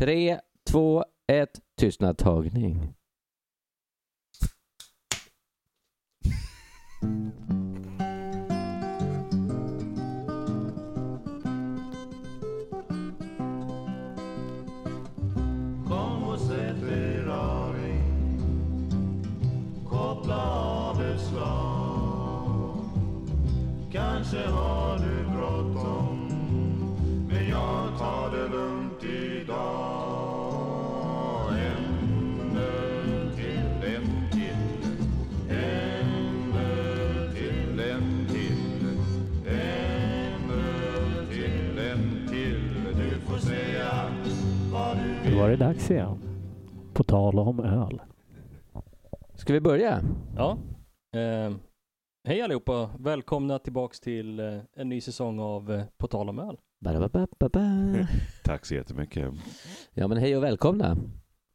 [0.00, 0.40] Tre,
[0.70, 2.94] två, ett, tystnadtagning.
[45.90, 46.18] Igen.
[46.94, 48.00] På tal om öl.
[49.34, 50.00] Ska vi börja?
[50.36, 50.58] Ja.
[51.14, 51.56] Eh,
[52.24, 52.90] hej allihopa.
[52.98, 56.56] Välkomna tillbaks till eh, en ny säsong av eh, På tal om öl.
[56.80, 57.60] Ba-da-ba-ba-ba.
[58.44, 59.32] Tack så jättemycket.
[59.94, 60.96] Ja men hej och välkomna.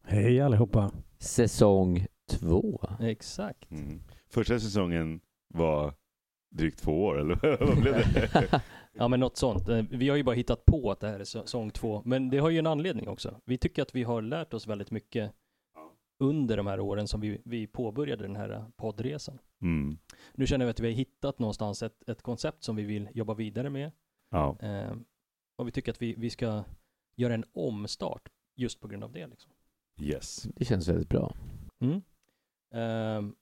[0.03, 0.91] Hej allihopa.
[1.19, 2.81] Säsong två.
[2.99, 3.71] Exakt.
[3.71, 4.01] Mm.
[4.29, 5.19] Första säsongen
[5.53, 5.93] var
[6.49, 8.61] drygt två år, eller vad blev det?
[8.97, 9.69] Ja men något sånt.
[9.69, 12.01] Eh, vi har ju bara hittat på att det här är säsong två.
[12.05, 13.41] Men det har ju en anledning också.
[13.45, 15.31] Vi tycker att vi har lärt oss väldigt mycket
[16.19, 19.39] under de här åren som vi, vi påbörjade den här eh, poddresan.
[19.61, 19.97] Mm.
[20.33, 23.33] Nu känner vi att vi har hittat någonstans ett, ett koncept som vi vill jobba
[23.33, 23.91] vidare med.
[24.29, 24.57] Ja.
[24.59, 24.95] Eh,
[25.55, 26.63] och vi tycker att vi, vi ska
[27.15, 29.27] göra en omstart just på grund av det.
[29.27, 29.51] Liksom.
[30.01, 30.47] Yes.
[30.55, 31.35] Det känns väldigt bra.
[31.79, 32.01] Mm.
[32.73, 33.35] Ehm,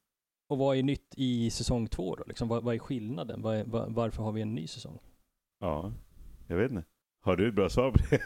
[0.53, 2.23] och vad är nytt i säsong två då?
[2.27, 3.41] Liksom, vad, vad är skillnaden?
[3.41, 4.99] Vad är, va- varför har vi en ny säsong?
[5.59, 5.91] Ja,
[6.47, 6.83] jag vet inte.
[7.21, 8.19] Har du ett bra svar på det?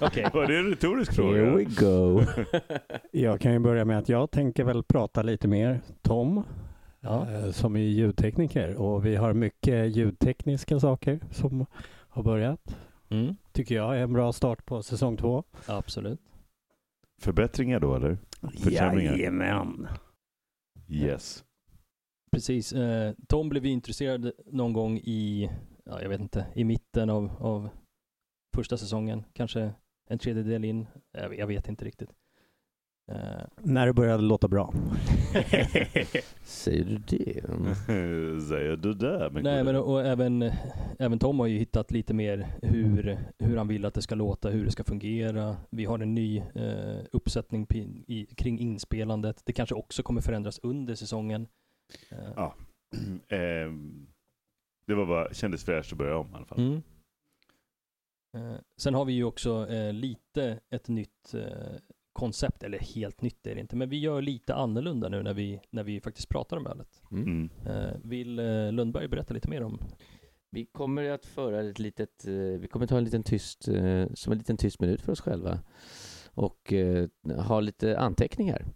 [0.06, 0.30] Okej.
[0.32, 1.90] Var det en retorisk Here we fråga?
[1.90, 2.22] go.
[3.12, 6.44] Jag kan ju börja med att jag tänker väl prata lite mer Tom,
[7.00, 7.30] Ja.
[7.32, 8.76] eh, som är ljudtekniker.
[8.76, 11.66] Och vi har mycket ljudtekniska saker som
[12.08, 12.76] har börjat.
[13.08, 15.44] Mm, Tycker jag är en bra start på säsong två.
[15.66, 16.20] absolut.
[17.20, 18.18] Förbättringar då, eller?
[18.62, 19.12] Försämringar?
[19.12, 19.86] Jajamän.
[20.92, 21.44] Yes.
[22.32, 22.72] Precis.
[22.72, 25.50] Eh, Tom blev intresserad någon gång i,
[25.84, 27.68] ja, jag vet inte, i mitten av, av
[28.56, 29.24] första säsongen.
[29.32, 29.74] Kanske
[30.08, 30.86] en tredjedel in.
[31.12, 32.10] Jag, jag vet inte riktigt.
[33.12, 34.72] Eh, När det började låta bra.
[36.44, 37.42] Säger du det?
[38.48, 39.30] Säger du det?
[39.32, 40.42] Men Nej, men och även,
[40.98, 44.50] även Tom har ju hittat lite mer hur, hur han vill att det ska låta,
[44.50, 45.56] hur det ska fungera.
[45.70, 47.66] Vi har en ny eh, uppsättning
[48.06, 49.42] i, kring inspelandet.
[49.44, 51.46] Det kanske också kommer förändras under säsongen.
[52.10, 52.54] Eh, Ja.
[53.28, 54.06] Ehm,
[54.86, 56.58] det var bara, kändes fräscht att börja om i alla fall.
[56.58, 56.82] Mm.
[58.36, 61.72] Eh, sen har vi ju också eh, lite ett nytt eh,
[62.12, 65.60] koncept, eller helt nytt är det inte, men vi gör lite annorlunda nu när vi,
[65.70, 67.02] när vi faktiskt pratar om ölet.
[67.10, 67.24] Mm.
[67.24, 67.50] Mm.
[67.66, 69.78] Eh, vill eh, Lundberg berätta lite mer om?
[70.50, 74.32] Vi kommer att föra ett litet, eh, vi kommer ta en liten tyst, eh, som
[74.32, 75.60] en liten tyst minut för oss själva
[76.34, 77.08] och eh,
[77.38, 78.66] ha lite anteckningar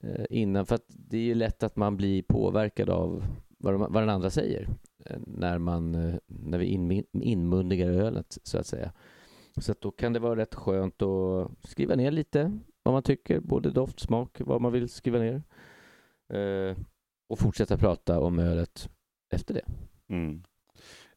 [0.00, 3.24] eh, innan, för att det är ju lätt att man blir påverkad av
[3.58, 4.68] vad, de, vad den andra säger
[5.06, 8.92] eh, när man, eh, när vi in, inmundigar ölet så att säga.
[9.56, 13.40] Så att då kan det vara rätt skönt att skriva ner lite vad man tycker,
[13.40, 15.42] både doft, smak, vad man vill skriva ner
[16.32, 16.76] eh,
[17.28, 18.88] och fortsätta prata om ölet
[19.34, 19.64] efter det.
[20.08, 20.42] Mm.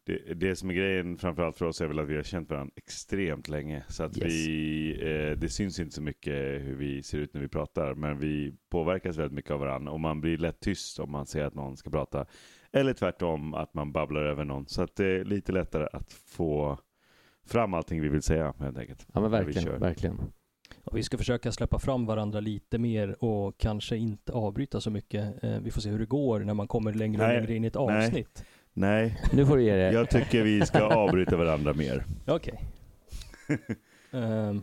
[0.04, 2.74] Det, det som är grejen framförallt för oss är väl att vi har känt varandra
[2.76, 3.84] extremt länge.
[3.90, 4.26] Så att Yes.
[4.26, 7.96] vi, eh, det syns inte så mycket hur vi ser ut när vi pratar.
[7.96, 9.92] Men vi påverkas väldigt mycket av varandra.
[9.92, 12.26] Och man blir lätt tyst om man ser att någon ska prata.
[12.72, 14.68] Eller tvärtom att man babblar över någon.
[14.68, 16.80] Så att det är lite lättare att få
[17.46, 19.06] fram allting vi vill säga helt enkelt.
[19.14, 19.78] Ja men verkligen, kör.
[19.78, 20.20] verkligen.
[20.84, 25.44] Och vi ska försöka släppa fram varandra lite mer och kanske inte avbryta så mycket.
[25.44, 27.64] Eh, vi får se hur det går när man kommer längre och Nej, längre in
[27.64, 28.06] i ett nej.
[28.06, 28.46] avsnitt.
[28.74, 29.92] Nej, Nu får du ge det.
[29.92, 32.06] jag tycker vi ska avbryta varandra mer.
[32.28, 32.60] Okej.
[34.12, 34.62] Ehm,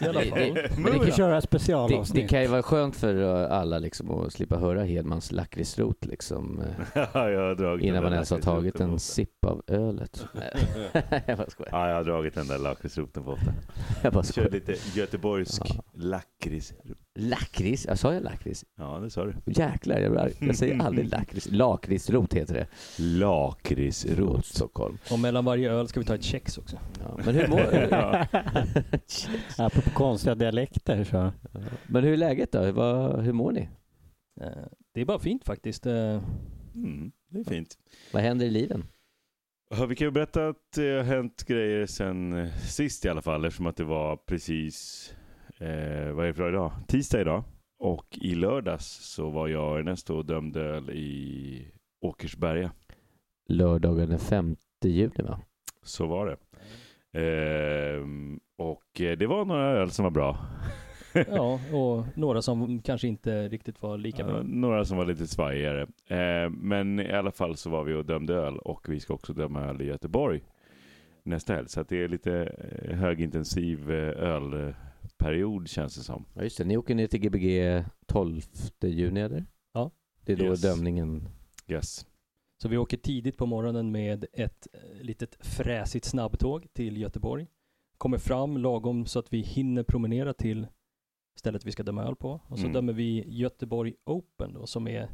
[0.00, 0.38] I alla Det- fall.
[0.38, 2.30] det- Men vi kan köra Det, det specialavsnitt.
[2.30, 6.66] kan ju vara skönt för uh, alla liksom att slippa höra Hedmans lakritsrot liksom eh,
[7.14, 10.26] Ja, jag har dragit innan man ens har tagit en sipp av ölet.
[11.26, 11.70] Jag bara skojar.
[11.72, 13.52] Ja, jag har dragit den där lakritsroten på ofta.
[14.02, 14.50] Jag bara Kör skojar.
[14.50, 15.82] lite göteborgsk Ja.
[15.94, 16.72] lakrits.
[17.20, 17.86] Lakrits?
[17.86, 18.64] Jag sa jag lakrits?
[18.78, 19.34] Ja, det sa du.
[19.46, 21.48] Jäklar, jag, jag säger aldrig lakrits.
[21.50, 22.66] Lakritsrot heter det.
[23.02, 24.18] Lakritsrot.
[24.18, 24.98] Rot Stockholm.
[25.12, 26.78] Och mellan varje öl ska vi ta ett kex också.
[27.00, 28.26] Ja, men hur mår Ja.
[29.58, 31.32] Apropå konstiga dialekter så.
[31.86, 32.72] Men hur är läget då?
[32.72, 33.68] Vad, hur mår ni?
[34.40, 34.48] Eh,
[34.94, 35.86] det är bara fint faktiskt.
[35.86, 36.22] Eh,
[36.74, 37.78] Mm, det är fint.
[38.12, 38.84] Vad händer i liven?
[39.76, 43.22] Ja, vi kan ju berätta att det har hänt grejer sen eh, sist i alla
[43.22, 45.12] fall eftersom att det var precis,
[45.60, 46.72] eh, vad är det för dag idag?
[46.88, 47.44] Tisdag idag.
[47.78, 51.68] Och i lördags så var jag och Ernesto och dömde öl i
[52.00, 52.72] Åkersberga.
[53.48, 55.40] Lördagen den 5 juni va?
[55.82, 56.36] Så var det.
[57.12, 60.38] Ehm, och eh, det var några öl som var bra.
[61.28, 64.42] Ja, och några som kanske inte riktigt var lika bra.
[64.42, 65.82] några som var lite svajigare.
[66.06, 69.32] Eh, men i alla fall så var vi och dömde öl och vi ska också
[69.32, 70.42] döma öl i Göteborg
[71.22, 71.68] nästa helg.
[71.68, 72.32] Så att det är lite
[72.82, 74.24] eh, högintensiv eh,
[75.20, 76.24] ölperiod känns det som.
[76.34, 76.64] Ja, just det.
[76.64, 78.40] Ni åker ner till Gbg 12
[78.82, 79.46] juni, eller?
[79.72, 79.90] Ja.
[80.24, 80.62] Det är då Yes.
[80.62, 81.28] dömningen...
[81.68, 82.06] Yes.
[82.62, 87.46] Så vi åker tidigt på morgonen med ett eh, litet fräsigt snabbtåg till Göteborg.
[87.98, 90.66] Kommer fram lagom så att vi hinner promenera till
[91.38, 92.40] stället vi ska döma öl på.
[92.48, 92.72] Och så Mm.
[92.72, 95.10] dömer vi Göteborg Open då, som är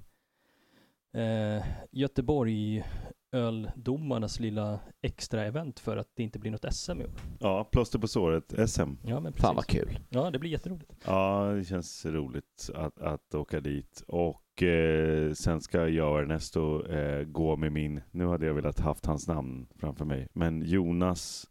[1.17, 2.85] eh, Göteborg
[3.33, 7.11] öldomarnas lilla extra event för att det inte blir något SM i år.
[7.41, 8.81] Ja, plåster på såret, SM.
[9.03, 9.47] Ja, men precis.
[9.47, 9.99] Fan vad kul.
[10.09, 10.93] Ja, det blir jätteroligt.
[11.07, 14.05] Ja, det känns roligt att, att åka dit.
[14.09, 18.81] Och eh, sen ska jag och Ernesto eh, gå med min, nu hade jag velat
[18.81, 21.47] haft hans namn framför mig, men Jonas,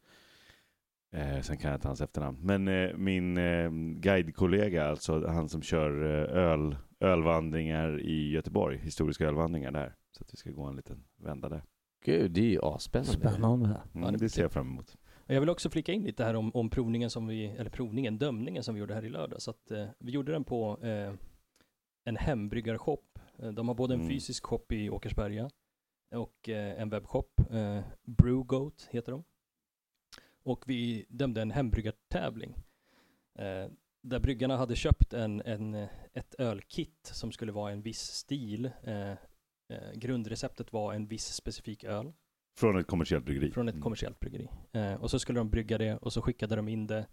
[1.14, 3.70] eh, sen kan jag inte hans efternamn, men eh, min eh,
[4.00, 9.95] guidekollega, alltså han som kör eh, öl, ölvandringar i Göteborg, historiska ölvandringar där.
[10.12, 11.63] Så att vi ska gå en liten vända där.
[12.06, 13.12] Gud, det är ju asspännande.
[13.30, 13.81] Spännande.
[13.95, 14.97] Mm, det ser jag fram emot.
[15.25, 18.63] Jag vill också flika in lite här om, om provningen som vi, eller provningen, dömningen
[18.63, 19.42] som vi gjorde här i lördag.
[19.42, 21.13] Så att eh, vi gjorde den på eh,
[22.03, 23.19] en hembryggarshop.
[23.39, 24.09] Eh, de har både en Mm.
[24.09, 25.50] fysisk shop i Åkersberga
[26.15, 27.42] och eh, en webbshop.
[27.51, 29.24] Eh, Brewgoat heter de.
[30.44, 32.56] Och vi dömde en hembryggartävling.
[34.07, 38.72] Där bryggarna hade köpt en, en, eh, ett ölkit som skulle vara en viss stil.
[38.84, 42.13] Eh, eh, grundreceptet var en viss specifik öl
[42.57, 43.52] Från ett kommersiellt bryggeri.
[43.52, 43.84] från ett Mm.
[43.84, 44.48] kommersiellt bryggeri.
[44.72, 47.06] Eh, och så skulle de brygga det och så skickade de in det.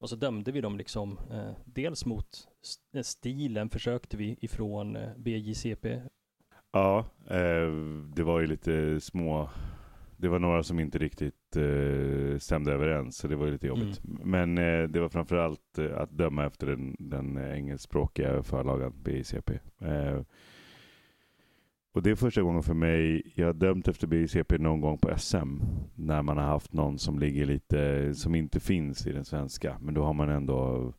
[0.00, 4.98] Och så dömde vi dem liksom, eh, dels mot st- eh, stilen försökte vi ifrån
[5.16, 6.02] BJCP.
[6.72, 7.06] Ja,
[8.14, 9.50] det var ju lite små...
[10.20, 14.00] Det var några som inte riktigt eh, stämde överens, så det var lite jobbigt.
[14.24, 19.50] Men eh, det var framförallt eh, att döma efter den, den engelskspråkiga förlagan BICP.
[19.78, 20.20] Eh,
[21.92, 25.18] och det är första gången för mig, jag har dömt efter BICP någon gång på
[25.18, 25.60] SM,
[25.94, 29.76] när man har haft någon som ligger lite, som inte finns i den svenska.
[29.80, 30.92] Men då har man ändå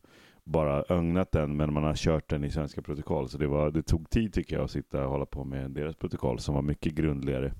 [0.44, 3.28] bara ögnat den, men man har kört den i svenska protokoll.
[3.28, 5.96] Så det, var, det tog tid tycker jag att sitta och hålla på med deras
[5.96, 7.52] protokoll som var mycket grundligare.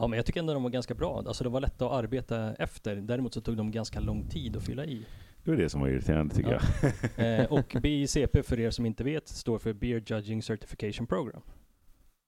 [0.00, 1.18] Ja, men jag tycker ändå de var ganska bra.
[1.26, 2.96] Alltså det var lätt att arbeta efter.
[2.96, 5.06] Däremot så tog de ganska lång tid att fylla i.
[5.44, 6.90] Det var det som var irriterande tycker Ja.
[7.16, 7.40] jag.
[7.40, 11.42] Eh, och BJCP för er som inte vet står för Beer Judging Certification Program.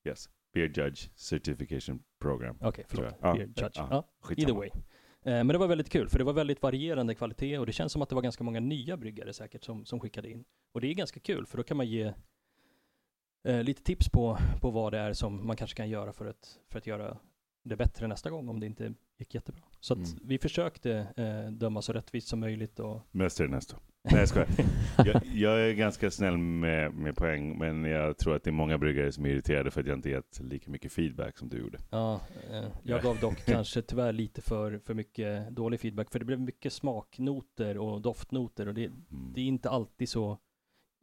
[0.09, 0.29] yes.
[0.55, 2.59] Beer Judge Certification Program.
[2.61, 3.15] Okej, förlåt.
[3.21, 3.71] Ja, Beer Judge.
[3.77, 4.09] Ja.
[4.21, 4.49] Skitsamma.
[4.49, 4.69] Either way.
[5.23, 7.93] Eh, Men det var väldigt kul, för det var väldigt varierande kvalitet och det känns
[7.93, 10.45] som att det var ganska många nya bryggare säkert som, som skickade in.
[10.73, 12.13] Och det är ganska kul, för då kan man ge
[13.49, 16.59] eh, lite tips på, på vad det är som man kanske kan göra för att,
[16.71, 17.19] för att göra
[17.63, 19.63] det bättre nästa gång om det inte gick jättebra.
[19.81, 20.19] Så att Mm.
[20.25, 23.01] vi försökte eh, döma så rättvist som möjligt och...
[23.11, 23.77] Mest Ernesto.
[24.03, 24.49] Nej jag skojar.
[25.07, 28.79] jag, jag är ganska snäll med, med poäng, men jag tror att det är många
[28.79, 31.79] bryggare som är irriterade för att jag inte gett lika mycket feedback som du gjorde.
[31.91, 32.21] Ja,
[32.51, 36.41] eh, jag gav dock kanske tyvärr lite för, för mycket dålig feedback, för det blev
[36.41, 39.33] mycket smaknoter och doftnoter och det, Mm.
[39.35, 40.39] det är inte alltid så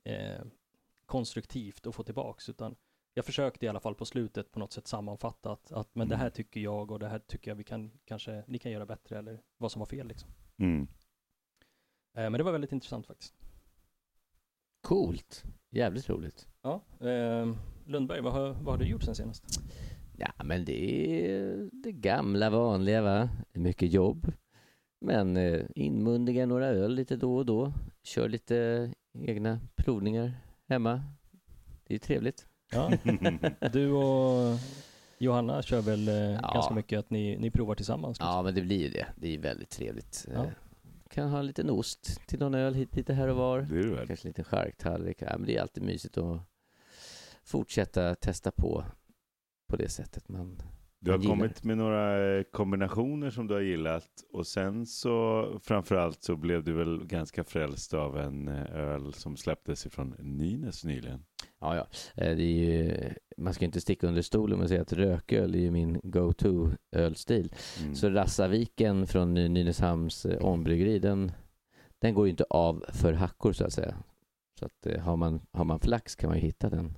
[0.03, 0.41] eh,
[1.05, 2.75] konstruktivt att få tillbaks utan
[3.17, 6.15] jag försökte i alla fall på slutet på något sätt sammanfatta att, att men det
[6.15, 6.33] här Mm.
[6.33, 9.41] tycker jag och det här tycker jag vi kan kanske ni kan göra bättre eller
[9.57, 10.29] vad som var fel liksom.
[10.57, 10.81] Mm.
[12.17, 13.33] Eh, men det var väldigt intressant faktiskt.
[14.81, 15.43] Coolt.
[15.69, 16.47] Jävligt roligt.
[16.61, 19.43] Ja, eh, Lundberg, vad har, vad har du gjort sen senast?
[20.17, 20.81] Ja, men det
[21.25, 23.29] är det gamla vanliga va.
[23.53, 24.33] Mycket jobb.
[25.01, 27.73] Men eh, inmundiga några öl lite då och då.
[28.03, 30.31] Kör lite egna provningar
[30.67, 31.03] hemma.
[31.83, 32.47] Det är trevligt.
[32.71, 32.91] Ja,
[33.73, 34.59] du och
[35.17, 36.51] Johanna kör väl eh, Ja.
[36.53, 38.17] ganska mycket att ni, ni provar tillsammans?
[38.17, 38.27] liksom?
[38.27, 39.07] Ja, men det blir ju det.
[39.15, 40.25] Det är väldigt trevligt.
[40.33, 40.43] Ja.
[40.45, 40.49] Eh,
[41.09, 43.61] Kan ha en liten ost till någon öl hit lite här och var.
[43.61, 44.07] Det är du väl?
[44.07, 45.17] Kanske en liten charktallrik.
[45.21, 46.39] Ja, men det är alltid mysigt att
[47.43, 48.85] fortsätta testa på
[49.67, 50.61] på det sättet man
[50.99, 56.23] Du har kommit med några eh, kombinationer som du har gillat och sen så framförallt
[56.23, 61.25] så blev du väl ganska frälst av en öl som släpptes ifrån Nynäs nyligen.
[61.61, 61.87] Ja, ja.
[62.23, 62.93] Eh, Det är ju,
[63.37, 67.53] man ska inte sticka under stolen och säga att rököl är ju min go-to ölstil.
[67.81, 67.95] Mm.
[67.95, 71.31] Så Rassaviken från Ny- Nynäshamns eh, ångbryggeri, den,
[71.99, 73.95] den går ju inte av för hackor så att säga.
[74.59, 76.97] Så att eh, har man, har man flax kan man ju hitta den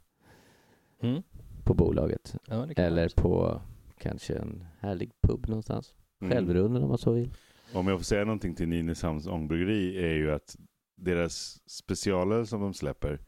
[1.01, 1.23] Mm.
[1.63, 2.35] på bolaget.
[2.47, 3.61] Ja, Eller på
[3.97, 5.93] kanske en härlig pub någonstans.
[6.21, 6.33] Mm.
[6.33, 7.33] Självrunden om man så vill.
[7.73, 10.55] Om jag får säga någonting till Nynäshamns ångbryggeri är ju att
[10.95, 13.19] deras specialöl som de släpper,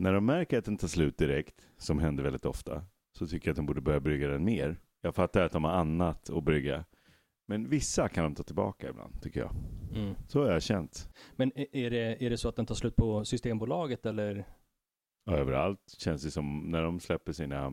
[0.00, 2.82] när de märker att den tar slut direkt, som händer väldigt ofta,
[3.18, 4.80] så tycker jag att de borde börja brygga den mer.
[5.00, 6.84] Jag fattar att de har annat att brygga,
[7.48, 9.50] Men vissa kan de ta tillbaka ibland, tycker jag.
[9.94, 10.14] Mm.
[10.28, 11.08] Så har jag känt.
[11.36, 14.44] Men är- det, är det så att den tar slut på Systembolaget eller?
[15.30, 17.72] Överallt känns det som när de släpper sina,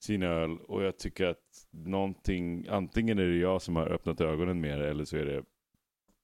[0.00, 4.60] sina öl och jag tycker att någonting, antingen är det jag som har öppnat ögonen
[4.60, 5.44] mer eller så är det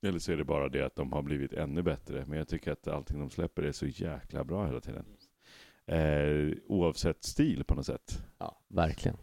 [0.04, 2.24] eller så är det bara det att de har blivit ännu bättre.
[2.26, 5.04] Men jag tycker att allting de släpper är så jäkla bra hela tiden.
[5.86, 8.24] Eh, oavsett stil på något sätt.
[8.38, 9.16] Ja, verkligen.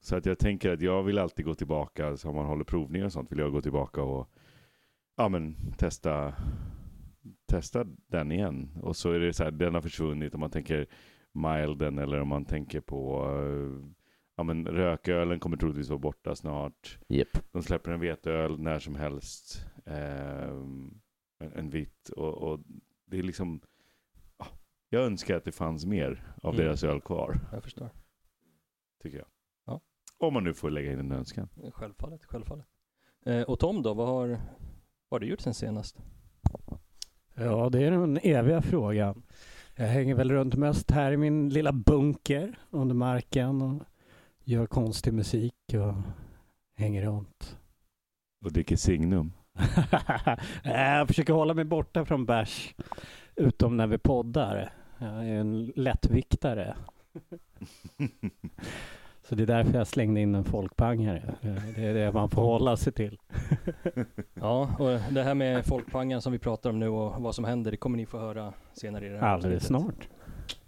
[0.00, 3.06] Så att jag tänker att jag vill alltid gå tillbaka, så om man håller provningar
[3.06, 4.30] och sånt, vill jag gå tillbaka och
[5.16, 6.34] ja, men, testa,
[7.46, 8.70] testa den igen.
[8.82, 10.86] Och så är det så här, den har försvunnit om man tänker
[11.32, 14.03] milden eller om man tänker på eh,
[14.36, 16.98] ja, men, rökölen kommer troligtvis vara borta snart.
[17.08, 17.28] Japp.
[17.52, 19.66] De släpper en veteöl när som helst.
[19.86, 20.48] Eh,
[21.38, 22.60] en, en vitt och, och
[23.06, 23.60] det är liksom
[24.38, 24.46] ja,
[24.88, 26.66] jag önskar att det fanns mer av Mm.
[26.66, 27.90] deras öl kvar, Jag förstår.
[29.02, 29.26] tycker jag.
[29.66, 29.80] Ja.
[30.18, 31.48] Om man nu får lägga in en önskan.
[31.72, 32.66] Självfallet, självfallet.
[33.26, 34.38] Eh, och Tom då, vad har, vad
[35.10, 35.96] har du gjort sen senast?
[37.36, 39.22] Ja, det är den eviga frågan.
[39.76, 43.82] Jag hänger väl runt mest här i min lilla bunker under marken och
[44.44, 45.94] gör konstig musik och
[46.76, 47.58] hänger runt.
[48.44, 49.32] Och dricker Signum.
[50.64, 52.74] jag försöker hålla mig borta från bärs,
[53.36, 54.72] utom när vi poddar.
[54.98, 56.76] Jag är en lättviktare.
[59.28, 61.34] Så det är därför jag slängde in en folkpangare.
[61.76, 63.18] Det är det man får hålla sig till.
[64.34, 67.70] Ja, och det här med folkpangan som vi pratar om nu och vad som händer,
[67.70, 70.08] det kommer ni få höra senare i det här Alldeles snart.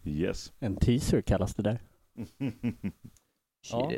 [0.05, 0.53] Yes.
[0.59, 1.79] En teaser kallas det där.
[3.73, 3.93] Ja.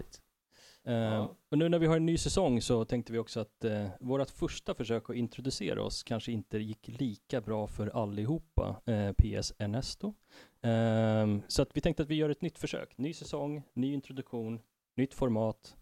[0.89, 3.87] Eh, och nu när vi har en ny säsong så tänkte vi också att eh,
[4.01, 9.53] vårt första försök att introducera oss kanske inte gick lika bra för allihopa, eh, PS
[9.59, 10.15] Ernesto.
[10.63, 12.99] Ehm, så att vi tänkte att vi gör ett nytt försök.
[12.99, 14.61] Ny säsong, ny introduktion,
[14.97, 15.77] nytt format,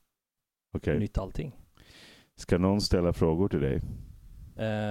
[0.73, 0.99] Okej.
[0.99, 1.53] nytt allting.
[2.37, 3.83] Ska någon ställa frågor till dig?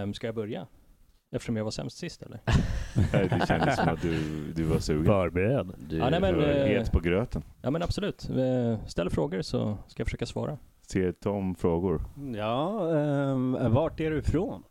[0.03, 0.67] Um, ska jag börja?
[1.35, 2.39] Eftersom jag var sämst sist eller?
[3.13, 4.19] Nej, det kändes som att du,
[4.55, 5.05] du var sugen.
[5.05, 5.75] Förbered.
[5.89, 7.43] Du, Ja, nej, men, var eh, het på gröten.
[7.61, 8.29] Ja men absolut.
[8.29, 10.57] Eh, ställ frågor så ska jag försöka svara.
[10.81, 12.01] Ser Tom frågor?
[12.35, 12.79] Ja,
[13.33, 14.63] um, vart är du ifrån?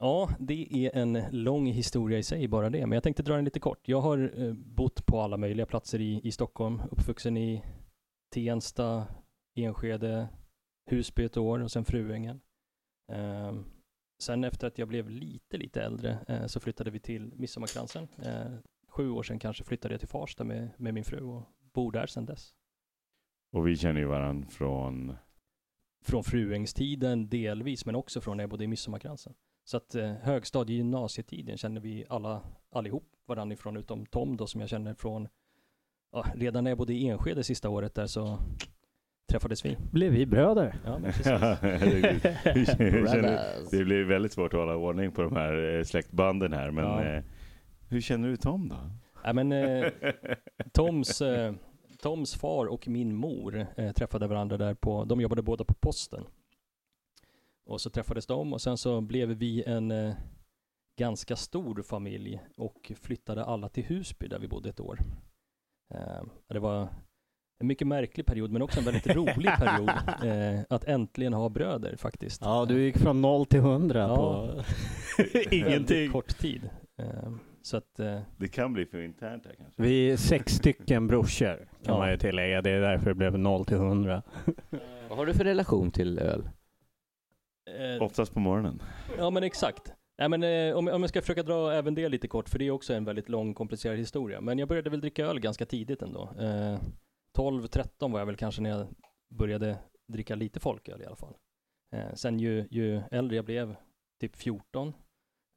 [0.00, 3.44] Ja, det är en lång historia i sig bara det, men jag tänkte dra den
[3.44, 3.88] lite kort.
[3.88, 7.62] Jag har eh, bott på alla möjliga platser i, i Stockholm, uppvuxen i
[8.34, 9.04] Tensta,
[9.56, 10.28] Enskede,
[10.90, 12.40] Husby ett år och sen Fruängen.
[13.12, 13.64] Ehm,
[14.22, 18.08] sen efter att jag blev lite, lite äldre eh, så flyttade vi till Midsommarkransen.
[18.22, 18.52] Eh,
[18.88, 22.06] sju år sedan kanske flyttade jag till Farsta med, med min fru och bor där
[22.06, 22.54] sedan dess.
[23.52, 25.16] Och vi känner ju varandra från...
[26.04, 29.34] Från Fruängstiden delvis, men också från när jag bodde i Midsommarkransen.
[29.64, 34.60] Så att eh, högstadie gymnasietiden känner vi alla allihop varandra ifrån, utom Tom då som
[34.60, 35.28] jag känner från,
[36.12, 38.38] ja, redan när jag bodde i Enskede sista året där så
[39.32, 39.76] träffades vi.
[39.92, 40.74] Blev vi bröder?
[40.84, 40.98] Ja,
[43.06, 46.84] känner- det blir väldigt svårt att hålla ordning på de här eh, släktbanden här, men
[46.84, 47.04] Ja.
[47.04, 47.22] eh,
[47.88, 48.76] hur känner du Tom då?
[49.24, 49.92] Nej, men, eh,
[50.72, 51.54] Toms, eh,
[52.02, 56.24] Toms far och min mor eh, träffade varandra där på, de jobbade båda på posten.
[57.64, 60.14] Och så träffades de och sen så blev vi en eh,
[60.98, 64.98] ganska stor familj och flyttade alla till Husby där vi bodde ett år.
[65.94, 66.88] Eh, det var
[67.60, 69.88] en mycket märklig period men också en väldigt rolig period
[70.24, 72.40] eh, att äntligen ha bröder faktiskt.
[72.44, 74.16] Ja, du gick från noll till hundra Ja.
[74.16, 74.62] på
[75.50, 76.10] ingenting.
[76.12, 76.70] kort tid.
[76.98, 77.32] Eh,
[77.62, 79.82] så att eh, Det kan bli för internt här kanske.
[79.82, 81.98] Vi är sex stycken brorsor kan Ja.
[81.98, 82.62] man ju tillägga.
[82.62, 84.22] Det är därför det blev noll till hundra.
[85.08, 86.48] Vad har du för relation till öl?
[87.96, 88.82] eh, Oftast på morgonen.
[89.18, 89.92] Ja men exakt.
[90.18, 92.66] Nej, men, eh, om, om jag ska försöka dra även det lite kort, för det
[92.66, 94.40] är också en väldigt lång komplicerad historia.
[94.40, 96.30] Men jag började väl dricka öl ganska tidigt ändå.
[96.40, 96.78] Eh,
[97.36, 98.86] 12-13 var jag väl kanske när jag
[99.30, 101.34] började dricka lite folköl i alla fall.
[101.92, 103.76] Eh, sen ju, ju äldre jag blev,
[104.20, 104.94] typ 14,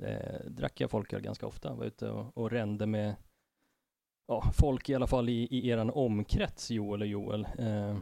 [0.04, 1.74] eh, drack jag folköl ganska ofta.
[1.74, 3.16] Var ute och, och rände med
[4.28, 7.48] ja, folk i alla fall i, i eran omkrets, Joel och Joel.
[7.58, 7.98] Eh,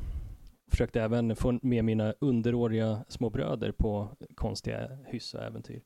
[0.71, 5.83] försökte även få med mina underåriga små bröder på konstiga hyss och äventyr.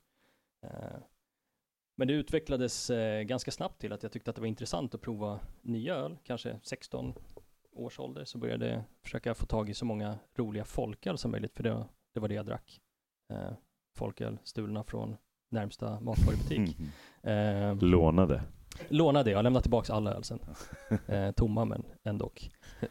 [0.66, 0.98] Eh,
[1.96, 5.00] Men det utvecklades eh, ganska snabbt till att jag tyckte att det var intressant att
[5.00, 7.14] prova nya öl, kanske 16
[7.78, 11.54] års ålder, så började jag försöka få tag i så många roliga folköl som möjligt,
[11.54, 12.80] för det, det var det jag drack.
[13.32, 13.52] Eh,
[13.96, 15.16] Folköl stulna från
[15.50, 16.76] närmsta matvarubutik.
[17.22, 18.42] Eh, Lånade.
[18.88, 20.38] lånade, jag lämnat tillbaka alla öl sen.
[21.06, 22.32] Eh, tomma men ändå.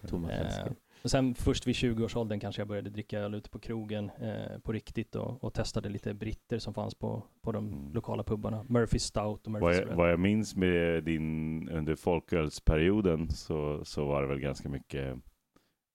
[0.07, 0.65] Tomma Eh.
[1.07, 4.71] Och sen först vid 20-årsåldern kanske jag började dricka öl ute på krogen eh, på
[4.71, 7.93] riktigt och, och testade lite britter som fanns på, på de Mm.
[7.93, 8.63] lokala pubarna.
[8.63, 9.97] Murphy's Stout och Vad Murphy's jag, Red.
[9.97, 15.17] vad jag minns med din under folkölsperioden så, så var det väl ganska mycket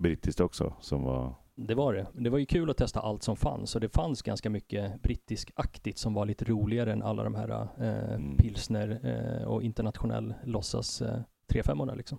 [0.02, 2.06] brittiskt också som var Det var det.
[2.14, 5.98] Det var ju kul att testa allt som fanns och det fanns ganska mycket brittisk-aktigt
[5.98, 7.48] som var lite roligare än alla de här
[7.80, 8.36] eh, Mm.
[8.36, 11.20] pilsner eh, och internationell låtsas eh,
[11.52, 12.18] 3-5 liksom.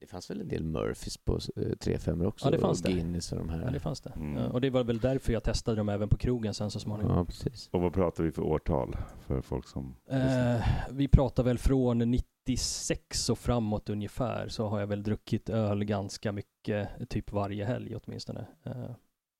[0.00, 2.46] Det fanns väl en del Murphys på eh, 3-5 också?
[2.46, 2.92] Ja, det fanns och det.
[2.94, 3.62] Guinness och de här.
[3.62, 4.10] Ja, det fanns det.
[4.10, 4.36] Mm.
[4.36, 7.16] Eh, och det var väl därför jag testade dem även på krogen sen så småningom.
[7.16, 7.68] Ja, precis.
[7.72, 13.28] Och vad pratar vi för årtal för folk som Eh, vi pratar väl från 96
[13.30, 18.46] och framåt ungefär så har jag väl druckit öl ganska mycket, typ varje helg åtminstone.
[18.64, 18.90] Eh,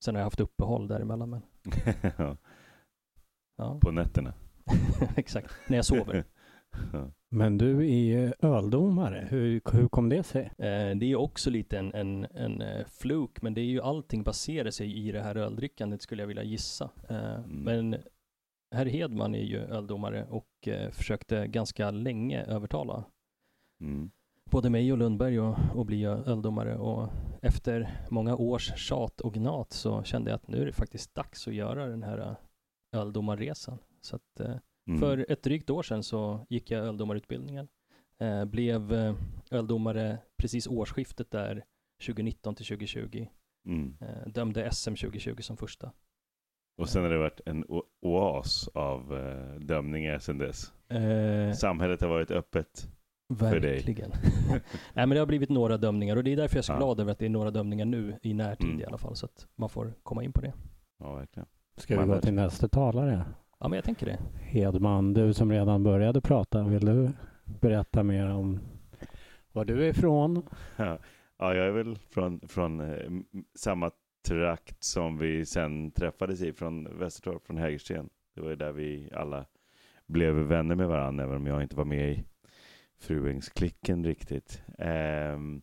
[0.05, 1.43] sen har jag haft uppehåll däremellan men
[2.19, 2.37] Ja,
[3.57, 4.35] ja, på nätterna?
[5.17, 5.55] exakt.
[5.67, 6.25] När jag sover.
[7.31, 9.27] Men du är öldomare.
[9.31, 10.43] Hur, hur kom det sig?
[10.59, 14.23] Eh, det är också lite en, en, en eh, fluk, men det är ju allting
[14.23, 16.91] baserar sig i det här öldrickandet skulle jag vilja gissa.
[17.09, 17.97] Eh, Men
[18.75, 23.05] herr Hedman är ju öldomare och eh, försökte ganska länge övertala
[23.81, 24.11] Mm.
[24.51, 27.09] både mig och Lundberg och, och bli öldomare och
[27.43, 31.49] efter många års tjat och gnat så kände jag att nu är det faktiskt dags
[31.49, 32.37] att göra den här
[32.93, 33.79] öldomarresan.
[34.01, 34.41] Så att
[34.89, 35.01] Mm.
[35.01, 37.69] för ett drygt år sedan så gick jag öldomarutbildningen.
[38.21, 39.15] Eh, blev eh,
[39.51, 41.65] öldomare precis årsskiftet där
[42.07, 43.27] 2019 till 2020.
[43.67, 43.95] Mm.
[44.01, 45.93] Eh, dömde SM 2020 som första.
[46.79, 47.65] Och sen har det varit en
[48.03, 50.73] oas av eh, dömningar sedan dess.
[50.89, 52.89] Eh, Samhället har varit öppet.
[53.39, 53.73] för dig.
[53.75, 54.11] verkligen.
[54.51, 54.61] Nej
[55.07, 56.77] men det har blivit några dömningar och det är därför jag är så Ja.
[56.77, 58.81] glad över att det är några dömningar nu i närtid Mm.
[58.81, 60.53] i alla fall så att man får komma in på det.
[60.99, 61.47] Ja, verkligen.
[61.77, 63.25] Ska vi gå till nästa talare?
[63.61, 64.19] Ja men jag tänker det.
[64.41, 67.11] Hedman, du som redan började prata, vill du
[67.61, 68.61] berätta mer om
[69.53, 70.43] var du är ifrån?
[70.77, 70.99] Ja,
[71.39, 73.11] ja, jag är väl från, från eh,
[73.55, 73.91] samma
[74.29, 78.11] trakt som vi sen träffades i, från Västertorp, från Hägersten.
[78.35, 79.45] Det var ju där vi alla
[80.07, 82.25] blev vänner med varandra, även om jag inte var med i
[82.99, 84.63] Fruängsklicken riktigt.
[84.79, 85.63] Ehm,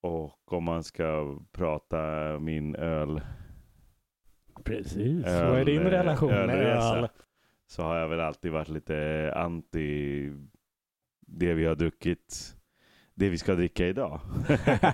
[0.00, 1.98] och om man ska prata
[2.38, 3.20] min öl
[4.64, 5.26] Precis.
[5.26, 7.08] Öl, Vad är din eh, relation med öl?
[7.66, 10.32] så har jag väl alltid varit lite anti
[11.26, 12.56] det vi har druckit,
[13.14, 14.20] det vi ska dricka idag.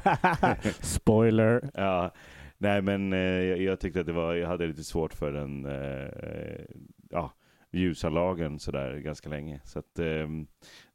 [0.81, 1.71] Spoiler.
[1.75, 2.15] ja,
[2.59, 5.67] nej men eh, jag, jag tyckte att det var, jag hade lite svårt för den
[5.67, 6.65] eh,
[7.11, 7.33] ja,
[7.77, 9.61] ljusa lagen sådär ganska länge.
[9.65, 10.29] Så att eh,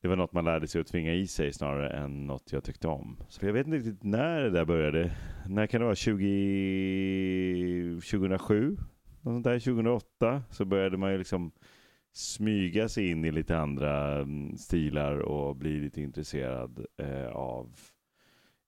[0.02, 2.88] det var något man lärde sig att tvinga i sig snarare än något jag tyckte
[2.88, 3.17] om.
[3.30, 5.12] Så jag vet inte riktigt när det där började.
[5.48, 5.96] När kan det vara?
[5.96, 8.78] 20, 2007?
[9.22, 11.52] Något sånt där, 2008 så började man ju liksom
[12.13, 17.76] smyga sig in i lite andra mm, stilar och bli lite intresserad eh, av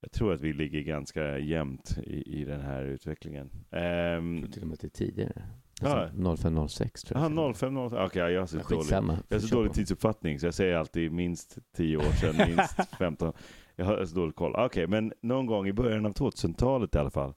[0.04, 3.50] jag tror att vi ligger ganska jämnt i, i den här utvecklingen.
[3.72, 5.44] Ehm, jag tror till och med att det är tidigare.
[5.82, 6.10] Ja.
[6.14, 7.56] Nästan 0506 tror Jaha, jag.
[7.56, 8.06] 05, 05.
[8.06, 9.18] Okej, jag har så dålig, Skitsamma.
[9.28, 13.34] jag har så dålig tidsuppfattning så jag säger alltid minst 10 år sedan, minst 15.
[13.76, 14.56] Jag har så dålig koll.
[14.56, 17.34] Okej, men någon gång i början av 2000-talet i alla fall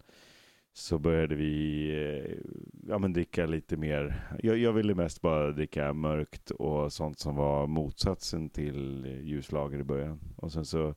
[0.72, 2.36] så började vi eh,
[2.88, 4.28] ja, men dricka lite mer.
[4.42, 9.84] Jag, jag ville mest bara dricka mörkt och sånt som var motsatsen till ljuslager i
[9.84, 10.20] början.
[10.36, 10.94] Och sen så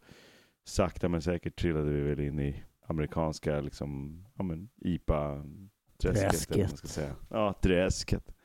[0.64, 5.44] sakta men säkert trillade vi väl in i amerikanska liksom, ja, men IPA
[6.02, 6.58] träsket.
[6.58, 7.16] man ska säga.
[7.30, 8.36] Ja, träsket.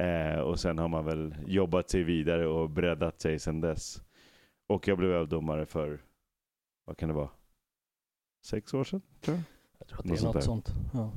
[0.00, 4.02] Eh, och sen har man väl jobbat sig vidare och breddat sig sedan dess.
[4.68, 6.00] Och jag blev öldomare för,
[6.84, 7.30] vad kan det vara?
[8.44, 9.44] Sex år sedan, tror jag.
[9.78, 10.72] Jag tror att Något det är sånt något där.
[10.72, 11.12] sånt.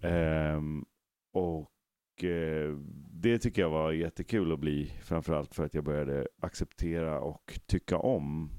[0.00, 0.08] Ja.
[0.08, 0.84] Ehm,
[1.32, 2.76] och eh,
[3.10, 4.92] det tycker jag var jättekul att bli.
[5.02, 8.50] Framförallt för att jag började acceptera och tycka om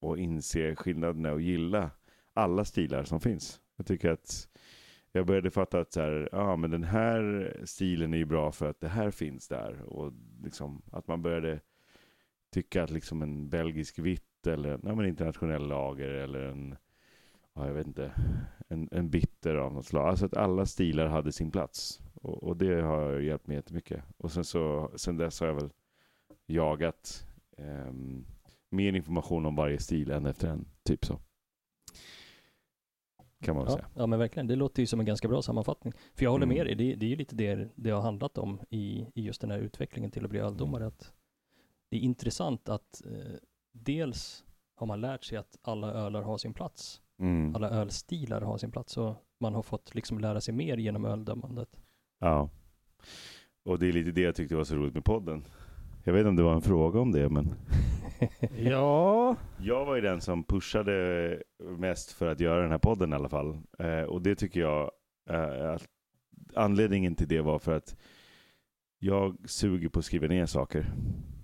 [0.00, 1.90] och inse skillnaderna och gilla
[2.34, 3.60] alla stilar som finns.
[3.76, 4.48] Jag tycker att
[5.18, 8.70] jag började fatta att så här, ja, men den här stilen är ju bra för
[8.70, 9.82] att det här finns där.
[9.82, 11.60] Och liksom, att man började
[12.52, 16.76] tycka att liksom en belgisk vitt eller nej, men internationell lager eller en,
[17.54, 18.12] ja, jag vet inte,
[18.68, 20.08] en, en bitter av något slag.
[20.08, 22.00] Alltså att alla stilar hade sin plats.
[22.14, 24.04] Och, och det har hjälpt mig jättemycket.
[24.16, 25.70] Och sen, så, sen dess har jag väl
[26.46, 27.26] jagat
[27.58, 27.92] eh,
[28.70, 30.66] mer information om varje stil än efter en.
[30.82, 31.20] Typ så.
[33.44, 33.86] Kan man Ja, säga.
[33.94, 35.92] ja men verkligen, det låter ju som en ganska bra sammanfattning.
[36.14, 36.56] För jag håller Mm.
[36.56, 39.40] med dig, det, det är ju lite det det har handlat om i, i just
[39.40, 40.86] den här utvecklingen till att bli öldomare.
[40.86, 41.12] Att
[41.90, 43.34] det är intressant att eh,
[43.72, 44.44] dels
[44.76, 47.00] har man lärt sig att alla ölar har sin plats.
[47.18, 47.54] Mm.
[47.56, 51.68] Alla ölstilar har sin plats och man har fått liksom lära sig mer genom öldömandet.
[52.20, 52.50] Ja.
[53.64, 55.44] Och det är lite det jag tyckte var så roligt med podden.
[56.04, 57.54] Jag vet inte om det var en fråga om det, men
[58.58, 61.42] Ja, Jag var ju den som pushade
[61.78, 63.58] mest för att göra den här podden i alla fall.
[63.78, 64.90] Eh, och det tycker jag,
[65.30, 65.86] eh, att
[66.54, 67.96] anledningen till det var för att
[68.98, 70.92] jag suger på att skriva ner saker.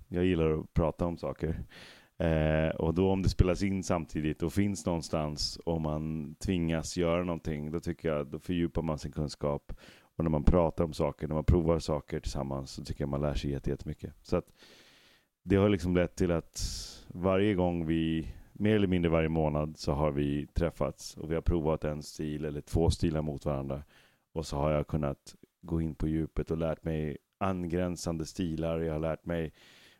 [0.07, 1.63] Jag gillar att prata om saker.
[2.17, 7.23] Eh, och då om det spelas in samtidigt och finns någonstans och man tvingas göra
[7.23, 9.73] någonting, då tycker jag då fördjupar man sin kunskap.
[10.21, 13.21] Och när man pratar om saker, när man provar saker tillsammans, så tycker jag man
[13.21, 14.13] lär sig jättemycket.
[14.21, 14.45] Så att
[15.43, 16.61] det har liksom lett till att
[17.07, 21.41] varje gång vi, mer eller mindre varje månad, så har vi träffats och vi har
[21.41, 23.83] provat en stil eller två stilar mot varandra.
[24.33, 28.79] Och så har jag kunnat gå in på djupet och lärt mig angränsande stilar.
[28.79, 29.53] Jag har lärt mig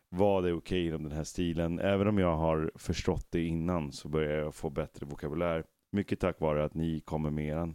[0.08, 1.78] vad är okej inom den här stilen.
[1.78, 5.64] Även om jag har förstått det innan så börjar jag få bättre vokabulär.
[5.90, 7.74] Mycket tack vare att ni kommer med eran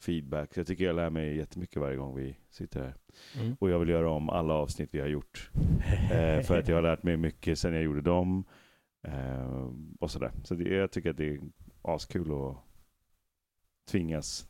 [0.00, 0.54] feedback.
[0.54, 2.94] Så jag tycker jag lär mig jättemycket varje gång vi sitter här.
[3.40, 3.56] Mm.
[3.60, 5.50] Och jag vill göra om alla avsnitt vi har gjort.
[6.10, 8.44] Eh, för att jag har lärt mig mycket sen jag gjorde dem.
[9.02, 10.30] Eh, och sådär.
[10.44, 11.40] Så det, jag tycker att det är
[11.82, 12.56] askul att
[13.90, 14.48] tvingas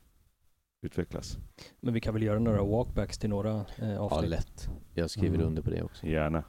[0.82, 1.38] utvecklas.
[1.80, 4.30] Men vi kan väl göra några walkbacks till några eh, Ja, avsnitt.
[4.30, 4.68] lätt.
[4.94, 5.46] Jag skriver Mm.
[5.46, 6.06] under på det också.
[6.06, 6.44] Gärna.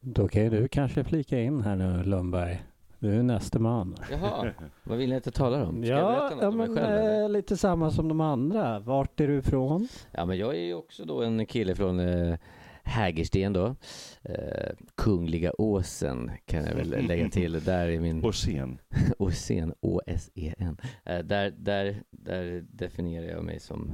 [0.00, 2.62] Då kan ju du kanske flika in här nu Lundberg.
[3.02, 3.96] Du är näste man.
[4.10, 4.52] Jaha,
[4.84, 5.84] vad vill ni att jag talar om?
[5.84, 6.96] Ska jag Ja, berätta något ja om mig men själv?
[6.98, 7.22] eller?
[7.22, 8.78] eh, lite samma som de andra.
[8.80, 9.88] Vart är du ifrån?
[10.12, 12.36] Ja, men jag är ju också då en kille från eh,
[12.82, 13.76] Hägersten då.
[14.22, 17.52] Eh, Kungliga Åsen kan jag väl lägga till.
[17.64, 18.24] Där är min...
[18.24, 18.78] Och sen.
[19.18, 20.76] Åsen, O-S-E-N.
[21.04, 23.92] Eh, där, där, där definierar jag mig som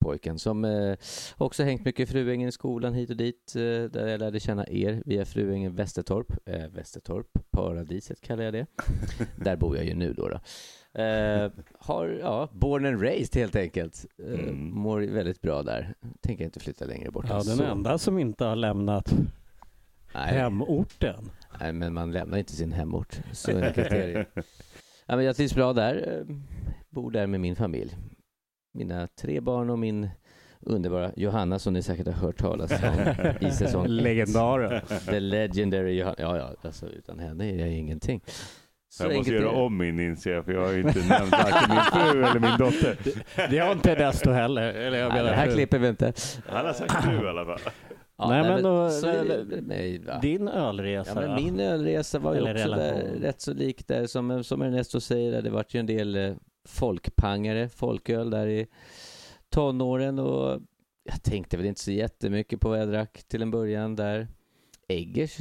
[0.00, 0.96] Hägerstenspojken som eh,
[1.36, 3.54] också hängt mycket i Fruängen i skolan hit och dit.
[3.56, 6.32] Eh, där jag lärde känna er via Fruängen Västertorp.
[6.46, 8.66] Eh, Västertorp, paradiset kallar jag det.
[9.44, 10.28] där bor jag ju nu då.
[10.28, 10.40] då.
[11.78, 14.06] Har, ja, born and raised helt enkelt.
[14.18, 14.70] Mm.
[14.70, 15.94] Mår väldigt bra där.
[16.20, 17.26] Tänker inte flytta längre bort.
[17.28, 17.62] Ja, den så.
[17.62, 19.14] enda som inte har lämnat
[20.14, 21.30] Nej, hemorten.
[21.60, 23.20] nej, men man lämnar inte sin hemort.
[23.32, 24.26] Så enkelt är det.
[25.06, 26.26] Ja, men jag trivs bra där.
[26.90, 27.96] Bor där med min familj.
[28.72, 30.08] Mina tre barn och min
[30.60, 33.14] underbara Johanna som ni säkert har hört talas om
[33.46, 33.86] i säsong.
[33.86, 34.80] Legendaren.
[35.06, 36.16] The legendary Johanna.
[36.18, 38.20] Ja, ja, alltså utan henne är jag ingenting.
[38.92, 39.60] Så jag måste göra det.
[39.60, 41.80] om min inser jag, för jag har ju inte nämnt varken min
[42.12, 42.96] fru eller min dotter.
[43.50, 44.62] Det har inte Desto heller.
[44.62, 45.54] Eller jag Nej, menar det här fru.
[45.54, 46.12] klipper vi inte.
[46.46, 47.60] Han har sagt fru i alla fall.
[48.18, 49.06] Ja, Nej, men då- så
[49.62, 50.18] mig, va?
[50.22, 51.36] Din Ja, ölresa men då?
[51.36, 55.42] min ölresa var ju också där, rätt så lik där som, som Ernesto säger.
[55.42, 56.32] Det vart ju en del eh,
[56.68, 58.66] folkpangare, folköl där i
[59.48, 60.60] tonåren och
[61.04, 64.28] jag tänkte väl inte så jättemycket på vad jag drack till en början där.
[64.88, 65.38] Eggers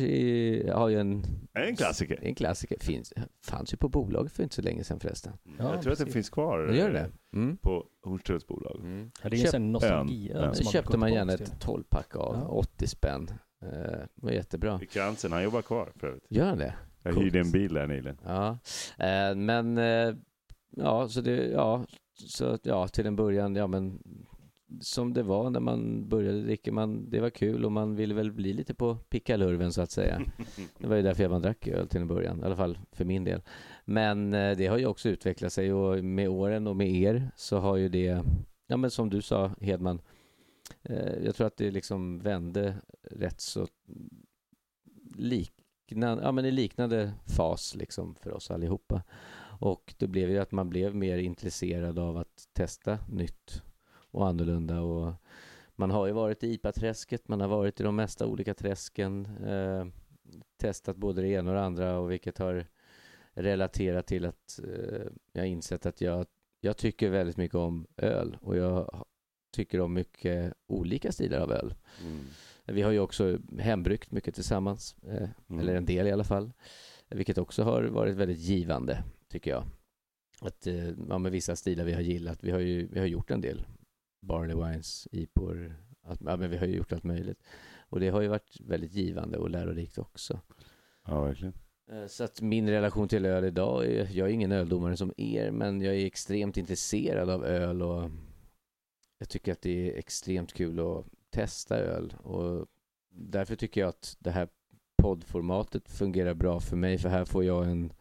[0.74, 2.20] har ju en, En klassiker.
[2.22, 2.78] en klassiker.
[2.80, 3.14] Finns,
[3.46, 5.34] fanns ju på bolaget för inte så länge sedan förresten.
[5.44, 6.14] Ja, jag tror att det precis.
[6.14, 6.60] finns kvar.
[6.60, 7.10] Det gör det?
[7.34, 7.58] Mm.
[7.58, 8.80] På Hornstedts bolag.
[8.80, 9.12] Mm.
[9.24, 10.32] Ja, det är ju Köp- en nostalgi.
[10.36, 10.56] Ön.
[10.56, 12.48] Så köpte man gärna ett 12-pack av, Ja.
[12.48, 13.32] 80 spänn.
[13.62, 14.80] Eh, Det var jättebra.
[14.92, 16.24] Kransen, han jobbar kvar för övrigt.
[16.30, 16.74] Gör han det?
[17.04, 17.26] Jag Coolt.
[17.26, 18.18] hyrde en bil där nyligen.
[18.26, 18.58] Ja,
[18.98, 20.16] eh, men eh,
[20.70, 24.04] ja, så det, ja, så att, ja, till en början, ja men
[24.82, 28.32] som det var när man började dricka, man, det var kul och man ville väl
[28.32, 30.22] bli lite på pickalurven så att säga.
[30.78, 33.24] Det var ju därför man drack öl till en början, i alla fall för min
[33.24, 33.42] del.
[33.86, 37.58] Men eh, det har ju också utvecklat sig och med åren och med er så
[37.58, 38.24] har ju det,
[38.68, 40.02] ja men som du sa Hedman,
[40.84, 42.76] eh, jag tror att det liksom vände
[43.12, 43.68] rätt så
[45.16, 49.02] liknande, ja men i liknande fas liksom för oss allihopa.
[49.60, 53.64] Och det blev ju att man blev mer intresserad av att testa nytt
[54.12, 55.14] och annorlunda och
[55.76, 59.86] man har ju varit i IPA-träsket, man har varit i de mesta olika träsken, eh,
[60.58, 62.66] testat både det ena och det andra och vilket har
[63.34, 66.26] relaterat till att eh, jag insett att jag,
[66.62, 69.06] jag tycker väldigt mycket om öl och jag
[69.52, 71.74] tycker om mycket olika stilar av öl.
[72.06, 72.26] Mm.
[72.66, 75.60] Vi har ju också hembryggt mycket tillsammans, eh, Mm.
[75.60, 76.52] eller en del i alla fall,
[77.10, 79.64] vilket också har varit väldigt givande, tycker jag.
[80.42, 83.32] Att, eh, ja, med vissa stilar vi har gillat, vi har ju vi har gjort
[83.32, 83.66] en del
[84.22, 87.44] barley wines, ipor, allt, ja, men vi har ju gjort allt möjligt.
[87.90, 90.40] Och det har ju varit väldigt givande och lärorikt också.
[91.08, 91.54] Ja, verkligen.
[91.92, 95.52] Eh, Så att min relation till öl idag, är, jag är ingen öldomare som er,
[95.52, 98.10] men jag är extremt intresserad av öl och
[99.18, 102.68] jag tycker att det är extremt kul att testa öl och
[103.12, 104.48] därför tycker jag att det här
[105.02, 107.94] poddformatet fungerar bra för mig för här får jag en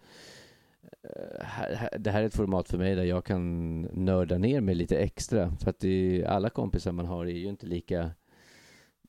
[1.98, 5.56] det här är ett format för mig där jag kan nörda ner mig lite extra
[5.60, 8.10] för att det, alla kompisar man har är ju inte lika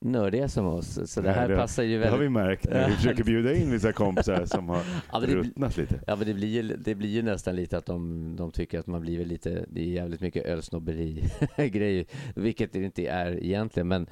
[0.00, 2.70] nördiga som oss så det Nej, här det- passar ju Det har väldigt vi märkt
[2.70, 6.00] när vi försöker bjuda in vissa kompisar som har Ja, ruttnat lite.
[6.06, 8.86] Ja men det blir, ju, det blir ju nästan lite att de, de tycker att
[8.86, 11.24] man blir lite, det är jävligt mycket ölsnobberi
[11.56, 14.06] grejer, vilket det inte är egentligen men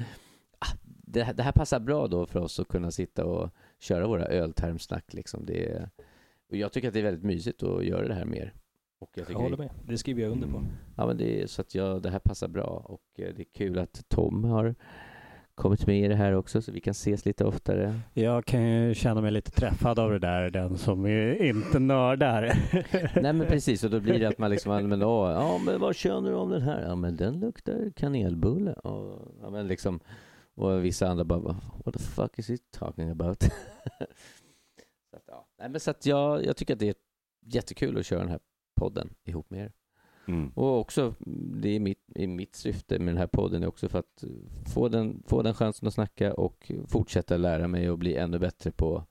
[0.59, 4.07] ah, det, här- det här passar bra då för oss att kunna sitta och köra
[4.07, 5.47] våra öltermsnack liksom.
[5.47, 5.89] Det är,
[6.51, 8.55] och jag tycker att det är väldigt mysigt att göra det här mer.
[8.99, 9.71] Och jag Jag håller med.
[9.87, 10.65] Det skriver jag under på.
[10.97, 13.47] Ja men det är så att jag, det här passar bra och eh, det är
[13.55, 14.75] kul att Tom har
[15.55, 18.01] kommit med i det här också så vi kan ses lite oftare.
[18.15, 22.53] Jag kan ju känna mig lite träffad av det där, den som är inte nördar.
[23.23, 25.97] Nej men precis, och då blir det att man liksom, men, åh, ja men vad
[25.97, 26.83] känner du om den här?
[26.89, 28.73] Ja men den luktar kanelbulle.
[28.73, 30.01] Och, ja, men liksom,
[30.55, 31.41] och vissa andra bara,
[31.85, 33.45] what the fuck is he talking about?
[35.11, 35.49] så att, ja.
[35.59, 36.95] Nej men så att jag, jag tycker att det är
[37.41, 38.41] jättekul att köra den här
[38.75, 39.73] podden ihop med er.
[40.29, 40.49] Mm.
[40.55, 41.15] Och också,
[41.61, 44.25] det är mitt, är mitt syfte med den här podden är också för att
[44.75, 48.71] få den, få den chansen att snacka och fortsätta lära mig och bli ännu bättre
[48.71, 49.05] på,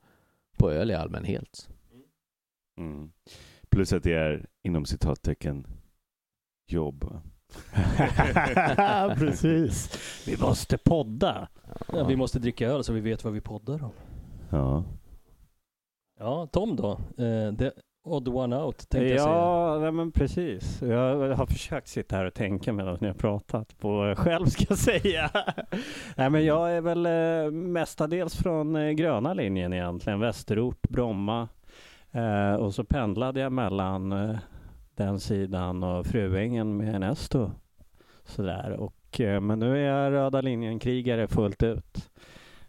[0.56, 1.68] på öl i allmänhet.
[2.76, 3.12] Mm.
[3.68, 5.66] Plus att det är inom citattecken
[6.66, 7.22] jobb.
[9.18, 9.98] Precis.
[10.26, 11.48] Vi måste podda.
[11.92, 13.92] Ja, vi måste dricka öl så vi vet vad vi poddar om.
[14.50, 14.84] Ja.
[16.20, 16.90] Ja, Tom då?
[17.24, 17.70] Eh, the
[18.04, 19.34] odd one out tänkte jag säga.
[19.34, 20.82] Ja, nej, men precis.
[20.82, 24.46] Jag har försökt sitta här och tänka medan ni har pratat på vad jag själv
[24.46, 25.30] ska säga.
[26.16, 30.20] nej, men jag är väl eh, mestadels från eh, gröna linjen egentligen.
[30.20, 31.48] Västerort, Bromma.
[32.58, 34.14] Och så pendlade jag mellan
[34.94, 37.50] den sidan och Fruängen med en Esto.
[38.24, 38.70] Sådär.
[38.72, 42.10] Och, men nu är jag röda linjen-krigare fullt ut.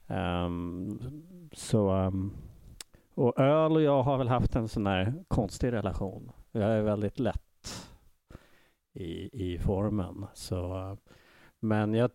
[0.07, 0.99] Ehm,
[1.53, 2.31] så ehm,
[3.19, 6.31] och öl och jag har väl haft en sån här konstig relation.
[6.51, 7.89] Jag är väldigt lätt
[8.93, 10.25] i, i formen.
[10.33, 10.97] Så,
[11.59, 12.11] men jag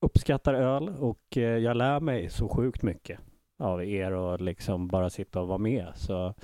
[0.00, 3.20] uppskattar öl och eh, jag lär mig så sjukt mycket
[3.58, 5.92] av er och liksom bara sitta och vara med.
[5.94, 6.34] Så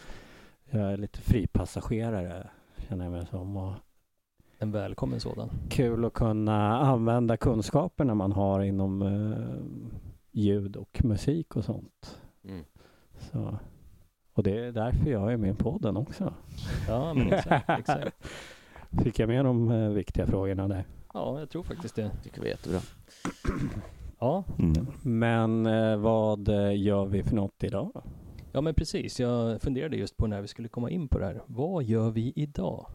[0.70, 2.50] jag är lite fripassagerare
[2.88, 3.56] känner jag mig som.
[3.56, 3.74] Och
[4.58, 5.50] En välkommen sådan.
[5.70, 9.92] kul att kunna använda kunskaperna man har inom eh,
[10.32, 12.20] ljud och musik och sånt.
[12.44, 12.64] Mm.
[13.18, 13.58] Så.
[14.35, 16.35] Och det är därför jag är med i podden också.
[16.88, 17.70] Ja, men exakt.
[17.79, 18.27] exakt.
[19.05, 20.85] Fick jag med de eh, viktiga frågorna där.
[21.14, 22.11] Ja, jag tror faktiskt det.
[22.25, 22.81] tycker vi är jättebra.
[24.18, 24.87] Ja, Mm.
[25.03, 28.03] Men eh, vad eh, gör vi för något idag?
[28.53, 29.20] ja men precis.
[29.20, 31.42] Jag funderade just på när vi skulle komma in på det här.
[31.47, 32.87] Vad gör vi idag?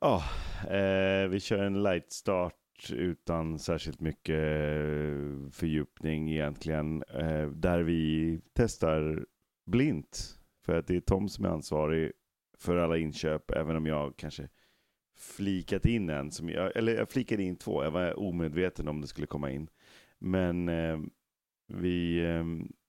[0.00, 0.22] Ja,
[0.64, 2.54] eh, vi kör en light start
[2.92, 7.02] utan särskilt mycket eh, fördjupning egentligen.
[7.02, 9.26] Eh, där vi testar
[9.66, 10.38] blint.
[10.64, 12.12] För att det är Tom som är ansvarig
[12.58, 14.48] för alla inköp, även om jag kanske
[15.18, 16.30] flikat in en.
[16.30, 19.68] Som jag, eller jag flikade in två, jag var omedveten om det skulle komma in.
[20.18, 20.98] Men eh,
[21.66, 22.44] vi eh,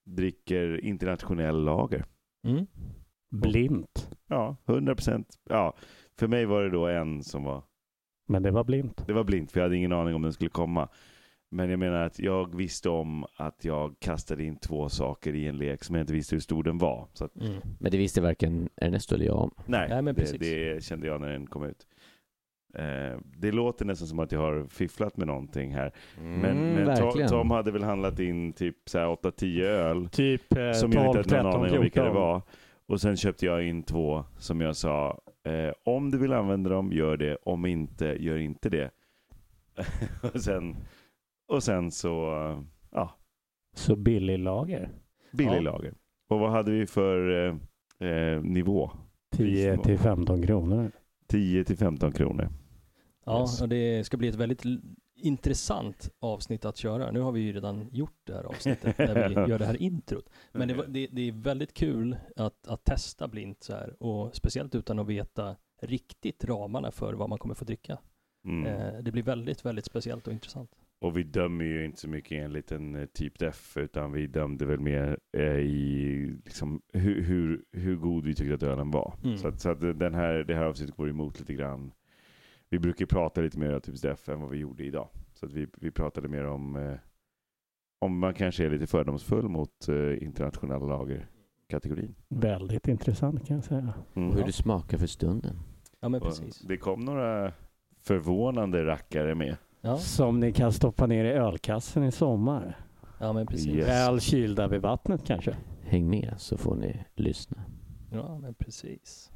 [0.06, 2.06] dricker internationell lager.
[2.48, 2.68] Mm.
[3.32, 4.10] Blint.
[4.28, 5.40] Ja, 100 procent.
[5.50, 5.76] Ja,
[6.20, 7.64] för mig var det då en som var
[8.28, 9.08] Men det var blint.
[9.08, 10.90] det var blint för jag hade ingen aning om den skulle komma.
[11.54, 15.58] Men jag menar att jag visste om att jag kastade in två saker i en
[15.58, 17.08] lek som jag inte visste hur stor den var.
[17.13, 17.54] Så att, Mm.
[17.80, 19.52] Men det visste varken Ernesto eller jag om.
[19.66, 20.39] nej, Nej, men det, precis.
[20.39, 21.88] det kände jag när den kom ut.
[22.76, 25.92] Eh, det låter nästan som att jag har fifflat med någonting här.
[26.18, 27.28] Men, Mm, men Tom.
[27.28, 31.18] Tom hade väl handlat in typ så här 8-10 öl Typ eh, som jag 12,
[31.18, 32.22] inte hade någon 13, aning om vilka det 14.
[32.22, 32.42] var.
[32.86, 36.92] Och sen köpte jag in två som jag sa, eh, om du vill använda dem,
[36.94, 37.38] gör det.
[37.44, 38.92] Om inte, gör inte det.
[40.34, 40.76] och, sen,
[41.54, 42.10] och sen så,
[42.92, 43.16] ja,
[43.76, 44.89] Så billig lager.
[45.34, 45.60] billig Ja.
[45.62, 45.94] lager.
[46.30, 47.48] Och vad hade vi för
[48.00, 48.92] eh, eh, nivå?
[49.36, 50.92] 10 till 15 kronor.
[51.28, 52.50] 10 till 15 kronor.
[53.26, 53.62] Ja, Yes.
[53.62, 54.63] och det ska bli ett väldigt
[55.16, 57.12] intressant avsnitt att köra.
[57.12, 60.30] Nu har vi ju redan gjort det här avsnittet där vi gör det här introt.
[60.52, 64.76] Men det, det, det är väldigt kul att, att testa blint så här och speciellt
[64.76, 67.98] utan att veta riktigt ramarna för vad man kommer få dricka.
[68.46, 68.66] Mm.
[68.66, 70.72] Eh, det blir väldigt, väldigt speciellt och intressant.
[71.04, 74.66] Och vi dömer ju inte så mycket enligt en eh, typ F, utan vi dömde
[74.66, 79.13] väl mer eh, i liksom, hur, hur, hur god vi tyckte att ölen var.
[79.24, 79.38] Mm.
[79.38, 81.92] Så, att, så att den här, det här avsnittet går emot lite grann.
[82.70, 85.10] Vi brukar prata lite mer om typ F än vad vi gjorde idag.
[85.34, 86.96] Så att vi, vi pratade mer om eh,
[88.00, 92.16] om man kanske är lite fördomsfull mot eh, internationella lagerkategorin.
[92.30, 93.94] Väldigt intressant kan jag säga.
[94.13, 94.30] Mm.
[94.30, 95.60] Och hur det smakar för stunden.
[96.00, 96.60] Ja, men Och precis.
[96.60, 97.54] Det kom några
[98.02, 99.56] förvånande rackare med.
[99.86, 102.78] Ja, Som ni kan stoppa ner i ölkassen i sommar.
[103.19, 103.67] ja men precis.
[103.67, 103.88] Yes.
[103.88, 105.56] Väl kylda vid vattnet kanske.
[105.84, 107.58] Häng med så får ni lyssna.
[108.12, 109.32] Ja, men precis.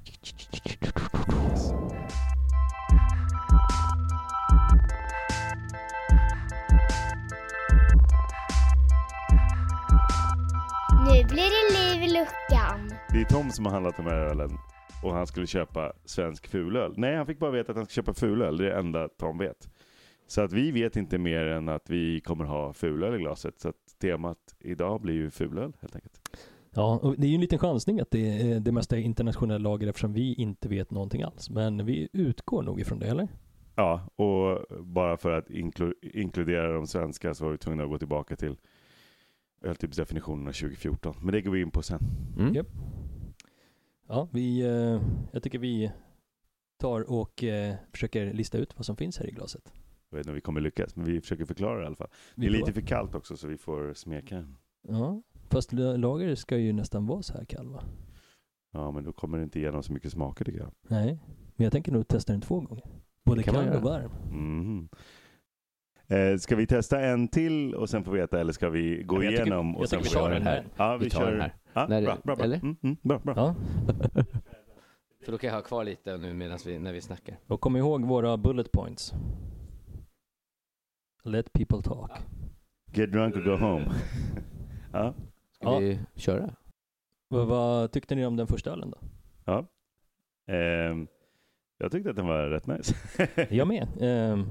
[11.08, 12.98] Nu blir det liv i luckan.
[13.10, 14.50] Det är Tom som har handlat de här ölen
[15.04, 16.94] och han skulle köpa svensk fulöl.
[16.98, 18.58] Nej, han fick bara veta att han ska köpa fulöl.
[18.58, 19.70] Det är det enda Tom vet.
[20.28, 23.60] Så att vi vet inte mer än att vi kommer ha fulöl i glaset.
[23.60, 26.38] Så att temat idag blir ju fulöl helt enkelt.
[26.74, 29.70] Ja, och det är ju en liten chansning att det, är- det mesta är internationella
[29.70, 31.50] lager eftersom vi inte vet någonting alls.
[31.50, 33.28] Men vi utgår nog ifrån det, eller?
[33.76, 37.98] Ja, och bara för att inklu inkludera de svenska så var vi tvungna att gå
[37.98, 38.56] tillbaka till
[39.62, 41.16] öltypsdefinitionerna 2014.
[41.22, 42.00] Men det går vi in på sen.
[42.40, 42.54] Mm.
[42.54, 42.68] Japp.
[44.08, 45.92] Ja, vi, eh, jag tycker vi
[46.78, 49.74] tar och eh, försöker lista ut vad som finns här i glaset.
[50.18, 52.08] Jag vet inte om vi kommer lyckas, men vi försöker förklara det i alla fall.
[52.36, 54.46] Det är lite för kallt också så vi får smeka.
[54.88, 57.84] Ja, fast la- lager ska ju nästan vara så här kall va?
[58.72, 60.72] Ja, men då kommer det inte igenom så mycket smaker tycker jag.
[60.88, 61.20] Nej,
[61.56, 62.84] men jag tänker nog testa den två gånger.
[63.26, 64.12] Både Det kan man kall och varm.
[64.32, 64.90] Mhm.
[66.08, 69.32] Eh, ska vi testa en till och sen få veta eller ska vi gå jag
[69.32, 69.68] tycker- igenom?
[69.72, 70.66] jag och sen tycker vi göra den här.
[70.78, 71.54] Ja, vi, Vi tar kör den här.
[71.74, 72.46] Ja, När bra, bra, bra.
[72.46, 72.58] eller?
[72.58, 73.34] Mm, mm, bra, bra.
[73.36, 73.56] Ja,
[75.26, 77.38] För då kan jag ha kvar lite nu medan vi, när vi snackar.
[77.48, 79.14] och kom ihåg våra bullet points.
[81.28, 82.12] Let people talk.
[82.94, 83.86] Get drunk and go home.
[84.94, 85.14] ja,
[85.52, 85.80] Ska Ja.
[85.80, 86.56] vi köra?
[87.28, 88.98] Vad, vad tyckte ni om den första ölen då?
[89.46, 89.66] ja.
[90.54, 91.08] Ehm,
[91.78, 92.96] jag tyckte att den var rätt nice.
[93.56, 93.88] Jag med.
[94.02, 94.46] Ehm,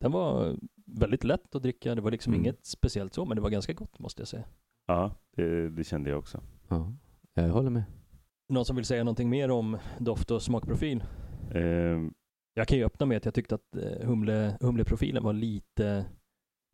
[0.00, 0.56] den var
[0.86, 1.94] väldigt lätt att dricka.
[1.94, 2.44] Det var liksom Mm.
[2.44, 4.44] inget speciellt så, men det var ganska gott måste jag säga.
[4.86, 6.40] ja, det, det kände jag också.
[6.68, 6.92] Ja,
[7.34, 7.82] jag håller med.
[8.48, 11.04] Någon som vill säga någonting mer om doft och smakprofil?
[11.54, 12.14] Ehm,
[12.58, 16.04] Jag kan ju öppna med att jag tyckte att eh, humle, humleprofilen var lite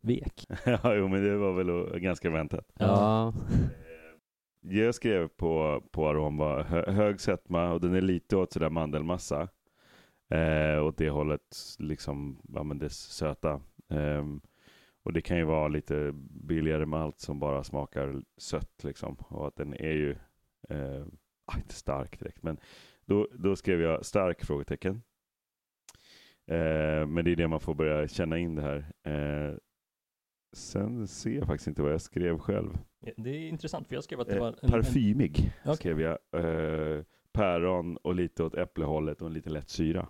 [0.01, 0.45] vek.
[0.65, 2.71] ja, jo, men det var väl ganska väntat.
[2.79, 3.33] Ja.
[4.61, 8.69] Jag skrev på, på arom var hö, hög sötma och den är lite åt sådär
[8.69, 9.47] mandelmassa.
[10.29, 13.61] Eh, åt det hållet, liksom, ja men det söta.
[13.89, 14.41] Ehm,
[15.03, 19.15] och det kan ju vara lite billigare malt som bara smakar sött liksom.
[19.15, 20.11] Och att den är ju,
[20.69, 21.05] eh,
[21.45, 22.57] ah, inte stark direkt, men
[23.05, 24.45] då, då skrev jag stark?
[24.45, 25.01] frågetecken.
[26.47, 28.91] Eh, men det är det man får börja känna in det här.
[29.03, 29.57] Eh,
[30.53, 32.77] sen ser jag faktiskt inte vad jag skrev själv.
[33.17, 35.75] Det är intressant för jag skrev att det Eh, var en, en, parfymig Okej.
[35.75, 36.17] skrev jag.
[36.33, 37.03] Eh,
[37.33, 40.07] päron och lite åt äpplehållet och en lite lätt syra.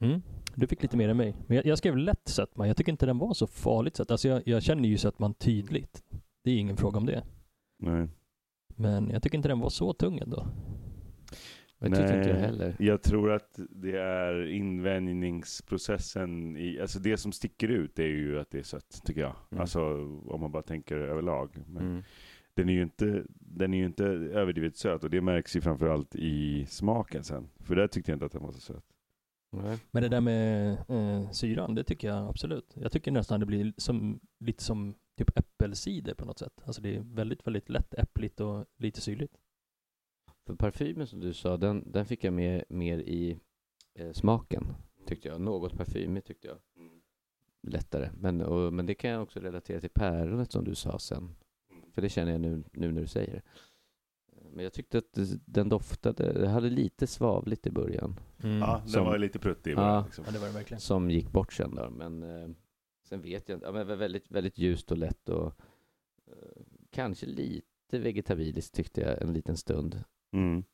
[0.00, 0.22] mm,
[0.54, 1.34] du fick lite mer än mig.
[1.46, 2.66] Men jag, jag skrev lätt sötma.
[2.66, 4.10] Jag tycker inte den var så farligt sött.
[4.10, 6.02] Alltså jag, jag känner ju sötman tydligt.
[6.44, 7.24] Det är ingen fråga om det.
[7.78, 8.08] Nej.
[8.68, 10.46] Men jag tycker inte den var så tung ändå.
[11.90, 12.76] Det tycker inte jag Nej, heller.
[12.78, 16.56] Jag tror att det är invänjningsprocessen.
[16.56, 19.36] I, alltså det som sticker ut är ju att det är sött, tycker jag.
[19.50, 19.60] Mm.
[19.60, 19.80] Alltså
[20.26, 21.50] om man bara tänker överlag.
[21.66, 22.02] Men Mm.
[22.54, 26.14] den, är ju inte, den är ju inte överdrivet söt och det märks ju framförallt
[26.16, 27.48] i smaken sen.
[27.60, 28.84] För där tyckte jag inte att den var så söt.
[29.52, 29.78] Nej.
[29.90, 32.76] Men det där med eh, syran, det tycker jag absolut.
[32.80, 36.62] Jag tycker nästan det blir som, lite som typ äppelcider på något sätt.
[36.64, 39.32] Alltså det är väldigt, väldigt lätt äppligt och lite syrligt.
[40.46, 43.40] För parfymen som du sa, den, den fick jag med mer i
[43.94, 44.66] eh, smaken,
[45.06, 45.40] tyckte jag.
[45.40, 46.56] Något parfymigt tyckte jag.
[47.62, 48.10] Lättare.
[48.20, 51.30] Men, och, men det kan jag också relatera till päronet som du sa sen.
[51.92, 53.42] För det känner jag nu, nu när du säger det.
[54.52, 58.20] Men jag tyckte att den doftade, det hade lite svavligt i början.
[58.42, 59.72] Ja, den Som- var ju lite pruttig.
[59.72, 59.76] Ja.
[59.76, 60.24] bara, Liksom.
[60.26, 60.80] Ja, det var det verkligen.
[60.80, 61.90] Som gick bort sen då.
[61.90, 62.48] Men eh,
[63.02, 63.66] sen vet jag inte.
[63.66, 65.46] Ja, men det var väldigt, väldigt ljust och lätt och
[66.26, 70.04] eh, kanske lite vegetabiliskt tyckte jag en liten stund.
[70.34, 70.64] Mm.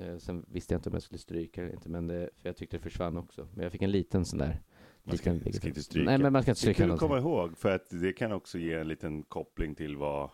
[0.00, 2.56] Eh, sen visste jag inte om jag skulle stryka eller inte, men det, för jag
[2.56, 3.48] tyckte det försvann också.
[3.54, 4.62] Men jag fick en liten sån där.
[5.02, 6.04] Man ska, liten ska inte stryka.
[6.10, 7.30] Nej, men man ska inte Det stryka kul att komma någonting.
[7.50, 10.30] ihåg för att det kan också ge en liten koppling till vad,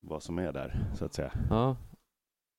[0.00, 1.32] vad som är där, så att säga.
[1.50, 1.76] Ja.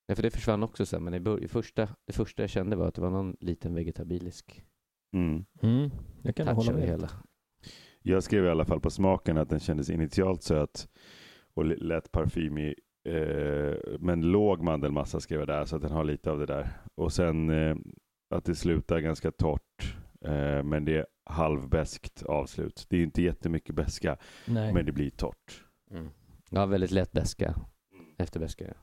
[0.08, 2.76] ja, för det försvann också sen, men i bör- i första, det första jag kände
[2.76, 4.66] var att det var någon liten vegetabilisk
[5.14, 5.46] Mm.
[5.62, 5.90] Mm,
[6.24, 6.88] jag kan touch hålla med.
[6.88, 7.10] hela.
[8.02, 10.90] Jag skrev i alla fall på smaken att den kändes initialt söt
[11.54, 12.74] och lätt parfymig.
[13.10, 16.68] Eh, men låg mandelmassa skrev jag där, så att den har lite av det där.
[16.96, 17.76] Och sen eh,
[18.36, 22.86] att det slutar ganska torrt, eh, men det är halvbäskt avslut.
[22.90, 24.18] Det är inte jättemycket beska,
[24.48, 24.74] Nej.
[24.74, 25.64] men det blir torrt.
[25.92, 26.10] Mm.
[26.50, 27.56] Ja, väldigt lätt beska.
[28.18, 28.74] Efterbeska, ja.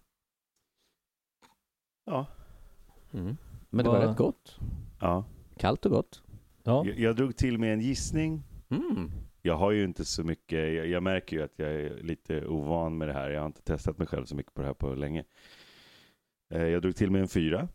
[2.06, 2.26] Ja.
[3.12, 3.36] Mm.
[3.70, 4.58] Men det var Vad- rätt gott.
[5.00, 5.24] ja.
[5.56, 6.22] Kallt och gott.
[6.62, 6.84] ja.
[6.86, 8.42] Jag, jag drog till med en gissning.
[8.68, 9.10] Mm.
[9.46, 12.98] Jag har ju inte så mycket, jag, jag märker ju att jag är lite ovan
[12.98, 13.30] med det här.
[13.30, 15.24] Jag har inte testat mig själv så mycket på det här på länge.
[16.54, 17.68] Eh, jag drog till med en fyra.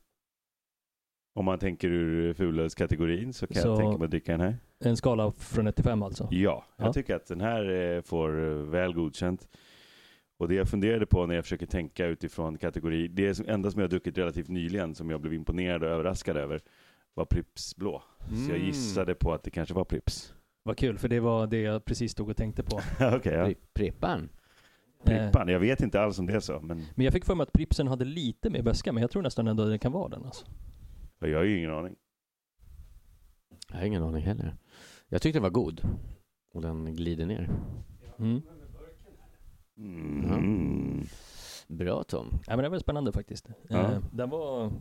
[1.35, 4.57] Om man tänker ur fulölskategorin så kan Så- jag tänka mig att dricka den här.
[4.79, 6.27] En skala från 1 till 5 alltså?
[6.31, 6.93] Ja, jag Ja.
[6.93, 9.49] tycker att den här eh, får eh, väl godkänt.
[10.39, 13.89] Och det jag funderade på när jag försöker tänka utifrån kategori, det enda som jag
[13.89, 16.61] druckit relativt nyligen som jag blev imponerad och överraskad över
[17.13, 18.03] var Pripps blå.
[18.19, 18.65] Så jag Mm.
[18.67, 20.33] gissade på att det kanske var Pripps.
[20.63, 22.75] Vad kul, för det var det jag precis stod och tänkte på.
[22.99, 23.45] Okej, ja.
[23.47, 24.29] Pri- Prippan.
[25.03, 27.43] Prippan, jag vet inte alls om det är så, men Men jag fick för mig
[27.43, 30.25] att Pripsen hade lite mer beska, men jag tror nästan ändå det kan vara den
[30.25, 30.45] alltså.
[31.19, 31.95] jag har ju ingen aning.
[33.71, 34.55] Jag har ingen aning heller.
[35.07, 35.81] Jag tyckte den var god.
[36.53, 37.49] Och den glider ner.
[38.19, 38.41] Mm.
[39.77, 41.03] Mm.
[41.67, 42.27] Bra Tom.
[42.47, 43.49] Ja, men det var spännande faktiskt.
[43.67, 43.91] Ja.
[43.91, 44.71] Eh, den var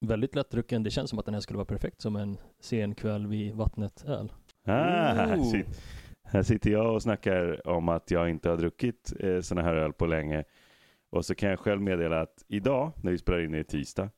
[0.00, 0.82] väldigt lättdrucken.
[0.82, 4.04] Det känns som att den här skulle vara perfekt som en sen kväll vid vattnet
[4.06, 4.32] öl.
[4.64, 5.50] Ah, här, Ooh.
[5.50, 5.82] sit,
[6.24, 9.92] här sitter jag och snackar om att jag inte har druckit eh, såna här öl
[9.92, 10.44] på länge.
[11.10, 14.10] Och så kan jag själv meddela att idag, när vi spelar in i tisdag,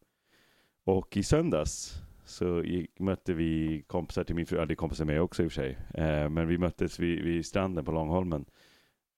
[0.85, 5.05] och i söndags så gick, mötte vi kompisar till min fru, ja det är kompisar
[5.05, 8.45] med också i och för sig, eh, men vi möttes vid, vid stranden på Långholmen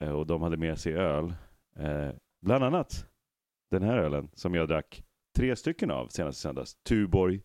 [0.01, 1.35] eh, och de hade med sig öl.
[1.77, 2.11] Eh,
[2.41, 3.07] bland annat
[3.70, 5.05] den här ölen som jag drack
[5.37, 6.74] tre stycken av senast i söndags.
[6.74, 7.43] Tuborg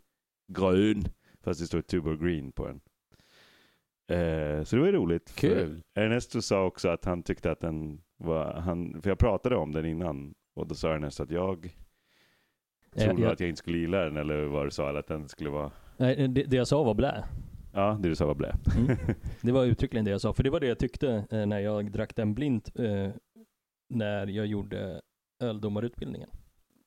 [0.47, 1.03] grön,
[1.43, 2.82] fast det står Tuborg green på den.
[4.08, 5.36] Eh, så det var ju roligt.
[5.36, 5.82] Kul.
[5.95, 9.86] Ernesto sa också att han tyckte att den var, han, för jag pratade om den
[9.86, 11.76] innan och då sa Ernesto att jag
[12.95, 15.08] Eh, trodde jag- att jag inte skulle gilla den eller vad du sa, eller att
[15.08, 17.24] den skulle vara, Nej, det, det jag sa var blä.
[17.74, 18.56] ja det du sa var blä.
[18.78, 18.97] Mm.
[19.41, 21.91] Det var uttryckligen det jag sa, för det var det jag tyckte eh, när jag
[21.91, 23.10] drack den blint eh,
[23.89, 25.02] när jag gjorde
[25.43, 26.30] öldomarutbildningen.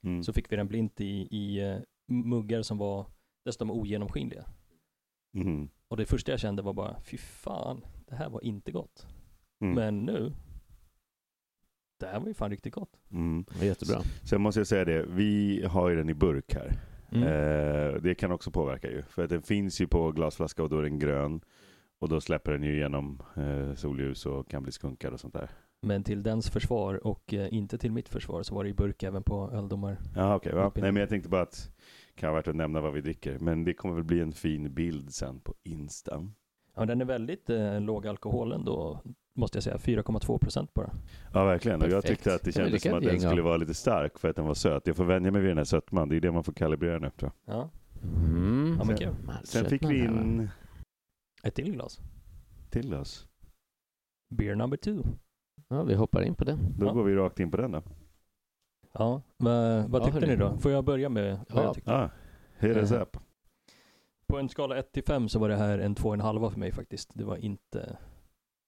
[0.04, 0.22] Mm.
[0.22, 1.76] Så fick vi den blint i, i eh,
[2.08, 3.06] muggar som var
[3.44, 4.44] dessutom ogenomskinliga.
[5.32, 5.68] Mhm.
[5.94, 9.06] Och det första jag kände var bara, fy fan, det här var inte gott.
[9.60, 9.74] Mm.
[9.74, 10.32] Men nu,
[12.00, 13.00] det här var ju fan riktigt gott.
[13.10, 13.44] Mm.
[13.48, 14.00] Det var jättebra.
[14.22, 16.72] Sen måste jag säga det, vi har ju den i burk här.
[17.12, 17.22] Mm.
[17.22, 19.02] Eh, det kan också påverka ju.
[19.02, 21.40] För att den finns ju på glasflaska och då är den grön.
[21.98, 25.50] Och då släpper den ju igenom eh, solljus och kan bli skunkad och sånt där.
[25.80, 29.02] Men till dens försvar och eh, inte till mitt försvar så var det i burk
[29.02, 29.98] även på öldomar.
[30.14, 30.52] Ja, okej.
[30.54, 30.66] ja.
[30.66, 30.82] Utbildning.
[30.82, 31.70] Nej, men jag tänkte bara att
[32.14, 33.38] kan vara värt att nämna vad vi dricker.
[33.38, 36.28] Men det kommer väl bli en fin bild sen på Insta.
[36.76, 39.00] Ja, den är väldigt eh, låg alkohol ändå,
[39.34, 39.76] måste jag säga.
[39.76, 40.90] 4,2 procent bara.
[41.32, 41.82] Ja, verkligen.
[41.82, 42.08] Och jag Perfekt.
[42.08, 44.54] tyckte att det kändes som att den skulle vara lite stark för att den var
[44.54, 44.86] söt.
[44.86, 46.08] Jag får vänja mig vid den här sötman.
[46.08, 47.54] Det är det man får kalibrera nu tror jag.
[47.56, 47.70] Ja,
[48.02, 48.76] Mm.
[48.78, 49.14] ja men kul.
[49.44, 50.48] Sen fick vi in
[51.42, 52.00] Ett till glas.
[52.70, 53.28] till oss.
[54.34, 55.02] Beer number two.
[55.68, 56.58] Ja, vi hoppar in på den.
[56.78, 56.92] Då Ja.
[56.92, 57.82] går vi rakt in på den då.
[58.98, 60.58] Ja, vad, vad Ja, tyckte ni då?
[60.58, 61.66] Får jag börja med vad Ja.
[61.66, 61.92] jag tyckte?
[61.94, 62.10] Ah,
[62.58, 63.02] hit us Eh.
[63.02, 63.16] up.
[64.26, 67.10] På en skala 1 till 5 så var det här en 2,5 för mig faktiskt.
[67.14, 67.96] Det var inte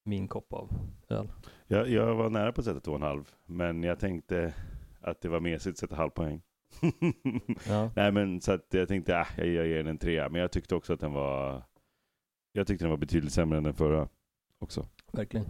[0.05, 0.71] min kopp av
[1.09, 1.33] öl.
[1.67, 3.31] Jag, jag var nära på att sätta två och en halv.
[3.45, 4.55] Men jag tänkte
[5.01, 6.43] att det var mesigt att sätta halv poäng.
[7.69, 7.91] Ja.
[7.97, 10.29] Nej men så att jag tänkte, äh, jag jag ger den en trea.
[10.29, 11.63] Men jag tyckte också att den var,
[12.53, 14.09] jag tyckte den var betydligt sämre än den förra
[14.59, 14.87] också.
[15.13, 15.47] Verkligen.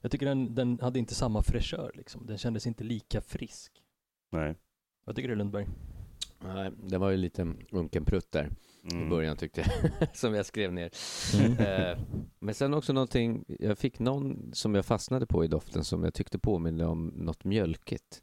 [0.00, 2.26] Jag tycker den, den hade inte samma fräschör liksom.
[2.26, 3.72] Den kändes inte lika frisk.
[4.32, 4.54] Nej.
[5.04, 5.66] Vad tycker du Lundberg?
[6.38, 8.50] Nej, det var ju lite unken prutt där
[8.82, 9.08] i Mm.
[9.08, 10.90] början tyckte jag, som jag skrev ner.
[11.40, 11.58] Mm.
[11.58, 11.98] Eh,
[12.38, 16.14] Men sen också någonting, jag fick någon som jag fastnade på i doften som jag
[16.14, 18.22] tyckte påminde om något mjölkigt.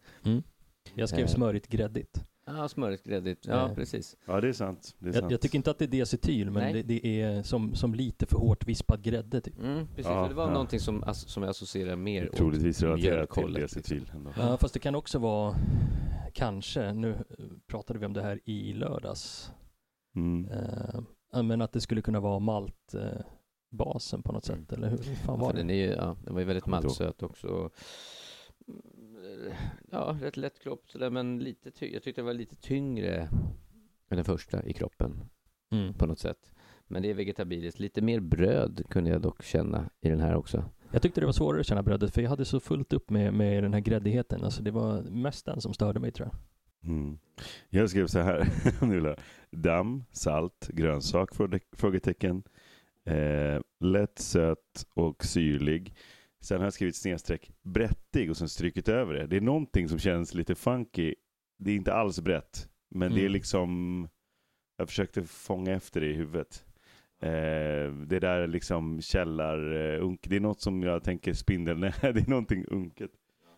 [0.94, 1.28] Jag skrev Eh.
[1.28, 2.24] smörigt gräddigt.
[2.50, 3.46] Ja, smörigt, gräddigt.
[3.48, 3.76] Ja, Eh.
[3.76, 4.18] precis.
[4.26, 4.96] Ja det är sant.
[5.00, 5.32] Det är Jag, sant.
[5.32, 8.38] jag tycker inte att det är diacetyl, men det, det är som, som lite för
[8.38, 9.60] hårt vispad grädde typ.
[9.60, 10.06] Mm, precis.
[10.06, 10.52] Ja, för det var ja.
[10.54, 14.00] någonting som, som jag associerar mer Troligtvis relaterat till diacetyl.
[14.00, 14.18] liksom.
[14.18, 14.32] ändå.
[14.38, 15.56] Ja, fast det kan också vara,
[16.34, 17.24] kanske, nu
[17.68, 19.52] pratade vi om det här i lördags,
[20.16, 20.46] Mm.
[20.52, 21.00] eh,
[21.34, 23.26] ja, men att det skulle kunna vara maltbasen eh,
[23.72, 24.62] basen på något Mm.
[24.66, 25.62] sätt, eller hur, fan Ja, var för det?
[25.64, 27.70] den, är ju, ja, den var ju väldigt maltsöt också.
[29.92, 33.16] Ja, rätt lätt kropp sådär, men lite ty- jag tyckte det var lite tyngre
[34.10, 35.20] än den första i kroppen
[35.72, 35.94] Mm.
[35.94, 36.54] på något sätt.
[36.88, 37.80] Men det är vegetabiliskt.
[37.80, 40.66] Lite mer bröd kunde jag dock känna i den här också.
[40.92, 43.34] Jag tyckte det var svårare att känna brödet, för jag hade så fullt upp med,
[43.34, 44.44] med den här gräddigheten.
[44.44, 46.38] Alltså det var mest den som störde mig tror jag.
[46.92, 47.20] Mm.
[47.70, 48.40] Jag skrev så här,
[48.86, 49.16] höra.
[49.52, 52.44] damm, salt, grönsak, fråge- frågetecken,
[53.06, 55.96] eh, lätt söt och syrlig.
[56.42, 59.28] Sen har jag skrivit snedstreck brättig och sen strykit över det.
[59.28, 61.16] Det är någonting som känns lite funky.
[61.60, 63.32] Det är inte alls brett, men det är Mm.
[63.32, 64.10] liksom,
[64.78, 66.66] jag försökte fånga efter det i huvudet.
[67.22, 67.30] Eh,
[68.08, 72.04] det där är liksom källar, eh, unk, det är något som jag tänker spindeln, det
[72.04, 73.12] är någonting unket.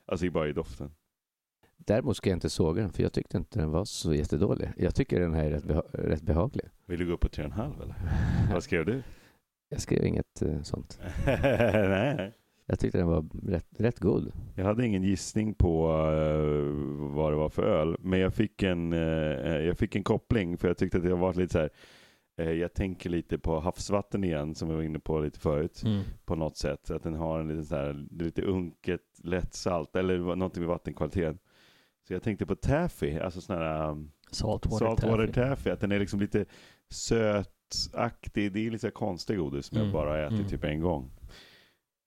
[0.06, 0.92] Alltså bara i doften.
[1.78, 4.70] Däremot ska jag inte såga den, för jag tyckte inte den var så jättedålig.
[4.78, 6.66] Jag tycker den här är rätt, beha- rätt behaglig.
[6.86, 7.96] Vill du gå upp på 3,5 eller?
[8.54, 9.04] Vad skrev du?
[9.70, 11.00] Jag skrev inget eh, sånt.
[11.26, 12.34] nej, nej.
[12.72, 14.32] Jag tyckte den var rätt, rätt god.
[14.56, 18.94] Jag hade ingen gissning på eh, vad det var för öl, men jag fick en,
[18.94, 19.00] eh,
[19.60, 21.70] jag fick en koppling för jag tyckte att det var lite så här.
[22.38, 25.84] eh, jag tänker lite på havsvatten igen som vi var inne på lite förut
[26.26, 26.92] på något sätt.
[26.92, 31.38] Att den har en liten så här, lite unket, lätt salt eller någonting med vattenkvaliteten.
[32.08, 35.34] Så jag tänkte på taffy, alltså sån här um, Saltwater, saltwater taffy.
[35.50, 35.70] taffy.
[35.70, 36.46] Att den är liksom lite
[36.90, 38.52] sötaktig.
[38.54, 40.50] Det är lite konstig godis som jag Mm, bara har ätit mm.
[40.50, 41.12] typ en gång.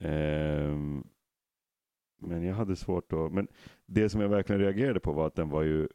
[0.03, 1.05] Ehm,
[2.21, 3.33] men jag hade svårt att...
[3.33, 3.49] Men
[3.87, 5.89] det som jag verkligen reagerade på var att den var ju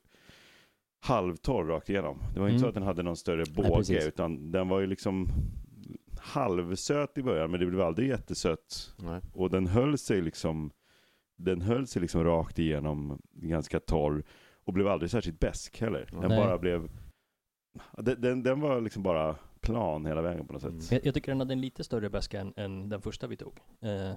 [1.01, 2.17] halvtorr rakt igenom.
[2.33, 2.61] Det var inte Mm.
[2.61, 4.07] så att den hade någon större båge precis.
[4.07, 5.27] utan den var ju liksom
[6.19, 8.95] halvsöt i början men det blev aldrig jättesött.
[8.97, 9.21] Nej.
[9.33, 10.71] Och den höll sig liksom
[11.39, 14.23] den höll sig liksom rakt igenom ganska torr
[14.65, 16.09] och blev aldrig särskilt besk heller.
[16.11, 16.37] Den Nej.
[16.39, 16.89] bara blev
[17.97, 19.35] den, den, den var liksom bara
[19.72, 20.72] plan hela vägen på något sätt.
[20.72, 20.86] Mm.
[20.91, 23.59] Jag, jag tycker den hade en lite större väska än, än den första vi tog.
[23.82, 24.11] Eh,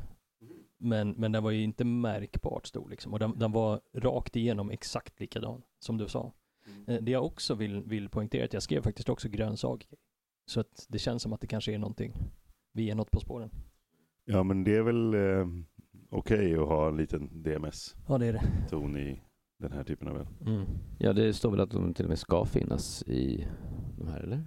[0.78, 3.12] men, men den var ju inte märkbart stor liksom.
[3.12, 6.32] Och den, den var rakt igenom exakt likadan som du sa.
[6.86, 9.86] Eh, det jag också vill, vill poängtera är att jag skrev faktiskt också grönsak.
[10.46, 12.14] Så att det känns som att det kanske är någonting.
[12.72, 13.50] Vi är något på spåren.
[14.24, 15.46] Ja, men det är väl eh,
[16.10, 17.42] okej att ha en liten
[18.08, 18.38] Ja, det är det.
[18.38, 19.22] DMS-ton i
[19.58, 20.26] den här typen av öl.
[20.46, 20.64] Mm.
[20.98, 23.46] Ja, det står väl att de till och med ska finnas i
[23.98, 24.44] de här, eller?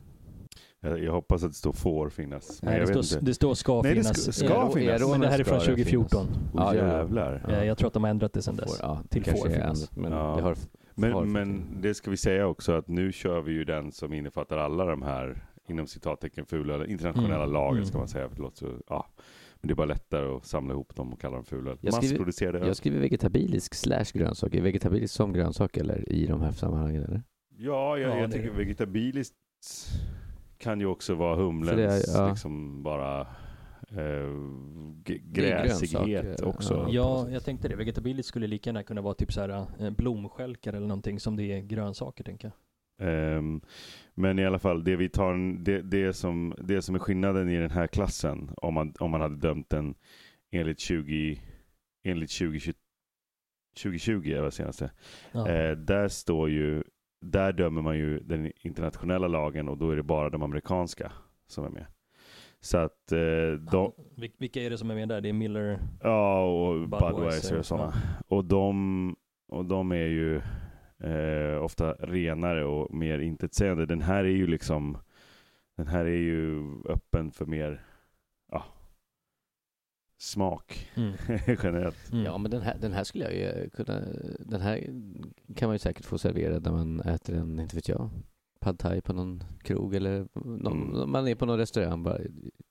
[0.83, 2.61] Jag, jag hoppas att det står får finnas.
[2.61, 4.21] Men Nej, det, står, det står ska Nej, finnas.
[4.23, 5.01] ska- ska Eh, finnas.
[5.11, 6.25] Men det här är från Ska det 2014.
[6.27, 6.37] finnas.
[6.53, 6.79] Åh Ja, jo.
[6.79, 7.45] jävlar.
[7.47, 7.53] Ja.
[7.55, 8.79] Eh, Jag tror att de har ändrat det sedan Får, dess.
[8.81, 9.81] ja, till kanske får finnas.
[9.81, 10.17] ändrat, Men Ja.
[10.35, 10.57] det har, har
[10.95, 14.13] Men, fått men det ska vi säga också att nu kör vi ju den som
[14.13, 17.53] innefattar alla de här inom citattecken fula internationella Mm.
[17.53, 17.85] lagen Mm.
[17.85, 18.29] ska man säga.
[18.29, 19.07] För det låter så, ja.
[19.61, 21.77] Men det är bara lättare att samla ihop dem och kalla dem fula.
[21.81, 22.65] Jag skriver-.
[22.67, 24.53] Jag skriver vegetabilisk slash grönsak.
[24.55, 27.03] Är vegetabilisk som grönsak eller i de här sammanhangen?
[27.03, 27.21] Eller?
[27.57, 29.35] Ja, jag, Ja, jag tycker vegetabiliskt
[30.63, 32.29] kan ju också vara humlens det ja.
[32.29, 33.21] liksom bara
[33.89, 34.29] eh,
[35.23, 36.73] gräsighet grönsak, också.
[36.73, 36.89] ja.
[36.89, 37.75] Ja, jag tänkte det.
[37.75, 41.43] Vegetabiliskt skulle lika gärna kunna vara typ så här eh, blomstjälkar eller någonting som det
[41.43, 42.53] är grönsaker, tänker jag.
[43.07, 43.61] Ehm,
[44.13, 47.57] men i alla fall, det, vi tar, det, det, som, det som är skillnaden i
[47.57, 49.95] den här klassen, om man, om man hade dömt den
[50.51, 51.41] enligt 20,
[52.03, 52.73] enligt 2020,
[53.83, 54.91] 2020 är det senaste.
[55.31, 55.49] Ja.
[55.49, 56.83] Eh, där står ju,
[57.23, 61.11] där dömer man ju den internationella lagen och då är det bara de amerikanska
[61.47, 61.85] som är med.
[62.59, 63.17] Så att eh,
[63.71, 65.21] de, Vil- Vilka är det som är med där?
[65.21, 65.79] Det är Miller?
[66.01, 67.93] ja och Budweiser, Budweiser och sådana.
[67.95, 68.35] ja.
[68.35, 69.15] Och de,
[69.47, 70.35] och de är ju
[71.03, 73.85] eh, ofta renare och mer intetsägande.
[73.85, 74.97] Den här är ju liksom,
[75.77, 77.81] den här är ju öppen för mer,
[80.23, 81.13] smak Mm.
[81.63, 82.11] generellt.
[82.11, 82.25] Mm.
[82.25, 83.99] Ja, men den här, den här skulle jag ju kunna...
[84.39, 84.77] Den här
[85.55, 88.09] kan man ju säkert få serverad när man äter en, inte vet jag,
[88.59, 91.11] pad thai på någon krog eller någon, Mm.
[91.11, 92.03] man är på någon restaurang.
[92.03, 92.19] Bara,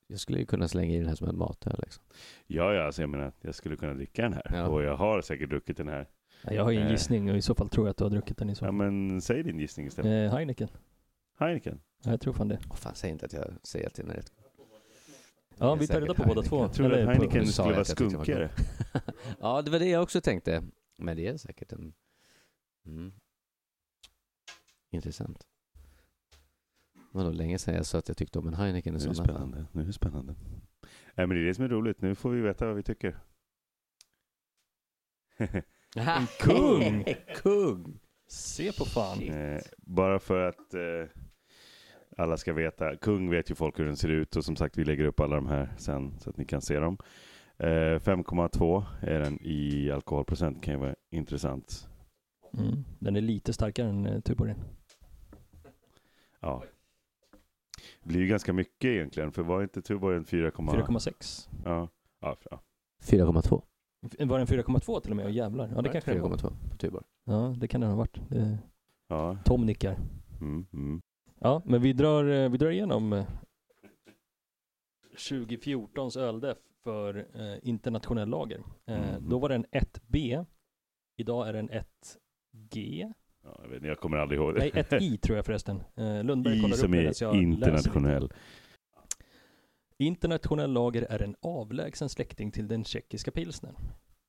[0.06, 1.80] jag skulle ju kunna slänga i den här som en matöl.
[1.82, 2.04] Liksom.
[2.46, 4.42] Ja, ja, alltså jag menar, jag skulle kunna dricka den här.
[4.54, 4.66] Ja.
[4.68, 6.08] Och jag har säkert druckit den här.
[6.44, 6.90] Ja, Jag har ju en Eh.
[6.92, 8.68] gissning och i så fall tror jag att du har druckit den i så Ja,
[8.68, 8.74] fall.
[8.74, 10.30] men säg din gissning istället.
[10.32, 10.68] Eh, Heineken.
[11.38, 11.80] Heineken.
[12.04, 12.58] Ja, jag tror fan det.
[12.70, 14.32] Åh, fan, säg inte att jag säger att den är rätt.
[15.62, 16.60] Ja, vi tar reda på båda två.
[16.62, 18.50] Jag tror Eller att Heineken skulle vara skunkigare.
[19.40, 20.62] ja, det var det jag också tänkte.
[20.96, 21.94] Men det är säkert en...
[22.86, 23.12] Mm.
[24.90, 25.46] Intressant.
[26.92, 29.04] Det var nog länge sedan jag sa att jag tyckte om en Heineken i Nu
[29.04, 29.48] är det sådana fall.
[29.48, 29.66] spännande.
[29.72, 30.34] Nu är det spännande.
[31.14, 32.00] Nej, men det är det som är roligt.
[32.00, 33.18] Nu får vi veta vad vi tycker.
[35.96, 37.04] En kung!
[37.36, 37.98] kung!
[38.28, 39.22] Se på fan.
[39.22, 41.20] Eh, bara för att eh,
[42.16, 42.96] alla ska veta.
[42.96, 45.36] Kung vet ju folk hur den ser ut och som sagt vi lägger upp alla
[45.36, 46.98] de här sen så att ni kan se dem.
[47.58, 51.88] Eh, 5,2 är den i alkoholprocent kan ju vara intressant.
[52.58, 52.84] Mm.
[52.98, 54.54] Den är lite starkare än uh, Tuborg.
[56.40, 56.64] Ja.
[58.02, 61.48] Det blir ju ganska mycket egentligen för var inte Tuborg 4, 4,6.
[61.64, 61.88] ja.
[62.20, 62.60] Ja, ja.
[63.02, 63.62] 4,2.
[64.06, 65.24] F- Var den 4,2 till och med?
[65.24, 65.72] Och jävlar.
[65.74, 66.30] Ja, det kanske den var.
[66.30, 67.04] 4,2 på Tuborg.
[67.24, 68.20] Ja, det kan den ha varit.
[68.30, 68.58] Det...
[69.08, 69.38] ja.
[69.44, 69.96] Tom nickar.
[70.40, 71.00] Mm, mm.
[71.42, 73.24] Ja, men vi drar, eh, vi drar igenom eh,
[75.16, 78.58] 2014s öldeff för eh, internationell lager.
[78.86, 79.28] Eh, Mm.
[79.28, 80.46] Då var den 1B.
[81.16, 83.12] Idag är den 1G.
[83.44, 84.60] Ja, jag, vet, inte, jag kommer aldrig ihåg det.
[84.60, 85.82] Nej, 1I tror jag förresten.
[85.96, 88.32] Eh, Lundberg I kollar som är internationell.
[89.98, 93.76] Internationell lager är en avlägsen släkting till den tjeckiska pilsnern.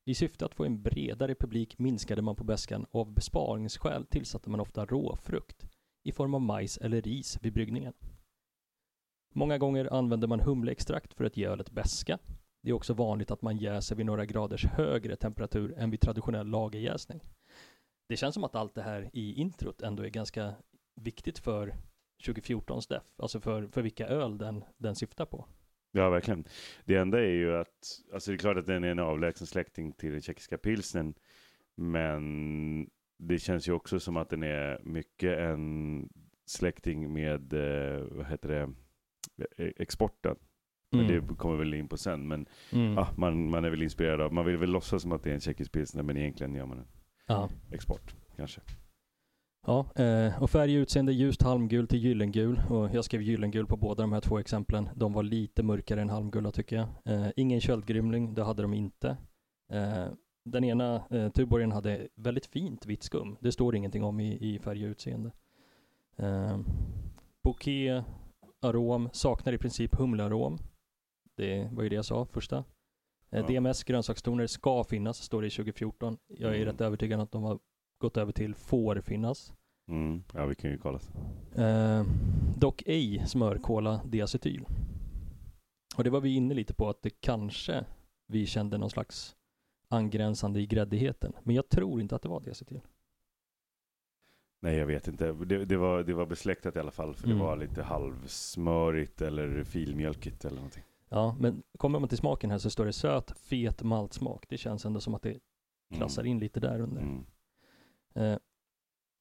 [0.05, 4.49] I syfte att få en bredare publik minskade man på beskan och av besparingsskäl tillsatte
[4.49, 5.65] man ofta råfrukt
[6.03, 7.93] i form av majs eller ris vid bryggningen.
[9.35, 12.19] Många gånger använder man humleextrakt för att ge ölet beska.
[12.61, 16.47] Det är också vanligt att man jäser vid några graders högre temperatur än vid traditionell
[16.47, 17.21] lagerjäsning.
[18.09, 20.53] Det känns som att allt det här i introt ändå är ganska
[20.95, 21.75] viktigt för
[22.23, 25.47] 2014s def, alltså för, för vilka öl den, den syftar på.
[25.91, 26.45] Ja, verkligen.
[26.85, 29.91] Det enda är ju att, alltså det är klart att den är en avlägsen släkting
[29.91, 31.13] till den tjeckiska pilsnern,
[31.75, 32.89] men
[33.27, 36.09] det känns ju också som att den är mycket en
[36.45, 38.69] släkting med, eh, vad heter det,
[39.63, 40.35] E- exporten.
[40.91, 42.97] Men det kommer väl in på sen, men Mm.
[42.97, 45.33] ah, man, man är väl inspirerad av, man vill väl låtsas som att det är
[45.33, 46.87] en tjeckisk pilsner, men egentligen gör man en
[47.27, 47.49] Ja.
[47.71, 48.61] export, kanske.
[49.67, 53.77] Ja, eh, och färg och utseende ljust halmgul till gyllengul och jag skrev gyllengul på
[53.77, 54.89] båda de här två exemplen.
[54.95, 56.87] De var lite mörkare än halmgula tycker jag.
[57.05, 59.17] Eh, ingen köldgrymling, det hade de inte.
[60.43, 63.37] Den ena eh, Tuborgen hade väldigt fint vitt skum.
[63.39, 65.31] Det står ingenting om i, i färg och utseende.
[66.15, 66.59] Eh,
[67.43, 68.03] bouquet,
[68.61, 70.57] arom, saknar i princip humlearom.
[71.35, 72.57] Det var ju det jag sa första.
[72.57, 73.47] Eh, Ja.
[73.47, 76.17] DMS grönsakstoner ska finnas, står det i 2014.
[76.27, 76.65] Jag är Mm.
[76.65, 77.59] rätt övertygad att de har
[77.97, 79.53] gått över till får finnas.
[79.87, 80.23] Mm.
[80.33, 80.99] Ja, vi kan ju kolla.
[81.55, 82.05] Eh,
[82.57, 84.65] dock ej smörkola diacetyl.
[85.97, 87.85] Och det var vi inne lite på att det kanske
[88.27, 89.35] vi kände någon slags
[89.93, 91.33] angränsande i gräddigheten.
[91.43, 92.81] Men jag tror inte att det var diacetyl.
[94.61, 95.31] Nej, jag vet inte.
[95.33, 97.37] Det, det, var, det var besläktat i alla fall, för Mm.
[97.37, 100.83] det var lite halvsmörigt eller filmjölkigt eller någonting.
[101.09, 104.45] Ja, men kommer man till smaken här så står det söt, fet maltsmak.
[104.49, 105.99] Det känns ändå som att det Mm.
[105.99, 107.01] klassar in lite där under.
[107.01, 107.25] Mm.
[108.15, 108.37] Eh,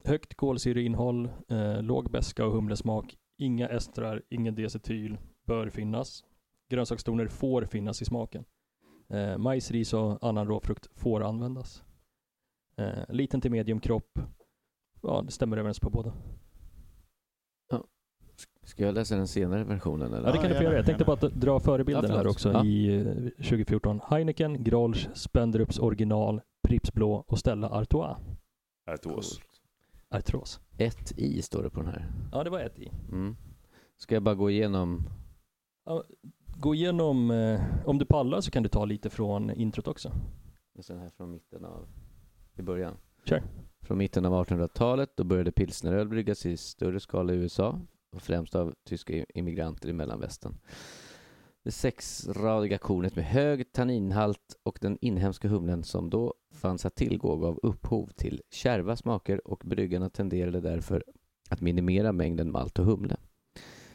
[0.03, 6.23] högt kolsyreinnehåll, eh, låg beska och humlesmak, inga estrar, ingen diacetyl, bör finnas.
[6.69, 8.45] Grönsakstoner får finnas i smaken.
[9.09, 11.83] Eh, majs, ris och annan råfrukt får användas.
[12.77, 14.19] Eh, liten till medium kropp.
[15.01, 16.13] Ja, det stämmer överens på båda.
[18.65, 20.27] Ska jag läsa den senare versionen eller?
[20.27, 20.75] Ja, det kan du få göra.
[20.75, 22.65] Jag tänkte bara att dra förebilden Ja, här också Ja.
[22.65, 23.05] i eh,
[23.43, 24.01] 2014.
[24.09, 28.17] Heineken, Grolsch, Spendrups original, Pripps blå och Stella Artois.
[28.91, 29.41] Artos.
[30.09, 30.59] Artros.
[30.77, 32.11] Ett i står det på den här.
[32.31, 32.91] Ja, det var ett i.
[33.11, 33.35] Mm.
[33.97, 35.09] Ska jag bara gå igenom?
[36.57, 40.11] Gå igenom, eh, om du pallar så kan du ta lite från introt också.
[40.87, 41.87] Den här från mitten av,
[42.55, 42.97] i början.
[43.25, 43.43] Kör.
[43.81, 47.79] Från mitten av 1800-talet då började pilsneröl bryggas i större skala i USA
[48.11, 50.55] och främst av tyska immigranter i mellanvästern.
[51.63, 57.37] Det sexradiga kornet med hög tanninhalt och den inhemska humlen som då fanns att tillgå
[57.37, 61.03] gav upphov till kärva smaker och bryggarna tenderade därför
[61.49, 63.17] att minimera mängden malt och humle.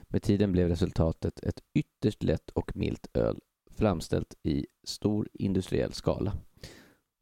[0.08, 3.40] Med tiden blev resultatet ett ytterst lätt och milt öl
[3.70, 6.32] framställt i stor industriell skala.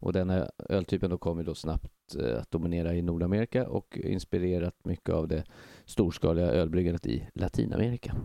[0.01, 4.85] Och denna öltypen då kom ju då snabbt eh, att dominera i Nordamerika och inspirerat
[4.85, 5.45] mycket av det
[5.85, 8.17] storskaliga ölbryggandet i Latinamerika,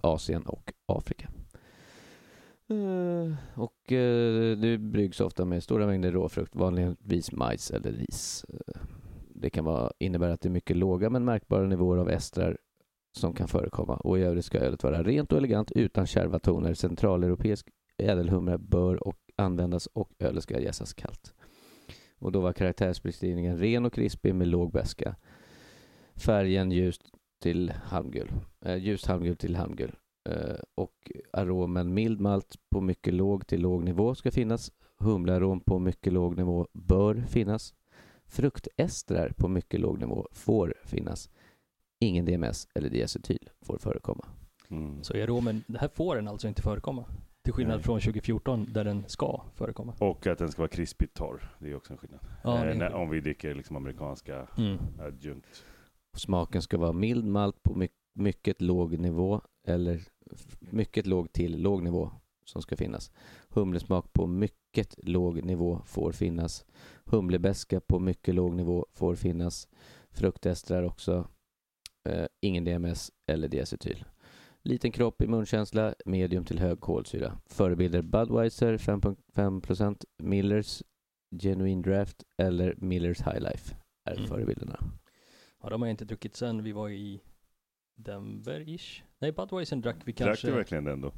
[0.00, 1.30] Asien och Afrika.
[2.68, 8.44] Eh, och eh, det bryggs ofta med stora mängder råfrukt, vanligtvis majs eller ris.
[9.34, 12.58] Det kan vara, innebära att det är mycket låga men märkbara nivåer av estrar
[13.12, 16.74] som kan förekomma och i övrigt ska ölet vara rent och elegant utan kärva toner.
[16.74, 21.34] Centraleuropeisk ädelhumle bör och användas och ölet ska jäsas kallt.
[22.18, 25.16] Och då var karaktärsbeskrivningen ren och krispig med låg beska.
[26.14, 27.02] Färgen ljust
[27.42, 28.30] till halmgul,
[28.60, 29.96] eh, ljus halmgul till halmgul.
[30.28, 34.72] Eh, och aromen mild malt på mycket låg till låg nivå ska finnas.
[34.98, 37.74] Humlearom på mycket låg nivå bör finnas.
[38.26, 41.30] Fruktestrar på mycket låg nivå får finnas.
[42.00, 44.24] Ingen DMS eller diacetyl får förekomma.
[44.68, 45.02] Mm.
[45.04, 47.04] Så i aromen, det här får den alltså inte förekomma.
[47.42, 47.84] Till skillnad Nej.
[47.84, 49.94] från 2014 där den ska förekomma.
[49.98, 51.54] Och att den ska vara krispigt torr.
[51.58, 52.20] Det är också en skillnad.
[52.44, 54.78] Ja, det är eh, när, om vi dricker liksom amerikanska Mm.
[55.00, 55.64] adjunkt.
[56.16, 60.00] Smaken ska vara mild malt på my- mycket låg nivå eller
[60.60, 62.10] mycket låg till låg nivå
[62.44, 63.12] som ska finnas.
[63.48, 66.64] Humlesmak på mycket låg nivå får finnas.
[67.04, 69.68] Humlebeska på mycket låg nivå får finnas.
[70.10, 71.28] Fruktestrar också.
[72.08, 74.04] Eh, ingen DMS eller diacetyl.
[74.62, 77.38] Liten kropp i munkänsla, medium till hög kolsyra.
[77.46, 80.82] Förebilder Budweiser 5.5%, Millers
[81.42, 83.74] Genuine Draft eller Millers High Life
[84.04, 84.26] är Mm.
[84.28, 84.78] förebilderna.
[85.62, 87.20] Ja, de har jag inte druckit sen vi var i
[87.96, 89.02] Denver-ish.
[89.18, 90.46] Nej, Budweiser drack vi Drack kanske.
[90.46, 91.12] du verkligen den då?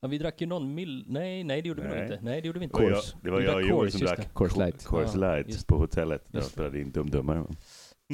[0.00, 1.04] Ja, vi drack ju någon mill...
[1.08, 2.04] Nej, nej det gjorde vi nog Nej.
[2.12, 2.18] inte.
[2.22, 2.94] Nej, det gjorde vi Det var inte.
[2.94, 4.34] jag, det var Vi jag och drack Joel Coors, som drack.
[4.34, 4.84] Coors Light.
[4.84, 6.24] Coors Ja, Light just på hotellet.
[6.32, 7.38] Där de spelade in Dum Dummare.
[7.48, 7.54] Ja.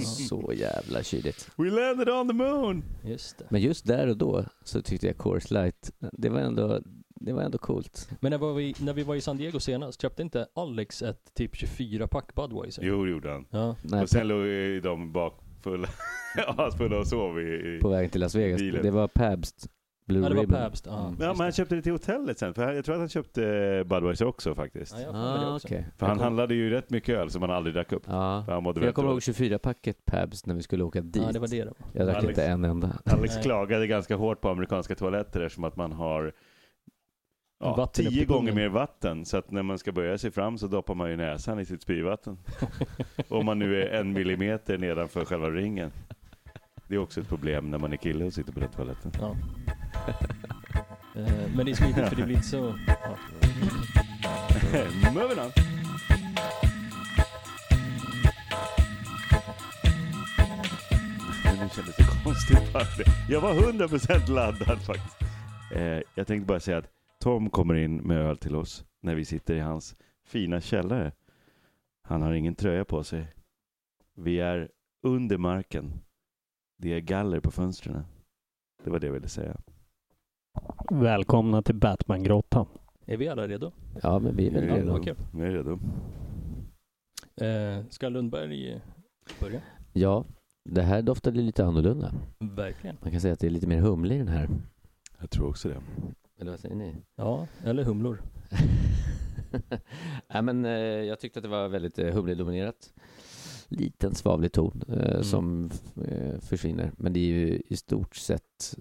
[0.00, 1.50] Så jävla kyligt.
[1.56, 2.84] We landed on the moon!
[3.04, 3.44] Just det.
[3.50, 6.80] Men just där och då så tyckte jag Coors Light, det var ändå,
[7.20, 8.08] det var ändå coolt.
[8.20, 11.34] Men när, var vi, när vi var i San Diego senast, köpte inte Alex ett
[11.34, 12.82] typ 24-pack Budweiser?
[12.82, 13.46] Jo, det gjorde han.
[13.50, 13.76] Ja.
[13.82, 15.88] Nej, och sen låg de bakfulla,
[16.46, 17.76] asfulla och sov i...
[17.76, 18.60] i på väg till Las Vegas.
[18.60, 18.82] bilen.
[18.82, 19.68] Det var Pabst
[20.06, 20.58] Blue Ja, det var Ribbon.
[20.58, 20.86] Pabst.
[20.86, 21.04] Ja, Mm.
[21.04, 21.52] Ja, just men han det.
[21.52, 22.54] köpte det till hotellet sen.
[22.54, 24.92] För jag tror att han köpte eh, Budweiser också faktiskt.
[24.92, 25.68] Ja, jag det Ah, också.
[25.68, 25.86] okej.
[25.98, 28.02] För han handlade ju rätt mycket öl som han aldrig drack upp.
[28.06, 29.62] Ja, För han mådde för jag väldigt kommer ihåg dåligt.
[29.62, 31.22] 24-packet Pabst när vi skulle åka dit.
[31.26, 31.72] Ja, det var det då.
[31.92, 32.28] Jag drack Alex.
[32.28, 32.98] inte en enda.
[33.04, 33.42] Alex Nej.
[33.42, 36.32] klagade ganska hårt på amerikanska toaletter eftersom att man har
[37.60, 38.54] ja, Vatten upp tio gånger pungen.
[38.54, 39.24] mer vatten.
[39.24, 41.82] Så att när man ska böja sig fram så doppar man ju näsan i sitt
[41.82, 42.38] spyvatten.
[43.28, 45.90] Om man nu är en millimeter nedanför själva ringen.
[46.88, 49.12] Det är också ett problem när man är kille och sitter på den toaletten.
[49.20, 49.36] Ja.
[51.16, 52.78] Eh, Men det är smidigt för det blir inte så...
[52.86, 53.16] Ja.
[55.14, 55.50] Moving on.
[61.44, 63.06] Nu kändes det konstigt.
[63.28, 65.16] Jag var 100% laddad faktiskt.
[65.74, 66.88] Eh, jag tänkte bara säga att
[67.20, 71.12] Tom kommer in med öl till oss när vi sitter i hans fina källare.
[72.02, 73.26] Han har ingen tröja på sig.
[74.16, 74.68] Vi är
[75.02, 75.92] under marken.
[76.82, 78.04] Det är galler på fönstren.
[78.84, 79.56] Det var det jag ville säga.
[80.90, 82.66] Välkomna till Batman-grottan.
[83.06, 83.72] Är vi alla redo?
[84.02, 84.96] Ja, men vi är väl redo.
[84.96, 85.14] okej.
[85.34, 85.78] Är redo.
[87.36, 88.80] Eh, ska Lundberg
[89.40, 89.60] börja?
[89.92, 90.24] Ja,
[90.64, 92.12] Det här doftade lite annorlunda.
[92.38, 92.96] Verkligen.
[93.02, 94.48] Man kan säga att det är lite mer humle i den här.
[95.20, 95.80] Jag tror också det.
[96.40, 96.96] Eller vad säger ni?
[97.16, 98.22] Ja, eller humlor.
[100.34, 102.92] Nej, men, eh, jag tyckte att det var väldigt eh, humledominerat.
[103.72, 105.22] Liten svavlig ton eh, Mm.
[105.24, 105.70] som
[106.04, 106.92] eh, försvinner.
[106.96, 108.74] Men det är ju i stort sett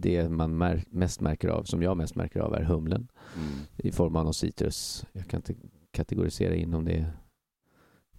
[0.00, 3.48] det man mär- mest märker av, som jag mest märker av, är humlen Mm.
[3.76, 5.06] i form av någon citrus.
[5.12, 5.54] Jag kan inte
[5.90, 7.12] kategorisera in om det är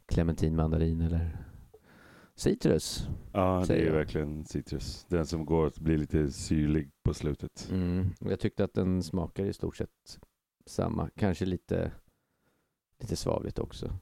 [0.06, 1.46] clementin, mandarin eller
[2.36, 3.08] citrus.
[3.34, 3.94] Ja, det är jag.
[3.94, 5.06] verkligen citrus.
[5.10, 7.70] Den som går att bli lite syrlig på slutet.
[7.72, 8.10] Mm.
[8.20, 10.20] Jag tyckte att den smakar i stort sett
[10.66, 11.92] samma, kanske lite,
[13.00, 13.94] lite svavligt också.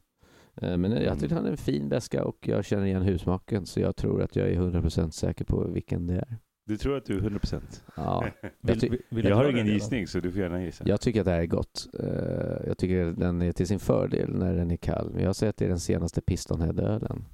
[0.61, 3.79] Eh, Men jag tyckte han hade en fin väska och jag känner igen husmaken så
[3.79, 6.37] jag tror att jag är 100% säker på vilken det är.
[6.67, 7.83] Du tror att du är 100 procent?
[7.95, 8.25] Ja,
[8.61, 8.75] jag,
[9.09, 10.83] Vill, jag har ingen den gissning så du får gärna gissa.
[10.87, 11.87] jag tycker att det här är gott.
[11.99, 15.11] Eh, Jag tycker att den är till sin fördel när den är kall.
[15.13, 17.25] Men jag säger att det är den senaste Pistonhead-ölen.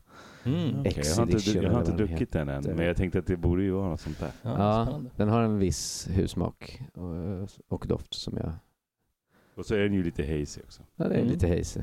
[0.44, 0.80] Mm.
[0.80, 3.28] Okej, jag har inte, jag har inte den druckit den än, men jag tänkte att
[3.28, 4.32] det borde ju vara något sånt där.
[4.42, 8.52] Ja, Ja, den har en viss husmak och, och doft som jag...
[9.56, 10.82] Och så är den ju lite hazy också.
[10.96, 11.32] Ja, det är Mm.
[11.32, 11.82] lite hazy.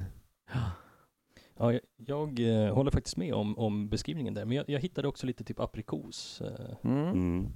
[1.59, 5.09] Ja, jag, jag eh, håller faktiskt med om, om beskrivningen där, men jag, jag hittade
[5.09, 6.41] också lite typ aprikos.
[6.41, 7.09] Eh, Mm.
[7.09, 7.47] Mm.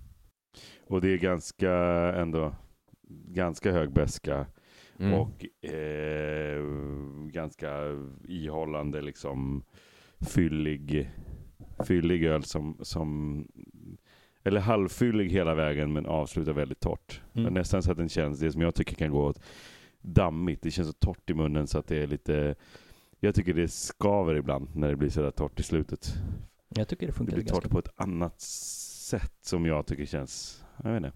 [0.87, 1.73] Och det är ganska
[2.17, 2.55] ändå
[3.29, 4.47] ganska hög beska
[4.99, 5.15] Mm.
[5.15, 6.63] och eh,
[7.27, 7.71] ganska
[8.29, 9.63] ihållande liksom
[10.21, 11.11] fyllig,
[11.87, 13.47] fyllig öl som, som
[14.45, 17.21] eller halvfyllig hela vägen men avslutar väldigt torrt.
[17.35, 17.55] Mm.
[17.55, 19.41] Nästan så att den känns, det som jag tycker kan gå åt
[20.01, 20.63] dammigt.
[20.63, 22.55] Det känns så torrt i munnen så att det är lite
[23.27, 26.15] jag tycker det skaver ibland när det blir sådär torrt i slutet.
[26.69, 30.05] jag tycker det Det funkar blir ganska torrt på ett annat sätt som jag tycker
[30.07, 31.13] känns, jag vet inte.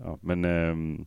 [0.00, 1.04] Ja, men ehm,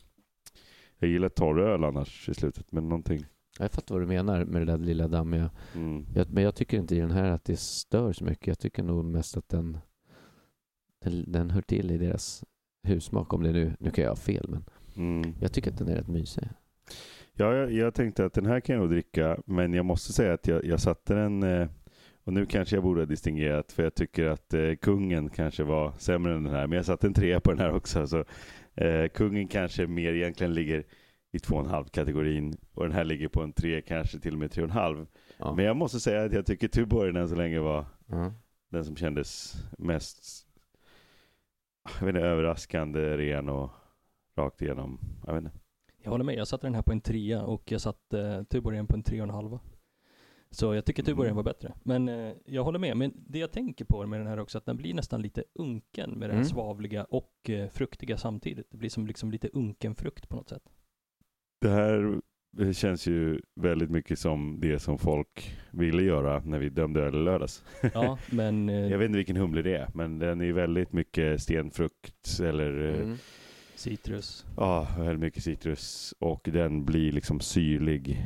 [1.00, 3.26] jag gillar torr öl annars i slutet, men någonting.
[3.60, 5.52] Jag fattar vad du menar med det där lilla dammiga.
[5.76, 6.06] Mm.
[6.16, 8.48] Jag, men jag tycker inte i den här att det stör så mycket.
[8.48, 9.78] Jag tycker nog mest att den,
[11.04, 12.44] den, den hör till i deras
[12.84, 13.34] husmak.
[13.34, 14.64] Om det nu, nu kan jag ha fel, men
[14.96, 15.34] Mm.
[15.42, 16.50] jag tycker att den är rätt mysig.
[17.40, 20.34] Ja, jag, jag tänkte att den här kan jag nog dricka, men jag måste säga
[20.34, 21.68] att jag, jag satte den, eh,
[22.24, 25.94] och nu kanske jag borde ha distingerat, för jag tycker att eh, kungen kanske var
[25.98, 28.08] sämre än den här, men jag satte en trea på den här också.
[28.08, 28.26] Så,
[28.76, 30.84] eh, kungen kanske mer egentligen ligger
[31.32, 34.34] i två och en halv kategorin och den här ligger på en tre, kanske till
[34.34, 35.06] och med tre och en halv.
[35.38, 35.56] Ja.
[35.56, 38.34] Men jag måste säga att jag tycker Tuborg än så länge var Ja.
[38.70, 40.46] den som kändes mest
[42.00, 43.72] jag vet inte, överraskande, ren och
[44.38, 45.00] rakt igenom.
[45.26, 45.58] Jag vet inte.
[46.04, 48.88] Jag håller med, jag satte den här på en trea och jag satte uh, Tuborgen
[48.88, 49.60] på en tre och en halva.
[50.52, 51.36] Så jag tycker Tuborgen Mm.
[51.36, 51.74] var bättre.
[51.84, 54.66] Men eh, jag håller med, men det jag tänker på med den här också, att
[54.66, 56.50] den blir nästan lite unken med det här Mm.
[56.50, 58.68] svavliga och eh, fruktiga samtidigt.
[58.72, 60.64] Det blir som liksom lite unken frukt på något sätt.
[61.62, 62.22] Det här
[62.52, 67.16] det känns ju väldigt mycket som det som folk ville göra när vi dömde öl
[67.16, 67.64] i lördags.
[67.94, 68.70] Ja, men...
[68.70, 72.88] eh, Jag vet inte vilken humle det är, men den är väldigt mycket stenfrukt eller
[72.90, 73.18] eh, Mm.
[73.80, 74.46] Citrus.
[74.58, 78.26] ja, väldigt mycket citrus och den blir liksom syrlig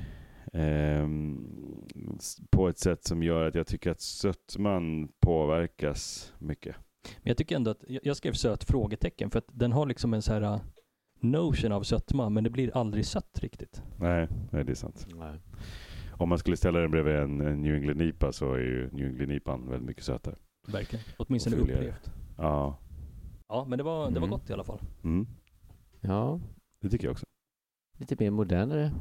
[2.19, 6.75] s- på ett sätt som gör att jag tycker att sötman påverkas mycket.
[7.17, 10.21] Men jag tycker ändå att, jag skrev söt frågetecken för att den har liksom en
[10.21, 10.61] så här uh,
[11.19, 13.81] notion av sötma, men det blir aldrig sött riktigt.
[13.99, 15.07] Nej, nej, det är sant.
[15.15, 15.39] Nej.
[16.17, 19.07] Om man skulle ställa den bredvid en, en New England IPA så är ju New
[19.07, 20.35] England IPAn väldigt mycket sötare.
[20.67, 21.05] Verkligen.
[21.17, 22.11] Åtminstone upplevt.
[22.37, 22.79] Ja,
[23.47, 24.29] Ja, men det var, det var Mm.
[24.29, 24.79] gott i alla fall.
[25.03, 25.27] mm,
[26.03, 26.39] Ja,
[26.81, 27.25] det tycker jag också.
[27.97, 28.91] lite mer modernare,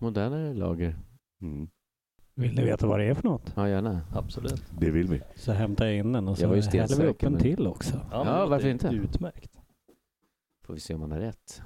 [0.00, 0.96] modernare lager.
[1.42, 1.68] Mm.
[2.34, 3.52] Vill ni veta vad det är för något?
[3.56, 4.00] Ja, gärna.
[4.12, 4.64] Absolut.
[4.78, 5.22] Det vill vi.
[5.36, 7.32] Så hämtar jag in den och Jag så var ju häller vi upp stensäker, en
[7.32, 7.96] men- till också.
[7.96, 8.88] men Ja, låter varför inte?
[8.88, 9.50] Utmärkt.
[10.64, 11.62] Får vi se om man har rätt.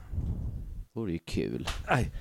[0.92, 1.66] Vore ju kul.
[1.86, 2.12] Aj.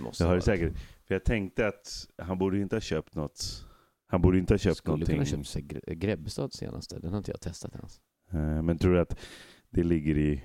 [0.00, 0.36] Måste Jag har vara.
[0.36, 0.78] det säkert.
[1.06, 3.66] För jag tänkte att han borde ju inte ha köpt något.
[4.06, 5.14] Han borde inte ha köpt Skulle någonting.
[5.14, 6.98] kunna köpt sig Gre- Grebbestad senaste.
[6.98, 8.00] Den har inte jag testat ens.
[8.32, 9.18] Eh, Men tror du att
[9.70, 10.44] det ligger i...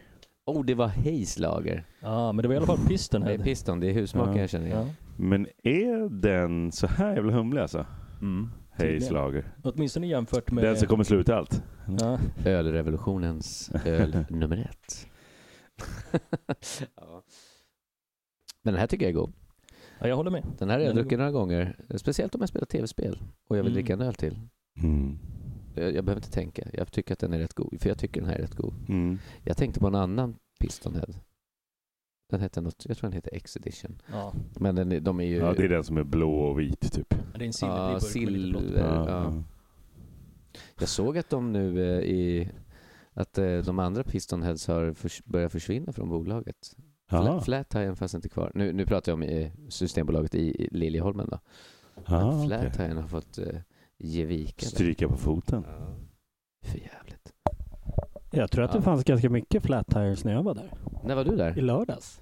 [0.52, 1.86] Oh, det var Hayes lager.
[2.00, 4.40] Ja, men det var i alla fall pisten Det är piston, det är husmaken Ja.
[4.42, 4.88] jag känner igen.
[4.88, 4.94] Ja.
[5.18, 7.86] Men är den så här jävla humlig alltså?
[8.22, 8.50] Mm.
[8.72, 9.54] Hayes lager.
[9.64, 10.64] Åtminstone jämfört med...
[10.64, 11.64] Den som kommer sluta allt.
[12.00, 15.08] Ja, Ölrevolutionens öl nummer ett.
[16.96, 17.24] ja.
[18.64, 19.34] Men den här tycker jag är god.
[20.00, 20.44] ja, jag håller med.
[20.58, 21.76] Den här har jag druckit några gånger.
[21.96, 23.74] Speciellt om jag spelar tv-spel och jag vill Mm.
[23.84, 24.40] dricka en öl till.
[24.84, 25.18] Mm.
[25.80, 26.68] Jag, jag behöver inte tänka.
[26.74, 27.82] Jag tycker att den är rätt god.
[27.82, 28.74] För jag tycker den här är rätt god.
[28.90, 29.18] Mm.
[29.44, 31.14] Jag tänkte på en annan Pistonhead.
[32.30, 34.02] Den hette något, jag tror den heter X-edition.
[34.12, 35.36] Ja, Men den, de är ju...
[35.38, 37.10] Ja, det är den som är blå och vit typ.
[37.10, 38.80] det är en silverblå Ja, silver.
[38.80, 39.34] Ja, ja.
[39.34, 39.44] ja.
[40.80, 42.52] Jag såg att de nu eh, i...
[43.14, 46.76] Att eh, de andra Pistonheads har förs- börjat försvinna från bolaget.
[47.44, 48.52] Flat Iron fanns inte kvar.
[48.56, 51.40] Nu, nu pratar jag om eh, Systembolaget i, Liljeholmen då.
[52.06, 52.80] Att Flat.
[52.80, 53.56] Iron har fått eh,
[54.00, 54.66] ge vika.
[54.66, 55.64] Stryka på foten.
[55.68, 55.96] Ja.
[56.68, 57.34] För jävligt.
[58.32, 58.82] Jag tror att det Ja.
[58.82, 60.74] fanns ganska mycket flat tires när jag var där.
[61.04, 61.56] När var du I där?
[61.56, 62.22] lördags.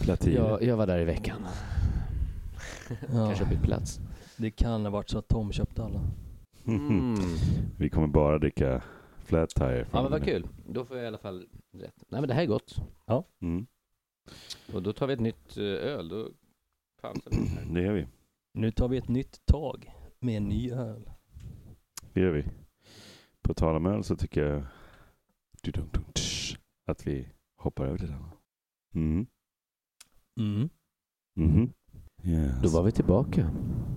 [0.00, 0.36] Platiner.
[0.36, 1.46] Jag, jag var där i veckan.
[2.88, 4.00] Ja, Kanske bytt plats.
[4.36, 6.00] det kan ha varit så att Tom köpte alla.
[6.66, 7.14] Mm.
[7.78, 8.82] Vi kommer bara dricka
[9.18, 9.86] flat tire.
[9.92, 10.48] Ja men vad kul.
[10.68, 11.94] Då får jag i alla fall rätt.
[12.08, 12.76] Nej men det här är gott.
[13.42, 13.66] Mm.
[14.74, 16.08] Och då tar vi ett nytt eh, öl.
[16.08, 16.28] Då
[17.02, 17.64] pausar vi här.
[17.74, 18.06] Det gör vi.
[18.54, 19.92] Nu tar vi ett nytt tag
[20.26, 21.10] med en ny öl.
[22.12, 22.44] Det gör vi.
[23.42, 24.62] På tal om öl så tycker jag
[26.86, 28.24] att vi hoppar över till den.
[28.94, 29.26] Mm.
[30.40, 30.68] Mm.
[31.34, 31.72] Mhm.
[32.24, 32.62] Yes.
[32.62, 33.50] Då var vi tillbaka.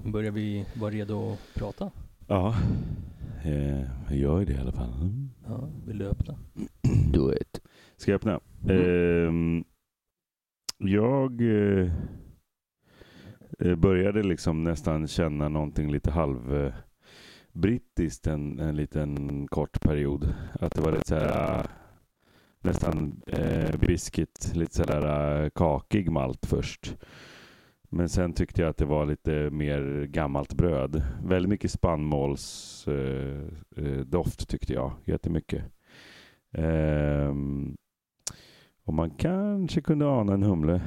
[0.06, 1.92] Börjar vi vara redo att prata?
[2.28, 2.56] Ja,
[3.44, 4.94] eh, jag gör det i alla fall.
[4.94, 5.30] Mm.
[5.46, 6.40] Ja, vill du öppna?
[7.14, 7.62] Do it.
[7.98, 8.40] Ska jag öppna?
[8.64, 9.28] Mm.
[9.28, 9.64] Ehm,
[10.78, 11.94] jag eh, eh,
[13.60, 16.74] Eh, började liksom nästan känna någonting lite halv eh,
[17.52, 20.34] brittiskt en, en liten kort period.
[20.60, 21.64] Att det var lite så här, ah,
[22.62, 26.96] nästan eh, biscuit, lite så ah, kakig malt först.
[27.90, 31.04] Men sen tyckte jag att det var lite mer gammalt bröd.
[31.24, 32.88] Väldigt mycket spannmålsdoft
[34.42, 35.64] eh, eh tyckte jag, jättemycket.
[36.52, 37.34] Eh,
[38.84, 40.82] och man kanske kunde ana en humle.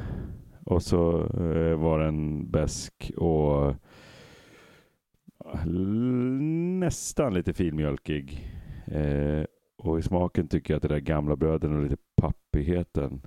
[0.64, 8.48] Och så eh, var den besk och eh, nästan lite filmjölkig.
[8.86, 9.44] Eh,
[9.78, 13.22] och i smaken tycker jag att det där gamla bröden och lite pappigheten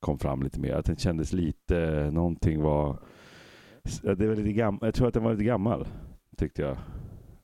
[0.00, 0.74] kom fram lite mer.
[0.74, 2.98] Att den kändes lite, någonting var...
[4.02, 5.88] Det var lite gam, jag tror att den var lite gammal,
[6.36, 6.76] tyckte jag.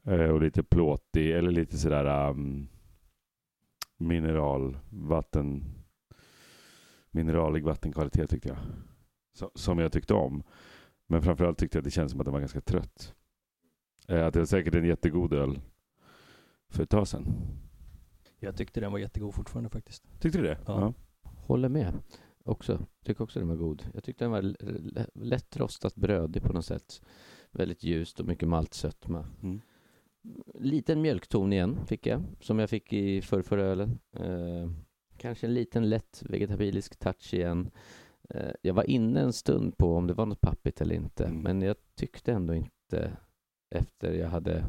[0.07, 2.69] Eh, och lite plåtig, eller lite sådär um,
[3.97, 5.65] mineral, vatten,
[7.11, 8.59] mineralig vattenkvalitet tyckte jag.
[9.55, 10.43] Som jag tyckte om.
[11.07, 13.15] Men framförallt tyckte jag att det kändes som att den var ganska trött.
[14.09, 15.61] Eh, att det var säkert en jättegod öl
[16.69, 17.27] för ett tag sedan.
[18.39, 20.21] Jag tyckte den var jättegod fortfarande faktiskt.
[20.21, 20.59] Tyckte du det?
[20.67, 20.95] Ja.
[21.23, 21.95] Håller med.
[22.45, 22.87] Också.
[23.05, 23.91] Tycker också den var god.
[23.95, 24.57] Jag tyckte den var
[25.15, 27.03] lätt rostat brödig på något sätt.
[27.51, 29.27] Väldigt ljust och mycket maltsötma.
[29.43, 29.61] Mm.
[30.55, 33.99] Liten mjölkton igen fick jag, som jag fick i förrförra ölen.
[34.13, 34.71] Eh,
[35.17, 37.71] kanske en liten lätt vegetabilisk touch igen.
[38.31, 41.41] Eh, jag var inne en stund på om det var något pappigt eller inte, Mm.
[41.43, 43.17] men jag tyckte ändå inte
[43.75, 44.65] efter jag hade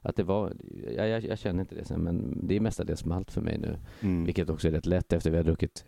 [0.00, 0.52] att det var,
[0.96, 3.78] jag, jag, jag känner inte det sen, men det är mestadels malt för mig nu,
[4.00, 4.24] Mm.
[4.24, 5.84] vilket också är rätt lätt efter vi har druckit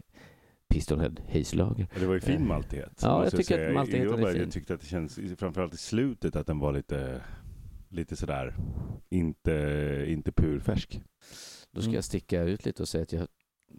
[0.68, 1.88] Pistonhead Haze-lager.
[2.00, 3.00] Det var ju fin Eh, maltighet.
[3.02, 4.42] ja, jag tycker att maltigheten jag, är fin.
[4.42, 7.20] Jag tyckte att det känns, framförallt i slutet, att den var lite,
[7.88, 8.54] lite sådär,
[9.08, 11.02] inte, inte purfärsk.
[11.72, 11.94] Då ska Mm.
[11.94, 13.26] jag sticka ut lite och säga att jag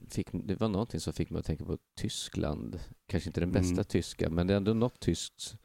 [0.09, 2.79] fick, det var någonting som fick mig att tänka på Tyskland.
[3.07, 3.83] Kanske inte den bästa Mm.
[3.85, 5.57] tyska, men det är ändå något tyskt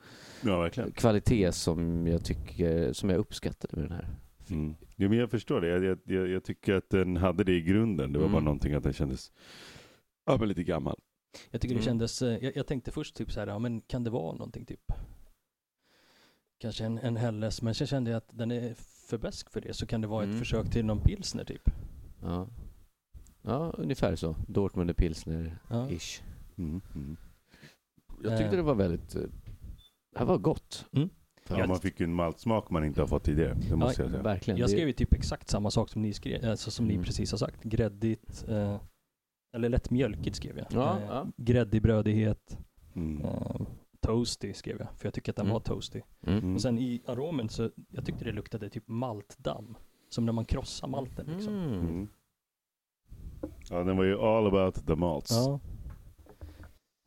[0.43, 0.93] Ja, verkligen.
[0.93, 4.09] kvalitet som jag tycker, som jag uppskattade med den här.
[4.51, 4.75] Mm.
[4.97, 5.69] Jo, men jag förstår det.
[5.69, 8.13] Jag, jag, jag, tycker att den hade det i grunden.
[8.13, 8.33] Det var Mm.
[8.33, 9.33] bara någonting att den kändes
[10.27, 11.01] ja, men lite gammal.
[11.51, 11.85] Jag tycker det Mm.
[11.85, 14.67] kändes, eh, jag, jag tänkte först typ så här, ja men kan det vara någonting
[14.67, 14.93] typ
[16.59, 18.75] Kanske en, en Helles, men sen kände jag att den är
[19.09, 20.35] för besk för det, så kan det vara Mm.
[20.35, 21.71] ett försök till någon pilsner typ.
[22.23, 22.49] Ja,
[23.47, 24.37] ja ungefär så.
[24.49, 26.23] Dortmunder pilsner-ish.
[26.57, 26.63] Ja.
[26.65, 26.81] Mm.
[26.95, 27.17] Mm.
[28.23, 28.57] Jag tyckte Eh.
[28.57, 29.23] det var väldigt, eh,
[30.13, 30.87] det här var gott.
[30.93, 31.09] Mm.
[31.49, 33.55] Ja, man fick ju en maltsmak man inte har fått tidigare.
[33.71, 34.23] Det måste jag säga.
[34.23, 34.61] Verkligen.
[34.61, 36.97] Jag skrev ju typ exakt samma sak som ni skrev, alltså som Mm.
[36.99, 37.63] ni precis har sagt.
[37.63, 38.81] Gräddigt, eh,
[39.55, 40.67] eller lätt mjölkigt skrev jag.
[40.71, 41.27] Ja, eh, ja.
[41.37, 42.59] Gräddig brödighet,
[42.95, 43.25] Mm.
[43.25, 43.61] eh,
[44.01, 45.53] toasty skrev jag, för jag tycker att den Mm.
[45.53, 46.01] var toasty.
[46.27, 46.39] Mm.
[46.39, 46.55] Mm.
[46.55, 49.77] Och sen i aromen så, jag tyckte det luktade typ maltdamm.
[50.09, 52.09] Som när man krossar malten liksom.
[53.71, 55.31] Ja, den var ju all about the malts.
[55.31, 55.61] Ja.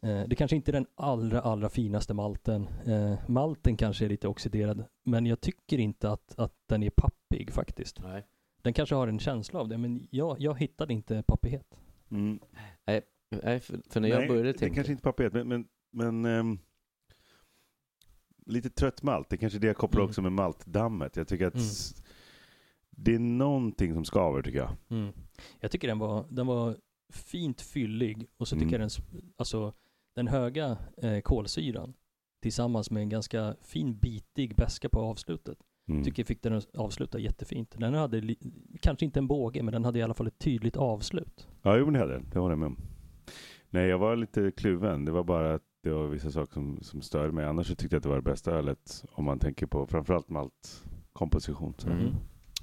[0.09, 2.67] Eh, Det kanske inte är den allra, allra finaste malten.
[2.85, 7.51] Eh, malten kanske är lite oxiderad, men jag tycker inte att, att den är pappig
[7.53, 7.99] faktiskt.
[8.03, 8.25] Nej.
[8.61, 11.79] Den kanske har en känsla av det, men jag, jag hittade inte pappighet.
[12.11, 12.39] Mm.
[12.85, 14.75] Nej, för, för när jag Nej, började det är tänka...
[14.75, 16.59] kanske inte pappighet, men, men, men ehm,
[18.45, 19.29] lite trött malt.
[19.29, 20.09] Det är kanske det jag kopplar Mm.
[20.09, 21.15] också med maltdammet.
[21.15, 21.65] Jag tycker att Mm.
[23.03, 24.71] Det är någonting som skaver tycker jag.
[24.89, 25.13] Mm.
[25.59, 26.75] Jag tycker den var, den var
[27.13, 28.81] fint fyllig och så tycker Mm.
[28.81, 29.73] jag den, alltså
[30.15, 31.93] den höga eh, kolsyran
[32.41, 35.57] tillsammans med en ganska fin bitig beska på avslutet.
[35.89, 36.03] Mm.
[36.03, 37.75] Tycker jag fick den avsluta jättefint.
[37.77, 38.35] Den hade,
[38.81, 41.47] kanske inte en båge, men den hade i alla fall ett tydligt avslut.
[41.61, 42.29] Ja, jo, men det hade den.
[42.33, 42.77] Det håller jag med om.
[43.69, 45.05] Nej, jag var lite kluven.
[45.05, 47.45] Det var bara att det var vissa saker som, som störde mig.
[47.45, 50.29] Annars så tyckte jag att det var det bästa ölet om man tänker på framförallt
[50.29, 51.73] maltkomposition.
[51.85, 52.13] Mm.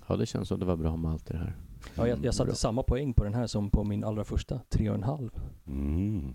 [0.09, 1.57] Ja, det känns som det var bra malt i det här.
[1.95, 2.55] Ja, jag, jag satte Bra.
[2.55, 5.31] samma poäng på den här som på min allra första, tre och en halv.
[5.67, 6.35] Mm.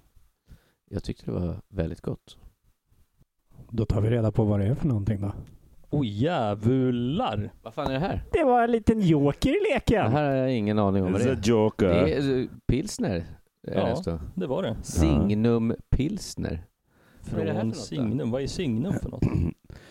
[0.90, 2.38] Jag tyckte det var väldigt gott.
[3.70, 5.32] Då tar vi reda på vad det är för någonting då.
[5.90, 7.52] Oj jävular!
[7.64, 8.24] Vad fan är det här?
[8.32, 10.12] Det var en liten joker i Det leken.
[10.12, 11.40] här har jag ingen aning om vad det är.
[11.44, 11.88] Joker.
[11.88, 13.26] Det är eh, pilsner.
[13.68, 14.02] är Ja.
[14.06, 14.20] det.
[14.36, 14.78] Det var det.
[14.84, 16.66] Signum pilsner.
[17.32, 17.78] Vad är det här för Från något?
[17.78, 18.32] Signum.
[18.32, 19.24] Vad är Signum för något?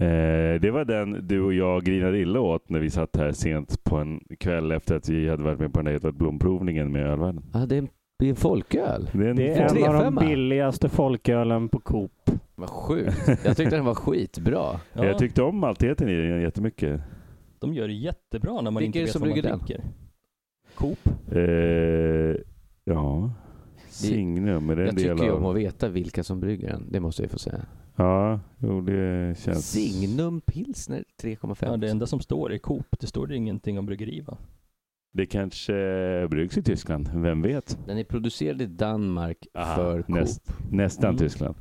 [0.00, 3.84] Eh, det var den du och jag grinade illa åt när vi satt här sent
[3.84, 7.42] på en kväll efter att vi hade varit med på den där Blom-provningen med ölvärlden.
[7.52, 7.88] Ah, det är en,
[8.18, 9.10] det är en folköl.
[9.12, 10.28] Det är en Det är Får en av de 3,5.
[10.28, 12.30] billigaste folkölen på Coop.
[12.54, 13.28] Vad sjukt.
[13.44, 14.80] Jag tyckte den var skitbra.
[14.92, 17.00] Ja, Jag tyckte om maltigheten i den jättemycket.
[17.58, 19.50] de gör det jättebra när man Vilka är inte det vet som vad man brygger
[19.50, 19.58] den?
[19.58, 19.84] dricker.
[20.74, 20.98] Coop.
[21.32, 22.36] Eh,
[22.84, 23.30] ja,
[23.94, 25.50] Signum, är det en Jag del tycker ju om av...
[25.50, 26.86] att veta vilka som brygger den.
[26.90, 27.66] Det måste jag få säga.
[27.96, 29.70] Ja, jo det känns...
[29.70, 31.56] Signum pilsner 3,5.
[31.60, 32.86] Ja, det enda som står är Coop.
[33.00, 34.36] Det står det ingenting om bryggeri va?
[35.12, 35.72] Det kanske
[36.30, 37.78] bryggs i Tyskland, vem vet?
[37.86, 40.08] Den är producerad i Danmark Aha, för Coop.
[40.16, 41.18] näst- Nästan Mm.
[41.18, 41.54] Tyskland.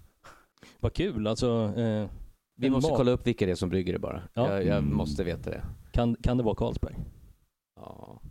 [0.80, 1.74] Vad kul, alltså.
[1.78, 2.08] Eh,
[2.58, 4.22] Vi måste mat- kolla upp vilka det är som brygger det bara.
[4.34, 4.50] Ja.
[4.54, 4.96] Jag, jag Mm.
[4.96, 5.62] måste veta det.
[5.92, 6.96] Kan, kan det vara Carlsberg?
[7.80, 8.22] Ja.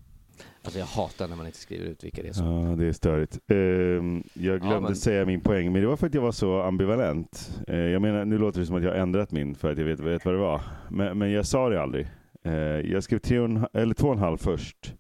[0.65, 2.47] Alltså jag hatar när man inte skriver ut vilka det är som...
[2.47, 3.39] Ja, det är störigt.
[3.51, 6.61] Ehm, jag glömde men- säga min poäng, men det var för att jag var så
[6.63, 7.61] ambivalent.
[7.69, 9.85] Eh, jag menar, nu låter det som att jag har ändrat min för att jag
[9.85, 10.63] vet, vet vad det var.
[10.91, 12.09] Men, men jag sa det aldrig.
[12.45, 12.53] Eh,
[12.93, 14.95] jag skrev tre och eller två och en halv först.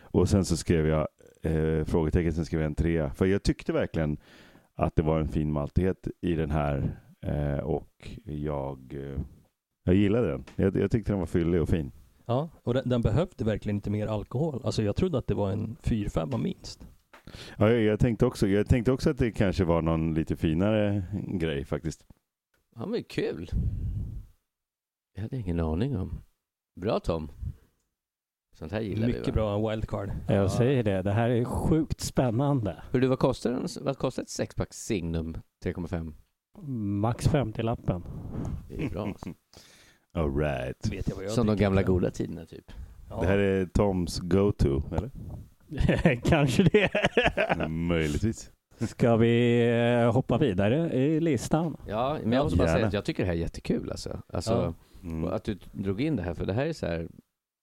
[0.00, 1.08] Och sen så skrev jag
[1.42, 3.10] eh, frågetecken, sen skrev jag en trea.
[3.10, 4.16] För jag tyckte verkligen
[4.74, 6.96] att det var en fin maltighet i den här.
[7.62, 8.96] Och jag,
[9.84, 10.44] jag gillade den.
[10.56, 11.92] Jag, jag tyckte den var fyllig och fin.
[12.26, 14.60] Ja, och den, den behövde verkligen inte mer alkohol.
[14.64, 16.86] Alltså jag trodde att det var en 4-5 minst.
[17.56, 21.04] Ja, jag, jag, tänkte också, jag tänkte också att det kanske var någon lite finare
[21.28, 22.04] grej faktiskt.
[22.76, 23.50] Ja men kul.
[25.14, 26.20] Jag hade ingen aning om.
[26.80, 27.30] Bra Tom.
[28.54, 30.10] Sånt här gillar vi Mycket bra wildcard.
[30.28, 32.82] Jag säger det, det här är sjukt spännande.
[32.90, 36.14] Hur du, vad kostar en, vad kostar ett sexpack Signum 3,5?
[37.00, 38.02] Max 50-lappen.
[38.68, 39.14] Det är bra.
[40.14, 40.92] All right.
[40.92, 42.72] Vet jag vad jag Som de dricker gamla goda tiderna typ.
[43.20, 45.10] Det här är Toms go-to, eller?
[46.24, 46.90] Kanske det.
[47.68, 48.50] Möjligtvis.
[48.80, 49.62] Ska vi
[50.02, 51.76] eh, hoppa vidare i listan?
[51.88, 52.76] Ja, men jag måste bara Gärna.
[52.78, 54.22] säga att jag tycker det här är jättekul alltså.
[54.32, 54.74] Alltså Ja.
[55.08, 55.24] Mm.
[55.24, 57.08] och att du drog in det här, för det här är så här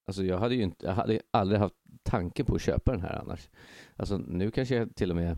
[0.08, 3.22] Alltså jag hade ju inte, jag hade aldrig haft tanke på att köpa den här
[3.22, 3.50] annars.
[3.96, 5.38] Alltså nu kanske jag till och med,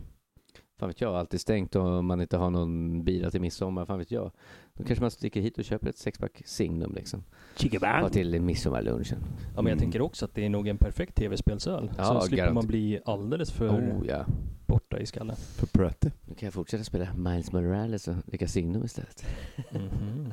[0.78, 4.10] fan vet jag, alltid stängt och man inte har någon bira till midsommar, fan vet
[4.10, 4.30] jag.
[4.82, 7.24] Då kanske man sticker hit och köper ett sexpack Signum liksom.
[7.82, 9.18] Ha till midsommarlunchen.
[9.22, 9.78] Ja, men jag Mm.
[9.78, 11.90] tänker också att det är nog en perfekt tv-spelsöl.
[11.98, 12.54] Ja, så slipper garant.
[12.54, 14.24] man bli alldeles för Oh ja.
[14.66, 15.36] borta i skallen.
[15.36, 16.10] För Pretty.
[16.26, 19.24] Nu kan jag fortsätta spela Miles Morales och dricka Signum istället.
[19.70, 20.32] Mhm.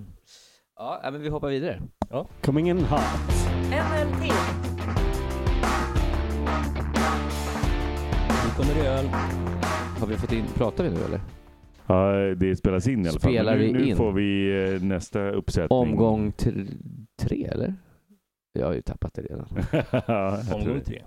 [0.76, 1.82] Ja, ja, men vi hoppar vidare.
[2.42, 3.00] Coming in hot.
[3.70, 4.34] NLT.
[8.44, 9.06] Nu kommer det öl.
[10.00, 11.22] Har vi fått in, pratar vi nu eller?
[11.90, 13.32] Ja, det spelas in i alla fall.
[13.32, 13.96] Spelar nu, vi nu in?
[13.96, 15.80] får vi eh, nästa uppsättning.
[15.80, 16.78] Omgång tr-
[17.20, 17.76] tre eller?
[18.54, 19.48] Jag har ju tappat det redan.
[20.62, 21.04] Omgång tre.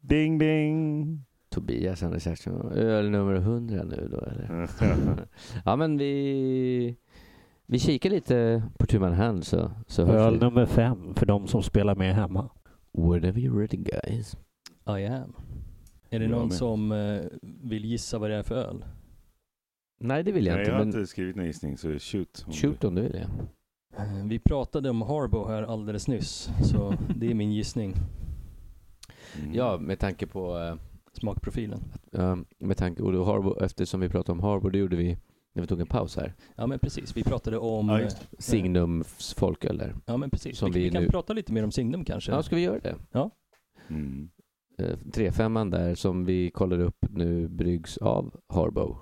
[0.00, 1.20] Ding ding!
[1.48, 4.68] Tobias Anders Hjertsson, öl nummer 100 nu då eller?
[5.64, 6.96] ja men vi,
[7.66, 10.40] vi kikar lite på tu hand så, så hörs Öl vi.
[10.40, 12.50] nummer fem för de som spelar med hemma.
[12.92, 14.36] Whenever you're ready guys.
[14.86, 15.32] I am.
[16.10, 17.20] Är det någon som eh,
[17.62, 18.84] vill gissa vad det är för öl?
[19.98, 22.44] Nej det vill jag Nej, inte jag har men inte skrivit någon gissning, så shoot.
[22.46, 23.46] om shoot du- om du vill ja.
[24.04, 27.94] Eh, Vi pratade om Harbo här alldeles nyss, så det är min gissning.
[29.38, 29.54] Mm.
[29.54, 30.74] Ja med tanke på, eh,
[31.12, 31.80] Smakprofilen.
[32.12, 35.18] ja, med tanke på Harbo, eftersom vi pratade om Harbo, det gjorde vi
[35.54, 36.34] när vi tog en paus här.
[36.56, 37.88] Ja men precis, vi pratade om...
[37.88, 39.94] Ja, eh, just Signums folköl där.
[40.06, 42.32] Ja men precis, Som vi, vi kan nu- prata lite mer om Signum kanske.
[42.32, 42.96] Ja, ska vi göra det?
[43.88, 44.30] Mm.
[44.78, 48.96] Eh, 3-5 där som vi kollade upp nu bryggs av Harbo.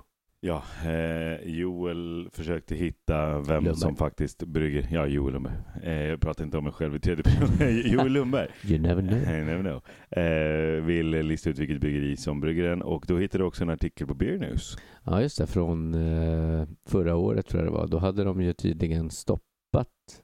[0.45, 3.75] Ja, eh, Joel försökte hitta vem Lundberg.
[3.75, 4.87] som faktiskt brygger.
[4.91, 5.53] Ja, Joel Lundberg.
[5.83, 7.47] Eh, jag pratar inte om mig själv i tredje person.
[7.91, 8.47] Joel Lundberg.
[8.63, 9.19] You never know.
[9.19, 9.81] I never know.
[10.23, 13.69] Eh, vill lista ut vilket bryggeri som brygger den och då hittade du också en
[13.69, 14.77] artikel på Beer News.
[15.03, 15.47] Ja, just det.
[15.47, 17.87] Från eh, förra året tror jag det var.
[17.87, 20.21] Då hade de ju tydligen stoppat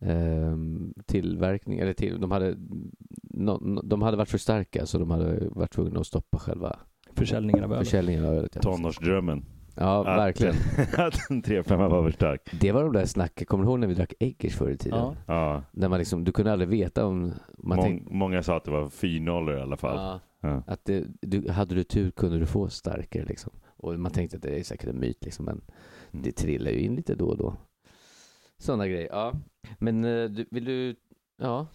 [0.00, 0.56] eh,
[1.06, 2.56] tillverkning, eller till, de hade,
[3.22, 6.78] no, no, de hade varit för starka så de hade varit tvungna att stoppa själva
[7.16, 7.84] Försäljningen av öl.
[7.84, 8.52] försäljningen av ölet.
[8.54, 8.60] ja.
[8.60, 9.44] Tonårsdrömmen.
[9.74, 10.54] Ja, Att- verkligen.
[10.96, 12.40] att en 3-5 var för stark.
[12.60, 14.98] Det var de där snacken, kommer du ihåg när vi drack Eggers förr i tiden?
[14.98, 15.14] Ja.
[15.26, 15.62] Ja.
[15.72, 18.70] När man liksom, du kunde aldrig veta om man Mång, tänkte, Många sa att det
[18.70, 19.96] var 4-0 i alla fall.
[19.96, 20.62] ja, Ja.
[20.66, 23.52] att det, du, hade du tur kunde du få starkare liksom.
[23.76, 25.60] Och man tänkte att det är säkert en myt liksom, men
[26.12, 26.22] Mm.
[26.24, 27.54] det trillar ju in lite då och då.
[28.58, 29.32] Sådana grejer, ja.
[29.78, 30.96] Men eh, du, vill du,
[31.42, 31.66] ja,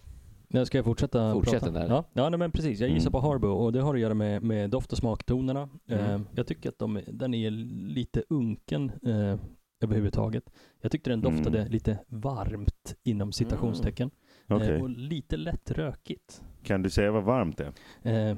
[0.48, 1.70] Nu ska jag fortsätta Fortsätt prata?
[1.78, 1.88] där.
[1.88, 2.80] Ja, ja nej, men precis.
[2.80, 3.12] Jag gissar Mm.
[3.22, 5.68] på Harbo och det har att göra med, med doft och smaktonerna.
[5.88, 6.04] Mm.
[6.14, 8.92] Eh, jag tycker att de, den är lite unken.
[9.06, 9.36] Eh,
[9.80, 10.44] överhuvudtaget.
[10.80, 11.72] Jag tyckte den doftade Mm.
[11.72, 14.10] lite varmt inom citationstecken.
[14.48, 14.70] Okej.
[14.76, 16.42] Eh, och lite lätt rökigt.
[16.62, 17.72] Kan du säga vad varmt är?
[18.02, 18.36] Eh,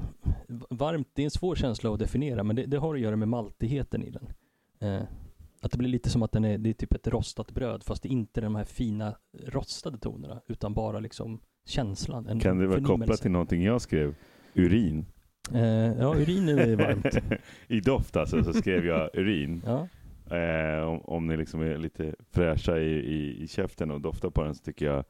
[0.70, 3.28] varmt, det är en svår känsla att definiera, men det, det har att göra med
[3.28, 4.26] maltigheten i den.
[4.80, 5.02] Eh,
[5.62, 8.02] att det blir lite som att den är, det är typ ett rostat bröd, fast
[8.02, 9.14] det är inte de här fina
[9.46, 12.26] rostade tonerna, utan bara liksom känslan.
[12.26, 14.14] En Kan det vara kopplat till någonting jag skrev?
[14.54, 15.06] Urin.
[15.54, 15.60] Eh,
[15.98, 17.40] ja, urin är varmt.
[17.68, 19.62] I doft alltså, så skrev jag urin.
[19.66, 19.88] Ja.
[20.36, 24.44] Eh, om, om ni liksom är lite fräscha i, i, i käften och doftar på
[24.44, 25.04] den så tycker jag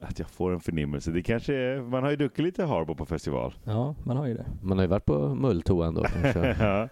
[0.00, 1.10] att jag får en förnimmelse.
[1.10, 3.54] Det kanske är, man har ju druckit lite Harbo på festival.
[3.64, 4.46] ja, man har ju det.
[4.62, 6.56] Man har ju varit på mulltoan då kanske.
[6.60, 6.88] ja.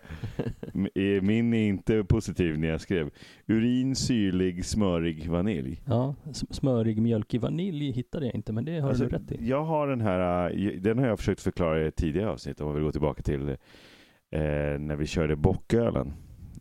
[0.95, 3.11] Eh, Min är inte positiv när jag skrev
[3.47, 5.83] urin, syrlig, smörig vanilj.
[5.85, 6.15] Ja,
[6.51, 9.49] smörig, mjölkig vanilj hittade jag inte, men det har Alltså, du rätt i.
[9.49, 12.67] Jag har den här, eh, den har jag försökt förklara i ett tidigare avsnitt om
[12.67, 13.57] man vill gå tillbaka till eh,
[14.79, 16.13] när vi körde bockölen.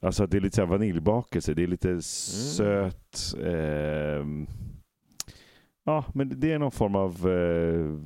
[0.01, 3.35] Alltså att det är lite så här vaniljbakelse, det är lite söt.
[3.45, 4.47] ehm,
[5.85, 7.99] ja, men det är någon form av eh,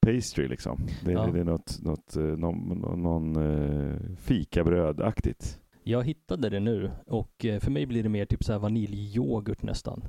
[0.00, 0.86] pastry liksom.
[1.04, 1.26] Det, Ja.
[1.26, 5.60] det är något, något, eh, någon, någon, eh, fikabrödaktigt.
[5.82, 9.62] Jag hittade det nu och eh, för mig blir det mer typ så här vaniljyoghurt
[9.62, 10.04] nästan.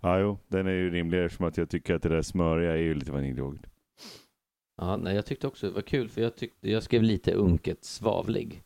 [0.00, 2.76] Ja, jo, den är ju rimligare eftersom att jag tycker att det där smöriga är
[2.82, 3.66] ju lite vaniljyoghurt.
[4.76, 7.84] Ja, nej, jag tyckte också det var kul för jag, tyckte, jag skrev lite unket
[7.84, 8.62] svavlig.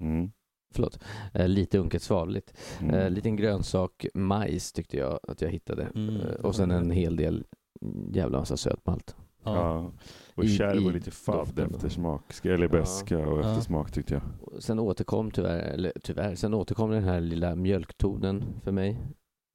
[0.00, 0.30] Mm.
[0.74, 0.98] Förlåt.
[1.34, 2.54] Eh, lite unket svavligt.
[2.80, 2.94] Mm.
[2.94, 5.82] Eh, liten grönsak, majs tyckte jag att jag hittade.
[5.94, 6.16] Mm.
[6.16, 7.44] Eh, och sen en hel del
[8.12, 9.16] jävla massa sötmalt.
[9.44, 9.54] Ja.
[9.56, 9.92] Ja.
[10.34, 12.22] Och kärv och lite fadd eftersmak.
[12.44, 13.50] Eller beska och Ja.
[13.50, 14.22] eftersmak tyckte jag.
[14.40, 18.98] Och Sen återkom tyvärr, eller tyvärr, sen återkom den här lilla mjölktonen för mig.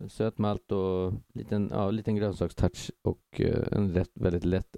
[0.07, 3.41] Söt malt och liten, ja, liten grönsakstouch och
[3.71, 4.75] en rätt, väldigt lätt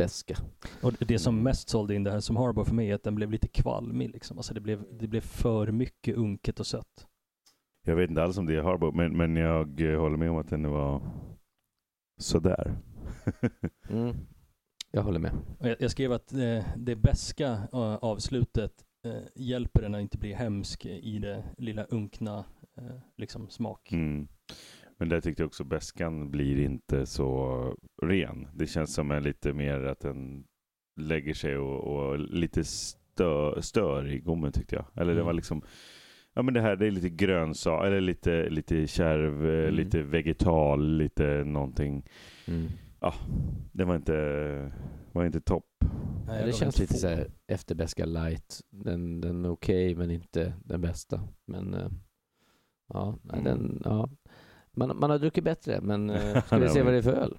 [0.00, 0.36] efterbeska.
[0.82, 3.14] Och det som mest sålde in det här som Harbor för mig är att den
[3.14, 4.38] blev lite kvalmig liksom.
[4.38, 7.06] Alltså det blev, det blev för mycket unket och sött.
[7.86, 10.48] Jag vet inte alls om det är Harbo, men, men jag håller med om att
[10.48, 11.02] den var
[12.18, 12.76] sådär.
[13.90, 14.16] Mm.
[14.90, 15.32] Jag håller med.
[15.60, 18.72] Jag, jag skrev att eh, det beska eh, avslutet
[19.04, 22.44] eh, hjälper den att inte bli hemsk i det lilla unkna
[23.16, 23.92] liksom smak.
[23.92, 24.28] Mm.
[25.00, 28.48] Men där tyckte jag också beskan blir inte så ren.
[28.54, 30.44] Det känns som en lite mer att den
[31.00, 34.84] lägger sig och, och lite stö, stör i gommen tyckte jag.
[34.94, 35.26] Eller det Mm.
[35.26, 35.62] var liksom
[36.34, 39.74] Ja men det här det är lite grönsak, eller lite, lite kärv, eh, Mm.
[39.74, 42.06] lite vegetal, lite någonting.
[42.46, 42.66] Mm.
[43.72, 44.72] Det var inte,
[45.12, 45.66] var inte topp.
[46.26, 48.60] Nej, Ja, det känns lite så här efterbeska light.
[48.70, 51.20] Den, den är okej men inte den bästa.
[51.46, 51.88] Men eh,
[52.88, 53.44] ja, nej, Mm.
[53.44, 54.08] den, ja.
[54.80, 57.36] Man, man har druckit bättre men eh, ska vi se vad det är för öl?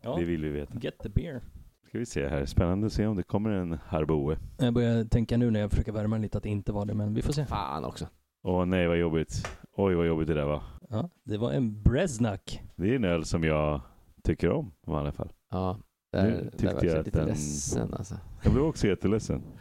[0.00, 0.78] Ja, Det vill vi veta.
[0.80, 1.40] get the beer.
[1.88, 4.38] Ska vi se här, spännande att se om det kommer en Harboe.
[4.58, 6.94] Jag börjar tänka nu när jag försöker värma den lite att det inte var det,
[6.94, 7.46] men vi får se.
[7.46, 8.06] Fan också.
[8.42, 9.48] Åh nej vad jobbigt.
[9.72, 10.62] Oj vad jobbigt det där var.
[10.90, 12.62] Ja, det var en Breznak.
[12.76, 13.80] Det är en öl som jag
[14.22, 15.32] tycker om i alla fall.
[15.50, 15.78] Ja,
[16.12, 18.14] Nu där, tyckte där var jag jag att lite den- ledsen alltså.
[18.42, 19.42] Jag blev också jätteledsen.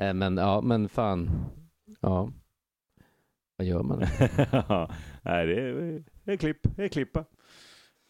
[0.00, 1.30] Eh, Men ja, men fan.
[2.00, 2.30] Ja.
[3.56, 3.98] Vad gör man?
[5.22, 7.24] nej det är, det är klipp, det är klippa.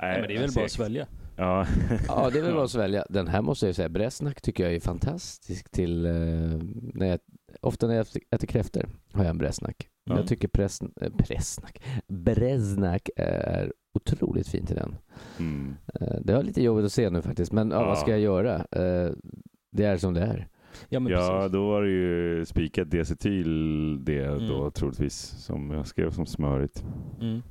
[0.03, 1.07] Nej, men det är väl bara att svälja.
[1.37, 1.67] Ja.
[2.09, 3.05] Ja, det är väl bara att svälja.
[3.09, 6.07] Den här måste jag säga, Bresnak tycker jag är fantastisk till...
[6.07, 6.13] Eh,
[6.95, 7.19] när jag,
[7.61, 9.89] ofta när jag äter kräftor har jag en Bresnak.
[10.05, 10.17] Ja.
[10.17, 14.97] Jag tycker pres, eh, Presnak, Bresnak är otroligt fin till den.
[15.39, 15.77] Mm.
[16.01, 18.55] Eh, det var lite jobbigt att se nu faktiskt, men ja, vad ska jag göra?
[18.57, 19.13] Eh,
[19.73, 20.49] det är som det är.
[20.89, 24.71] Ja, men Ja, då var det ju spikat diacetyl det då Mm.
[24.73, 26.85] troligtvis som jag skrev som smörigt.
[27.21, 27.43] Mm.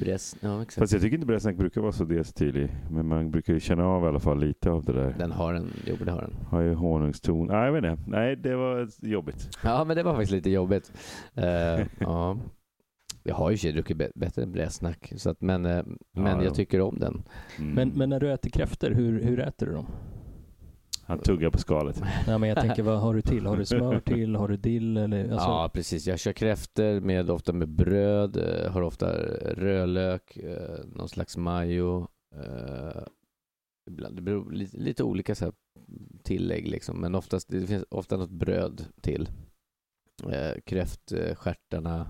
[0.00, 0.78] Bres, ja, exakt.
[0.78, 2.70] Fast jag tycker inte Bresnak brukar vara så diacetylig.
[2.90, 5.14] Men man brukar ju känna av i alla fall lite av det där.
[5.18, 6.34] Den har en, jo det har den.
[6.50, 7.46] Har ju honungston.
[7.46, 8.10] Nej, jag vet inte.
[8.10, 9.48] Nej, det var jobbigt.
[9.64, 10.92] Ja, men det var faktiskt lite jobbigt.
[11.34, 12.38] Eh, ja.
[13.22, 15.82] Jag har ju i druckit bä- bättre än Bresnak, så att, men, eh,
[16.12, 16.50] men Ja, jag ja.
[16.54, 17.22] tycker om den.
[17.58, 17.74] Mm.
[17.74, 19.86] Men, men när du äter kräftor, hur, hur äter du dem?
[21.06, 22.00] Han tuggar på skalet.
[22.26, 23.46] Nej, men jag tänker, vad har du till?
[23.46, 24.36] Har du smör till?
[24.36, 24.96] Har du dill?
[24.96, 26.06] Eller, alltså, Ja, precis.
[26.06, 29.12] Jag kör kräftor med, ofta med bröd, eh, har ofta
[29.54, 32.08] rödlök, eh, någon slags majo.
[32.36, 33.02] Eh,
[33.90, 35.54] ibland, det beror lite, lite olika så här
[36.22, 39.28] tillägg liksom, men oftast, det finns ofta något bröd till.
[40.66, 42.06] Kräftstjärtarna,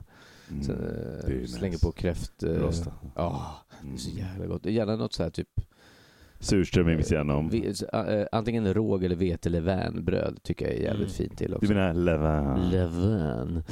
[0.50, 0.62] Mm.
[0.62, 1.86] sen, slänger nice.
[1.86, 2.42] på kräft...
[2.42, 2.92] Rosta.
[3.16, 4.24] Ja, det är så Mm.
[4.26, 4.66] jävla gott.
[4.66, 5.48] Gärna något så här typ
[6.44, 7.50] Surströmming vid sidan om.
[8.32, 11.28] antingen råg eller vete eller vänbröd tycker jag är jävligt Mm.
[11.28, 11.72] fint till Du också.
[11.72, 12.70] menar levain?
[12.70, 13.62] Levain.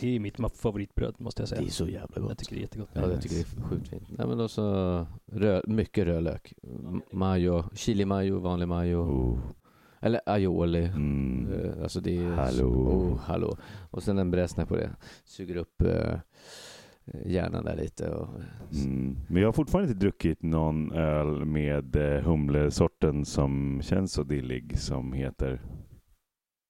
[0.00, 1.60] Det är mitt favoritbröd, måste jag säga.
[1.60, 2.28] Det är så jävla gott.
[2.30, 2.88] Jag tycker det är jättegott.
[2.92, 4.02] Ja, jag tycker det är sjukt fint.
[4.18, 6.52] Nej, men också rö mycket rödlök.
[6.62, 8.98] M- Majo, chili majo, vanlig majo.
[8.98, 9.38] Oh.
[10.00, 10.84] Eller aioli.
[10.84, 11.52] Mm.
[11.52, 12.30] Eh, Alltså det är...
[12.30, 12.66] Hallå.
[12.68, 13.56] Oh, hallå.
[13.90, 14.90] Och sen en bräsna på det.
[15.24, 16.14] Suger upp eh,
[17.26, 18.08] hjärnan där lite.
[18.10, 18.28] Och,
[18.84, 19.16] Mm.
[19.28, 24.78] Men jag har fortfarande inte druckit någon öl med eh, humlesorten som känns så dillig
[24.78, 25.60] som heter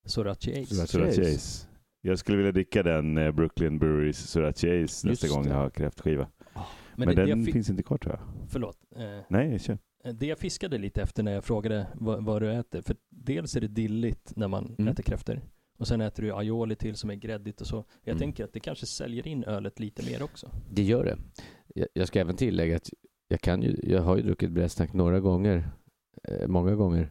[0.07, 0.87] Sorachi Ace.
[0.87, 1.21] Sorachi.
[1.35, 1.69] Ace.
[2.01, 5.49] Jag skulle vilja dricka den eh, Brooklyn Breweries Sriracha Ace nästa gång det.
[5.49, 6.29] jag har kräftskiva.
[6.55, 6.63] Men,
[6.97, 8.49] Men, det, det den fi- finns inte kvar tror jag.
[8.49, 8.79] Förlåt.
[8.97, 9.79] Eh, Nej, kör.
[10.13, 13.61] det jag fiskade lite efter när jag frågade vad, vad du äter, för dels är
[13.61, 14.93] det dilligt när man Mm.
[14.93, 15.41] äter kräftor.
[15.79, 17.85] Och sen äter du aioli till som är gräddigt och så.
[18.05, 18.19] Jag Mm.
[18.19, 20.51] tänker att det kanske säljer in ölet lite mer också.
[20.71, 21.19] det gör det.
[21.75, 22.91] Jag, jag ska även tillägga att
[23.29, 25.71] jag, kan ju, jag har ju druckit Bräsnack några gånger,
[26.25, 27.11] eh, många gånger,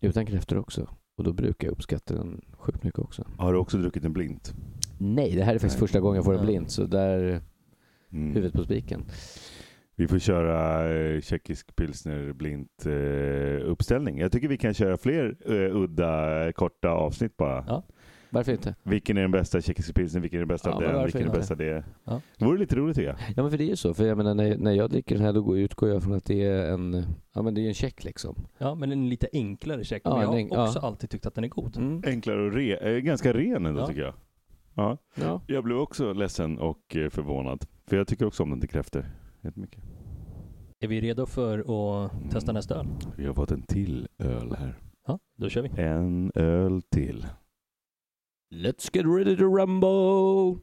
[0.00, 0.88] utan kräftor också.
[1.16, 3.26] Och då brukar jag uppskatta den sjukt mycket också.
[3.38, 4.54] Har du också druckit en blint?
[4.98, 5.88] Nej, det här är faktiskt Nej.
[5.88, 6.44] första gången jag får en Ja.
[6.44, 7.42] blind, så där
[8.12, 8.28] Mm.
[8.34, 9.04] huvudet på spiken.
[9.98, 14.18] Vi får köra eh, tjeckisk pilsner blint eh, uppställning.
[14.18, 17.64] Jag tycker vi kan köra fler eh, udda korta avsnitt bara.
[17.68, 17.82] Ja.
[18.30, 18.74] Varför inte?
[18.82, 20.22] Vilken är den bästa tjeckiska pilsnern?
[20.22, 21.02] Vilken är den bästa Ja, av den?
[21.04, 21.84] Vilken är den bästa det?
[22.04, 22.20] Ja.
[22.38, 23.16] Det vore lite roligt tycker jag.
[23.36, 25.24] Ja men för det är ju så, för jag menar när, när jag dricker den
[25.24, 27.04] här då går- utgår jag från att det är en,
[27.34, 28.46] ja men det är en check liksom.
[28.58, 30.02] Ja, men en lite enklare check.
[30.04, 30.86] Ja, men jag har en också ja.
[30.86, 31.76] alltid tyckt att den är god.
[31.76, 32.02] Mm.
[32.06, 33.86] Enklare och re, eh, ganska ren ändå Ja.
[33.86, 34.14] tycker jag.
[34.74, 34.98] Ja.
[35.14, 35.40] Ja.
[35.46, 37.64] Jag blev också ledsen och förvånad.
[37.86, 39.04] För jag tycker också om den till kräftor.
[39.46, 39.82] Jättemycket.
[40.80, 42.86] Är vi redo för att testa nästa öl?
[43.16, 44.80] Vi har fått en till öl här.
[45.06, 45.82] Ja, då kör vi.
[45.82, 47.26] En öl till.
[48.54, 50.62] Let's get ready to rumble!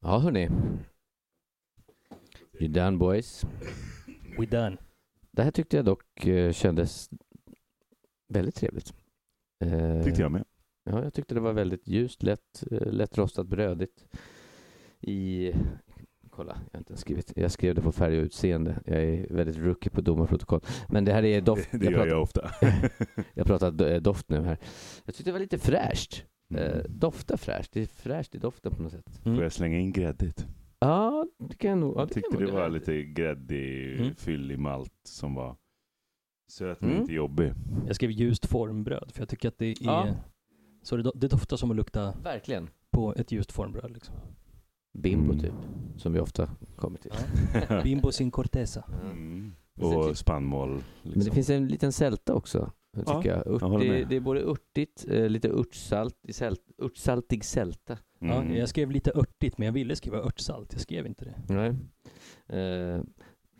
[0.00, 0.48] Ja hörni.
[2.60, 3.44] You done boys?
[4.38, 4.76] We done.
[5.30, 7.10] Det här tyckte jag dock eh, kändes
[8.28, 8.94] väldigt trevligt.
[9.64, 10.44] Eh, Tyckte jag med.
[10.84, 14.06] Ja, jag tyckte det var väldigt ljust, lätt, eh, lätt rostat, brödigt.
[15.00, 15.52] I...
[16.40, 17.32] Kolla, jag har inte ens skrivit.
[17.36, 18.82] Jag skrev det på färg och utseende.
[18.84, 20.60] Jag är väldigt rookie på domarprotokoll.
[20.88, 21.68] Men det här är doft.
[21.72, 22.50] Det jag, gör pratar, jag ofta.
[23.34, 24.58] jag pratar eh, doft nu här.
[25.04, 26.24] Jag tyckte det var lite fräscht.
[26.54, 26.86] Eh, Mm.
[26.88, 27.72] doftar fräscht.
[27.72, 29.20] Det är fräscht i doften på något sätt.
[29.24, 29.36] Mm.
[29.36, 30.46] Får jag slänga in gräddigt?
[30.78, 31.94] Ja, det kan jag nog.
[31.96, 34.14] Ja, Jag det tyckte kan det var lite gräddig, Mm.
[34.14, 35.56] fyllig malt som var
[36.52, 37.02] söt men Mm.
[37.02, 37.52] inte jobbig.
[37.86, 39.74] Jag skrev ljust formbröd, för jag tycker att det är...
[39.80, 40.06] Ja.
[40.82, 42.70] Så det, det doftar som att lukta Verkligen.
[42.90, 44.14] på ett ljust formbröd liksom.
[44.92, 45.40] Bimbo Mm.
[45.40, 45.54] typ.
[45.96, 47.12] Som vi ofta kommer till.
[47.84, 48.84] Bimbo sin corteza.
[49.04, 49.52] Mm.
[49.80, 50.68] Och spannmål.
[50.70, 51.34] Men det Liksom.
[51.34, 52.72] finns en liten sälta också.
[52.96, 53.46] Tycker Ja, jag.
[53.46, 57.98] Ört, jag det, det är både örtigt, eh, lite örtsalt, i sält, örtsaltig sälta.
[58.18, 58.56] Ja, Mm.
[58.56, 60.72] jag skrev lite örtigt, men jag ville skriva örtsalt.
[60.72, 61.34] Jag skrev inte det.
[61.54, 61.68] Nej.
[62.60, 63.02] Eh,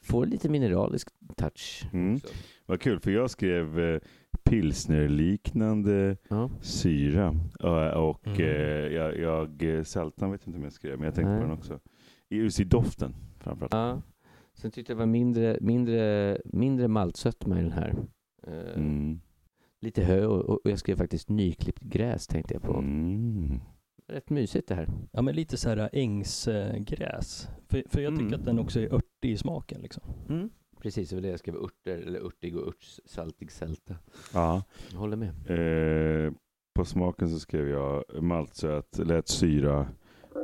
[0.02, 1.84] får lite mineralisk touch.
[1.92, 2.20] Mm.
[2.66, 4.00] Vad kul, för jag skrev eh,
[4.44, 6.50] pilsnerliknande Ja.
[6.60, 7.36] syra.
[7.62, 8.40] Eh, och Mm.
[8.40, 8.46] eh,
[8.94, 11.40] jag, jag eh, sältan vet inte om jag skrev, men jag tänkte Nej.
[11.40, 11.80] på den också.
[12.28, 13.72] I- Just i doften framförallt.
[13.74, 14.02] ja.
[14.54, 17.94] Sen tyckte jag det var mindre, mindre, mindre maltsötma i den här.
[18.46, 19.20] Eh, Mm.
[19.82, 22.74] Lite hö och, och jag skrev faktiskt nyklippt gräs tänkte jag på.
[22.78, 23.60] Mm.
[24.08, 24.88] Rätt mysigt det här.
[25.12, 27.48] Ja, men lite så här ängsgräs.
[27.68, 28.40] För, för jag tycker Mm.
[28.40, 30.02] att den också är örtig i smaken liksom.
[30.80, 31.56] Precis, det var det jag skrev.
[31.56, 33.96] Örter, eller örtig och örtsaltig sälta.
[34.34, 34.62] Ja.
[34.92, 35.28] Jag håller med.
[36.26, 36.32] Eh,
[36.74, 39.88] på smaken så skrev jag maltsöt, lätt syra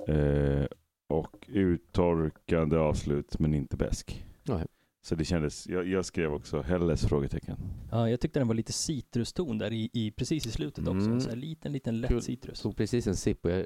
[0.09, 0.65] eh,
[1.09, 4.27] och uttorkande avslut men inte besk.
[4.43, 4.61] Ja.
[5.03, 7.07] Så det kändes, jag, jag skrev också Helles?
[7.07, 7.57] frågetecken.
[7.91, 11.01] Ja, jag tyckte den var lite citruston där i, i precis i slutet också.
[11.01, 11.13] Mm.
[11.13, 12.23] En så här liten, liten lätt Kul.
[12.23, 12.61] citrus.
[12.61, 13.65] tog precis en sipp och jag,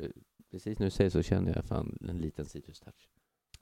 [0.50, 3.08] precis du säger så känner jag fan en liten citrustouch.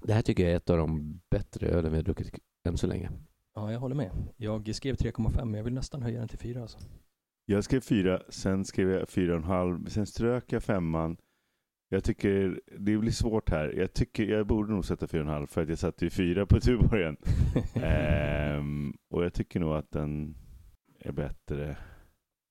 [0.03, 2.87] Det här tycker jag är ett av de bättre ölen vi har druckit än så
[2.87, 3.11] länge.
[3.55, 4.11] Ja, jag håller med.
[4.37, 6.79] Jag skrev 3,5 men jag vill nästan höja den till 4 alltså.
[7.47, 11.17] Jag skrev fyra, sen skrev jag fyra och en halv, sen strök jag femman.
[11.89, 13.75] Jag tycker det blir svårt här.
[13.77, 16.11] Jag tycker jag borde nog sätta fyra och en halv för att jag satte ju
[16.11, 17.17] fyra på Tuborgen.
[17.75, 20.35] Ehm, och jag tycker nog att den
[21.01, 21.77] är bättre.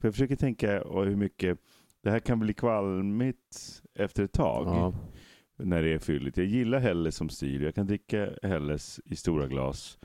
[0.02, 1.60] För jag försöker tänka och hur mycket,
[2.04, 4.94] det här kan bli kvalmigt efter ett tag Ja,
[5.58, 6.38] när det är fylligt.
[6.38, 7.62] Jag gillar Helles som stil.
[7.62, 9.98] Jag kan dricka Helles i stora glas.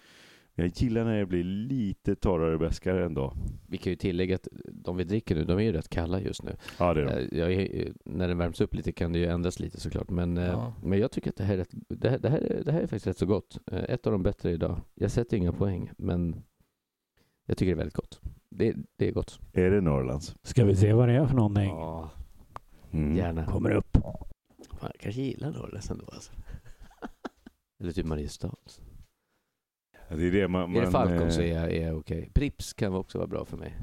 [0.55, 3.35] Jag gillar när det blir lite torrare bäskare ändå.
[3.69, 6.43] vi kan ju tillägga att de vi dricker nu, de är ju rätt kalla just
[6.43, 6.57] nu.
[6.79, 7.13] Ja, det är de.
[7.13, 10.11] Eh, Jag är, när den värms upp lite kan det ju ändras lite såklart.
[10.11, 10.75] Men, eh, Ja.
[10.83, 12.79] men jag tycker att det här, är rätt, det, här, det, här, är- det här
[12.81, 13.59] är faktiskt rätt så gott.
[13.73, 14.81] Eh, Ett av de bättre idag.
[14.95, 16.43] Jag sätter inga poäng, men
[17.47, 18.21] jag tycker det är väldigt gott.
[18.51, 19.41] Det, det är gott.
[19.53, 20.37] Är det Norrlands?
[20.43, 21.69] Ska vi se vad det är för någonting?
[21.69, 22.11] Ja,
[22.91, 23.17] Mm.
[23.17, 23.47] gärna.
[23.47, 23.99] Kommer upp.
[24.83, 26.33] Fan, jag kanske gillar Norrlands ändå alltså.
[27.81, 28.55] Eller typ Mariestad.
[30.09, 32.31] Ja, Det är det man, Är det Falcon så eh, är jag, är jag okej.
[32.35, 33.79] Prips kan också vara bra för mig.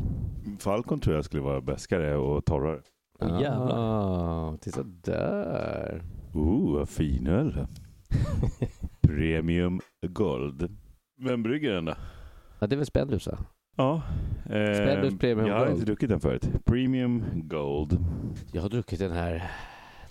[0.59, 2.81] Falcon tror jag skulle vara bäskare och torrare.
[3.19, 3.75] Åh, jävlar.
[3.77, 6.03] Ah, titta där.
[6.33, 7.67] Oh, vad fin öl.
[9.01, 10.77] Premium Gold.
[11.21, 11.93] Vem brygger den då?
[12.59, 13.37] Ja, det är väl Spendrups va?
[13.75, 14.01] Ja.
[14.45, 15.71] Eh, Spendrups Premium jag har Gold.
[15.71, 16.49] inte druckit den förut.
[16.65, 18.05] Premium Gold.
[18.53, 19.51] Jag har druckit den här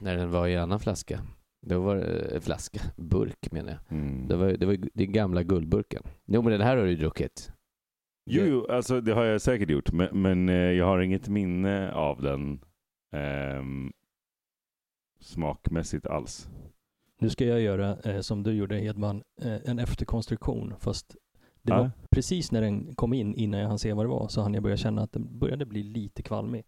[0.00, 1.20] när den var i annan flaska.
[1.66, 3.98] Det var eh, flaska, burk menar jag.
[3.98, 4.28] Mm.
[4.28, 6.02] Det var, det var den gamla guldburken.
[6.26, 7.52] Jo men den här har du ju druckit.
[8.30, 11.92] Jo, jo, alltså det har jag säkert gjort, men, men eh, jag har inget minne
[11.92, 12.60] av den
[13.12, 13.92] ehm,
[15.20, 16.48] smakmässigt alls.
[17.20, 21.16] Nu ska jag göra eh, som du gjorde Hedman, eh, en efterkonstruktion fast
[21.62, 21.78] det Ja.
[21.78, 24.54] var precis när den kom in innan jag hann se vad det var så hann
[24.54, 26.64] jag börja känna att den började bli lite kvalmig.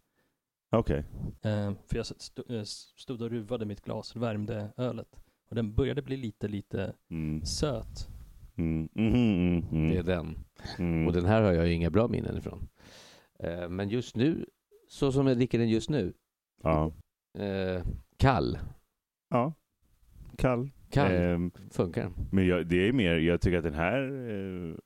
[0.72, 1.04] Okej.
[1.42, 2.62] Eh, för jag stod, eh,
[2.96, 5.16] stod och ruvade mitt glas, värmde ölet
[5.48, 7.44] och den började bli lite, lite Mm.
[7.44, 8.08] söt.
[8.56, 8.88] Mm.
[8.94, 9.14] Mm.
[9.14, 9.64] Mm.
[9.72, 9.90] Mm.
[9.90, 10.38] Det är den.
[10.78, 11.06] Mm.
[11.06, 12.68] Och den här har jag ju inga bra minnen ifrån.
[13.38, 14.46] Eh, Men just nu,
[14.88, 16.12] så som jag dricker den just nu,
[16.62, 16.92] Ja.
[17.38, 17.84] eh,
[18.16, 18.58] kall.
[19.30, 19.52] ja.
[20.36, 20.70] Kall.
[20.90, 24.76] Kall Ehm, funkar men jag, det är mer, jag tycker att den här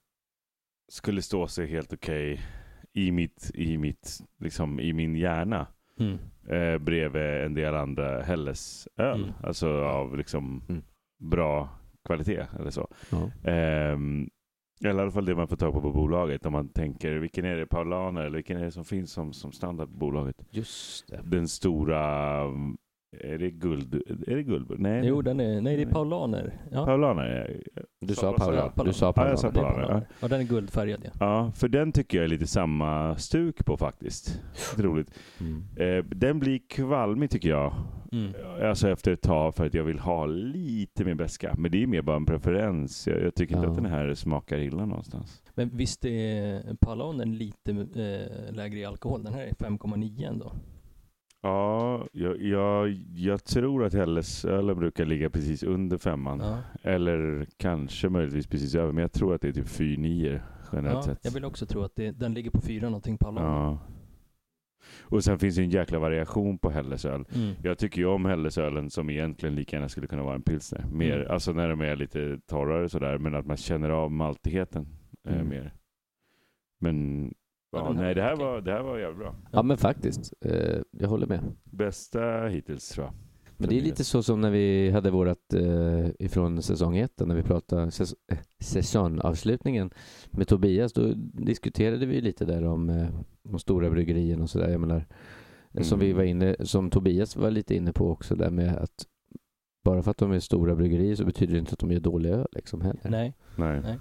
[0.88, 2.40] skulle stå sig helt okej
[2.94, 5.66] i mitt, i mitt, liksom i min hjärna.
[6.00, 6.18] Mm.
[6.48, 9.22] eh, bredvid en del andra Helles-öl.
[9.22, 9.32] Mm.
[9.42, 10.82] Alltså av liksom Mm.
[11.30, 11.68] bra
[12.06, 12.88] kvalitet eller så.
[13.10, 13.50] Ja.
[13.50, 14.28] Ehm,
[14.84, 16.46] eller i alla fall det man får tag på på bolaget.
[16.46, 19.52] Om man tänker, vilken är det, Paulaner eller vilken är det som finns som, som
[19.52, 20.36] standard på bolaget?
[20.50, 21.20] Just det.
[21.24, 22.76] Den stora, mm,
[23.20, 23.94] är det guld?
[24.26, 24.66] Är det guld?
[24.78, 26.54] Nej, Jo, den är, nej det är paulaner.
[26.70, 26.84] Ja.
[26.86, 27.62] Paulaner.
[28.00, 28.74] Du sa vad sa jag?
[28.74, 28.88] Paula.
[28.90, 29.30] Du sa Ja, Paula.
[29.30, 29.86] jag sa Paulaner, ja.
[29.86, 30.06] paulaner.
[30.20, 31.10] Ja, den är guldfärgad ja.
[31.20, 34.40] Ja, för den tycker jag är lite samma stuk på faktiskt.
[34.78, 35.10] Roligt.
[35.40, 35.64] Mm.
[35.98, 37.72] Eh, den blir kvalmig tycker jag.
[38.12, 38.32] Mm.
[38.62, 41.54] Alltså efter ett tag för att jag vill ha lite mer beska.
[41.58, 43.06] Men det är mer bara en preferens.
[43.06, 43.70] Jag, jag tycker inte Ja.
[43.70, 45.42] att den här smakar illa någonstans.
[45.54, 49.22] Men visst är paulanen lite eh, lägre i alkohol?
[49.24, 50.52] Den här är 5,9 ändå.
[51.44, 56.40] Ja, jag, jag, jag tror att Hellesölen brukar ligga precis under femman.
[56.40, 56.58] Ja.
[56.90, 58.92] Eller kanske möjligtvis precis över.
[58.92, 60.40] Men jag tror att det är typ 4-9
[60.72, 61.24] generellt Ja, sett.
[61.24, 63.48] jag vill också tro att det, den ligger på fyra någonting paulaner.
[63.48, 63.78] Ja.
[65.02, 67.24] Och sen finns det en jäkla variation på Hellesöl.
[67.34, 67.54] Mm.
[67.62, 70.84] Jag tycker ju om Hellesölen som egentligen lika gärna skulle kunna vara en pilsner.
[70.92, 71.30] Mer, Mm.
[71.32, 74.86] Alltså när de är lite torrare sådär, men att man känner av maltigheten
[75.28, 75.48] eh, Mm.
[75.48, 75.74] mer.
[76.80, 77.30] Men
[77.74, 79.34] Ja, nej, det här, var, det här var jävligt bra.
[79.52, 81.40] Ja men faktiskt, eh, jag håller med.
[81.64, 83.14] Bästa hittills tror jag.
[83.56, 87.34] Men det är lite så som när vi hade vårat eh, ifrån säsong ett, när
[87.34, 89.90] vi pratade säs eh, säsongavslutningen
[90.30, 93.08] med Tobias, då diskuterade vi lite där om eh,
[93.42, 94.68] de stora bryggerierna och sådär.
[94.68, 95.06] Jag menar,
[95.72, 96.16] eh, som vi Mm.
[96.16, 99.06] var inne, som Tobias var lite inne på också där med att
[99.84, 102.30] bara för att de är stora bryggerier så betyder det inte att de gör dålig
[102.30, 103.10] öl liksom heller.
[103.10, 103.34] Nej.
[103.56, 103.80] Nej.
[103.80, 103.98] Nej.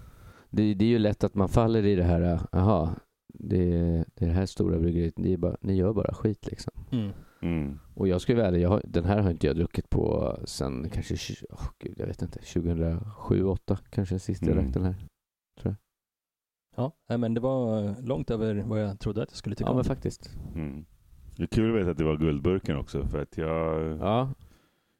[0.49, 2.89] Det, det är ju lätt att man faller i det här, eh, jaha,
[3.33, 3.69] det,
[4.15, 6.73] det är det här stora bryggeriet, ni, bara, ni gör bara skit liksom.
[6.91, 7.11] Mm.
[7.41, 7.79] Mm.
[7.93, 10.89] Och jag skulle vara ärlig, jag har, den här har inte jag druckit på sen
[10.89, 11.15] kanske,
[11.49, 14.63] åh gud, jag vet inte, 2007, 2008 kanske sist jag Mm.
[14.63, 14.95] drack den här.
[16.75, 19.67] Ja, nej, men det var eh, långt över vad jag trodde att jag skulle tycka
[19.67, 19.75] Ja om.
[19.75, 20.31] men faktiskt.
[20.55, 20.85] Mm.
[21.37, 24.29] Det är kul att veta att det var guldburken också, för att jag, Ja,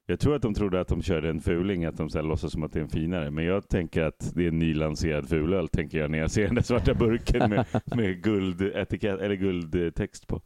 [0.06, 2.52] jag tror att de trodde att de körde en fuling, att de så här låtsas
[2.52, 3.32] som att det är en finare.
[3.32, 6.56] Men jag tänker att det är en nylanserad fulöl, tänker jag när jag ser den
[6.56, 7.66] där svarta burken med,
[7.96, 10.42] med guldetikett, eller guldtext på.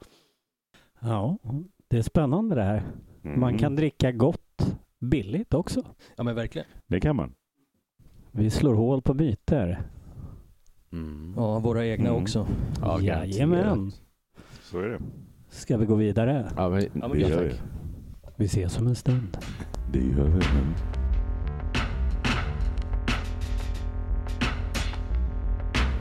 [1.00, 1.38] Ja,
[1.88, 2.84] det är spännande det här.
[3.24, 3.40] Mm.
[3.40, 5.84] Man kan dricka gott billigt också.
[6.16, 6.68] Ja men verkligen.
[6.88, 7.34] Det kan man.
[8.32, 9.82] Vi slår hål på myter.
[10.94, 11.34] mm.
[11.38, 12.22] Ja, våra egna Mm.
[12.22, 12.48] också.
[12.82, 13.92] ja Jajamän.
[14.62, 15.00] Så är det.
[15.50, 16.52] Ska vi gå vidare?
[16.56, 17.46] Ja, men, Ja, men Det gör tack.
[17.46, 17.86] vi.
[18.39, 19.38] Vi ses om en stund.
[19.91, 20.41] Det gör vi.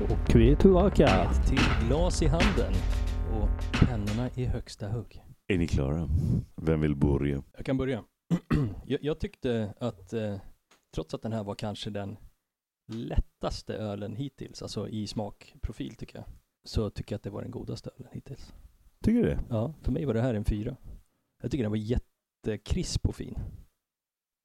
[0.04, 1.06] Och vi är tillbaka.
[1.06, 2.72] Ett till glas i handen
[3.32, 5.22] och pennorna i högsta hugg.
[5.46, 6.08] Är ni klara?
[6.56, 7.42] Vem vill börja?
[7.56, 8.04] Jag kan börja.
[8.86, 10.36] jag, jag tyckte att eh,
[10.94, 12.16] trots att den här var kanske den
[12.92, 16.26] lättaste ölen hittills, alltså i smakprofil tycker jag,
[16.64, 18.54] så tycker jag att det var den godaste ölen hittills.
[19.02, 19.38] Tycker du det?
[19.48, 20.76] Ja, för mig var det här en fyra.
[21.42, 21.76] Jag tycker den var
[22.51, 23.39] jättekrisp och fin.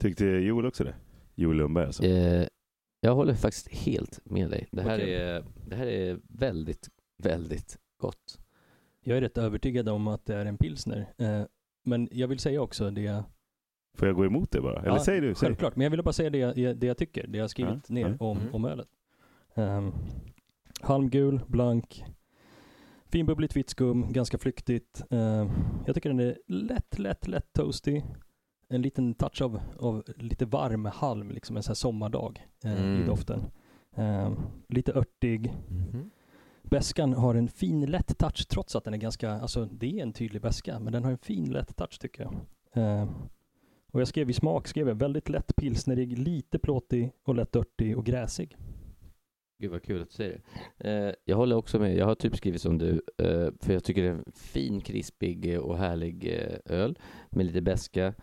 [0.02, 0.94] Tyckte Joel också det?
[1.34, 2.04] Joel Lundberg alltså?
[2.04, 2.46] Eh,
[3.00, 4.68] jag håller faktiskt helt med dig.
[4.70, 6.88] Det här, är, det här är väldigt,
[7.22, 8.38] väldigt gott.
[9.04, 11.12] Jag är rätt övertygad om att det är en pilsner.
[11.18, 11.42] Eh,
[11.84, 13.24] men jag vill säga också det,
[13.94, 14.78] Får jag gå emot det bara?
[14.80, 15.34] Eller Ja, säg du?
[15.34, 15.46] Säg.
[15.46, 17.84] självklart, men jag ville bara säga det jag, det jag tycker, det jag har skrivit
[17.88, 18.26] Ja, ner ja.
[18.26, 18.54] om, Mm.
[18.54, 18.88] om ölet.
[19.54, 19.92] Um,
[20.80, 22.04] halmgul, blank,
[23.12, 25.02] finbubbligt vitt skum, ganska flyktigt.
[25.10, 25.48] Ehm,
[25.86, 28.02] jag tycker den är lätt, lätt, lätt toasty.
[28.68, 32.94] En liten touch av, av lite varm halm, liksom en sån här sommardag eh, i
[32.94, 33.06] Mm.
[33.06, 33.44] doften.
[33.96, 34.36] Ehm,
[34.68, 35.52] lite örtig.
[35.68, 36.10] Mhm.
[36.62, 40.12] Bäskan har en fin lätt touch trots att den är ganska, alltså det är en
[40.12, 42.34] tydlig bäska, men den har en fin lätt touch tycker jag.
[42.72, 43.08] Ehm,
[43.92, 47.98] och jag skrev i smak, skrev jag väldigt lätt pilsnerig, lite plåtig och lätt örtig
[47.98, 48.56] och gräsig.
[49.62, 50.40] Gud vad kul att du säger
[50.78, 50.90] det.
[50.90, 51.96] Eh, jag håller också med.
[51.96, 53.02] Jag har typ skrivit som du.
[53.18, 56.98] Eh, för jag tycker det är en fin, krispig och härlig eh, öl
[57.30, 58.14] med lite beska.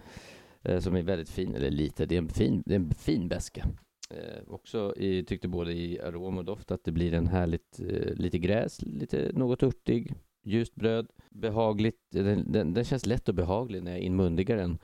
[0.61, 3.27] eh, som är väldigt fin, eller lite, det är en fin, det är en fin
[3.27, 3.65] beska.
[4.09, 8.13] Eh, också i, tyckte både i arom och doft att det blir en härligt, eh,
[8.15, 10.13] lite gräs, lite något örtig,
[10.43, 14.77] ljust bröd, behagligt, den, den, den känns lätt och behaglig när jag inmundigar den.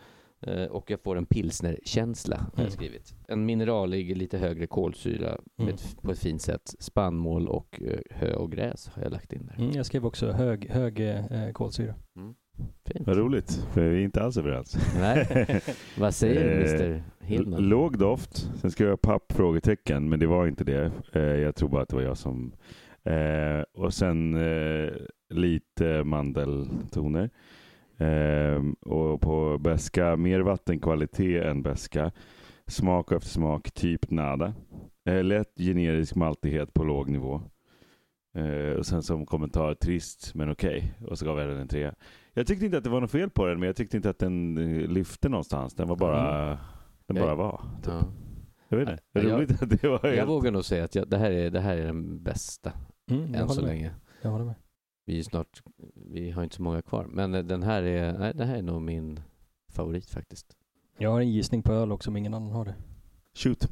[0.47, 2.71] Eh, och jag får en pilsnerkänsla, har jag Mm.
[2.71, 3.15] skrivit.
[3.27, 5.73] En mineralig, lite högre kolsyra Mm.
[5.73, 6.73] ett, på ett fint sätt.
[6.79, 9.63] Spannmål och eh, hö och gräs har jag lagt in där.
[9.63, 11.93] Mm, jag skrev också hög, hög eh, kolsyra.
[12.85, 13.07] Fint.
[13.07, 14.77] Vad roligt, för vi är inte alls överens.
[14.99, 15.61] Nej,
[15.99, 17.61] vad säger Eh, Mr Hillman?
[17.69, 20.91] Låg doft, sen ska jag papp frågetecken, men det var inte det.
[21.13, 22.53] Eh, jag tror bara att det var jag som...
[23.03, 24.89] Eh, och sen eh,
[25.29, 27.29] lite mandeltoner.
[27.97, 32.11] Eh, och på beska mer vattenkvalitet än beska
[32.67, 34.53] Smak och eftersmak, typ nada.
[35.05, 37.41] Eh, lätt generisk maltighet på låg nivå.
[38.35, 40.93] Eh, och sen som kommentar, trist men okej.
[41.07, 41.95] Och så gav jag den en trea.
[42.33, 44.19] Jag tyckte inte att det var något fel på den, men jag tyckte inte att
[44.19, 45.73] den eh, lyfte någonstans.
[45.75, 46.47] Den var bara...
[47.07, 47.61] Den Jag- bara var.
[47.83, 47.93] Typ.
[47.93, 48.01] Ja.
[48.69, 49.03] Jag vet inte.
[49.13, 50.29] Ja, Det är jag- roligt att det var Jag helt...
[50.29, 52.71] vågar nog säga att jag, det, här är, det här är den bästa
[53.11, 53.69] Mm, jag, än så med.
[53.69, 53.91] länge.
[54.21, 54.55] jag håller med.
[55.05, 55.63] Vi är snart,
[56.11, 57.05] vi har inte så många kvar.
[57.09, 59.19] Men eh, den här är, nej, det här är nog min
[59.69, 60.55] favorit faktiskt.
[60.97, 62.75] Jag har en gissning på öl också om ingen annan har det.
[63.33, 63.69] Shoot.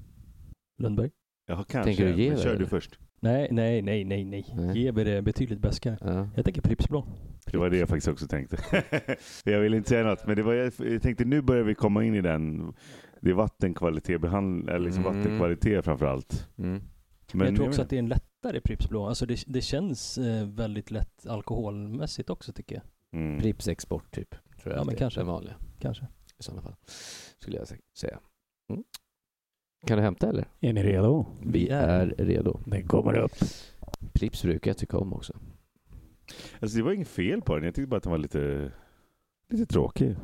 [0.77, 1.09] Lundberg?
[1.47, 1.83] Jaha, kanske.
[1.83, 2.65] Tänker du men Gever, Kör du eller?
[2.65, 2.99] först.
[3.19, 4.53] Nej, nej, nej, nej, nej.
[4.57, 4.79] Nej.
[4.83, 5.97] Geber är betydligt bäskare.
[6.01, 6.29] Ja.
[6.35, 7.05] Jag tänker Pripps Blå.
[7.51, 8.57] Det var det jag faktiskt också tänkte.
[9.51, 12.03] jag vill inte säga något, men det var, jag jag tänkte nu börjar vi komma
[12.03, 12.73] in i den.
[13.21, 15.17] Det är vattenkvalitet, behand, eller liksom Mm.
[15.17, 16.49] vattenkvalitet framför allt.
[16.57, 16.81] Mm.
[17.33, 18.09] Men jag tror också att det är en
[18.43, 19.05] lättare Pripps Blå.
[19.07, 22.83] Alltså det, det känns eh, väldigt lätt alkoholmässigt också tycker jag.
[23.21, 23.39] mm.
[23.41, 24.29] Pripps export typ.
[24.61, 25.19] Tror jag Ja, men är kanske.
[25.19, 26.07] Den vanliga Kanske.
[26.39, 26.75] i sådana fall.
[27.39, 28.19] Skulle jag sä- säga.
[28.69, 28.83] Mm.
[29.87, 30.45] Kan du hämta eller?
[30.59, 31.25] Är ni redo?
[31.45, 32.59] Vi är redo.
[32.65, 33.35] Den kommer upp.
[34.13, 35.33] Pripps brukar jag tycka om också.
[36.59, 38.71] Alltså det var inget fel på den, jag tyckte bara att den var lite,
[39.49, 40.15] lite tråkig.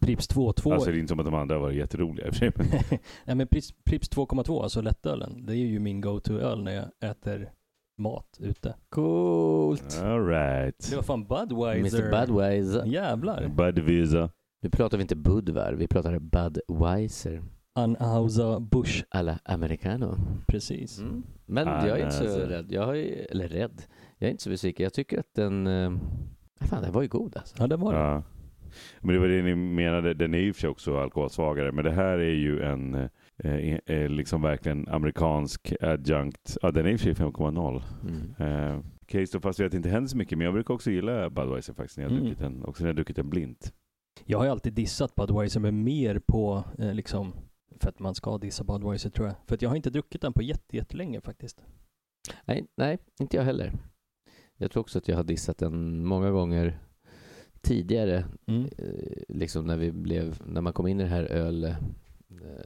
[0.00, 0.72] Pripps 2.2.
[0.74, 2.52] Alltså det är inte som att de andra var jätteroliga i och för sig.
[2.56, 2.66] men-
[3.24, 7.50] Nej men Pripps, Pripps 2.2, alltså lättölen, det är ju min go-to-öl när jag äter
[7.98, 8.74] mat ute.
[8.88, 10.00] Coolt!
[10.02, 10.90] All right.
[10.90, 11.98] Det var fan Budweiser.
[12.02, 12.84] Mr Budweiser.
[12.86, 13.48] Jävlar.
[13.48, 14.30] Budweiser.
[14.62, 17.42] Nu pratar vi inte Budvar, vi pratar Budweiser.
[17.74, 19.04] Anhauser Busch.
[19.10, 20.16] Alla americano.
[20.46, 20.98] Precis.
[20.98, 21.22] Mm.
[21.46, 22.40] Men Ah, jag är inte så alltså.
[22.40, 22.66] rädd.
[22.72, 23.82] Jag ju, eller rädd.
[24.18, 24.84] Jag är inte så besviken.
[24.84, 25.66] Jag tycker att den...
[25.66, 25.92] Eh,
[26.60, 27.54] fan, den var ju god alltså.
[27.58, 28.22] Ja, det var det.
[29.00, 31.90] Men det var det ni menade, den är ju för sig också alkoholsvagare, men det
[31.90, 32.94] här är ju en
[33.44, 36.56] eh, eh, liksom verkligen amerikansk adjunct.
[36.62, 37.82] Ja, den är i och för sig 5,0.
[38.02, 38.74] Mm.
[38.74, 38.84] Eh,
[39.20, 41.30] ju stå fast vid att det inte händer så mycket, men jag brukar också gilla
[41.30, 42.24] Budweiser faktiskt när jag har Mm.
[42.26, 43.72] druckit den, också när jag har druckit den blint.
[44.24, 47.32] Jag har ju alltid dissat Budweiser, men mer på eh, liksom
[47.80, 49.36] för att man ska dissa Budweiser tror jag.
[49.46, 51.64] För att jag har inte druckit den på jätte, jättelänge faktiskt.
[52.44, 53.72] Nej, nej, inte jag heller.
[54.56, 56.78] Jag tror också att jag har dissat den många gånger
[57.62, 58.24] tidigare.
[58.46, 58.64] Mm.
[58.78, 61.76] Eh, liksom när vi blev, när man kom in i det här öl, eh,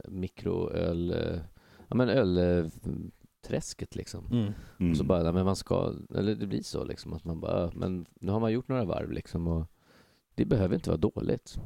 [0.07, 1.39] mikroöl, eh,
[1.87, 4.25] ja men ölträsket liksom.
[4.31, 4.53] Mm.
[4.79, 4.91] Mm.
[4.91, 8.05] Och så bara, men man ska, eller det blir så liksom att man bara, men
[8.21, 9.71] nu har man gjort några varv liksom och
[10.35, 11.59] det behöver inte vara dåligt.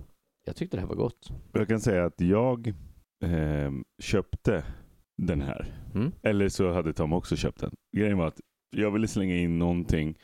[0.45, 1.31] Jag tyckte det här var gott.
[1.53, 2.68] Jag kan säga att jag
[3.23, 4.64] eh, köpte
[5.18, 5.73] den här.
[5.95, 6.11] Mm?
[6.22, 7.72] Eller så hade Tom också köpt den.
[7.97, 8.39] Grejen var att
[8.69, 10.18] jag ville slänga in någonting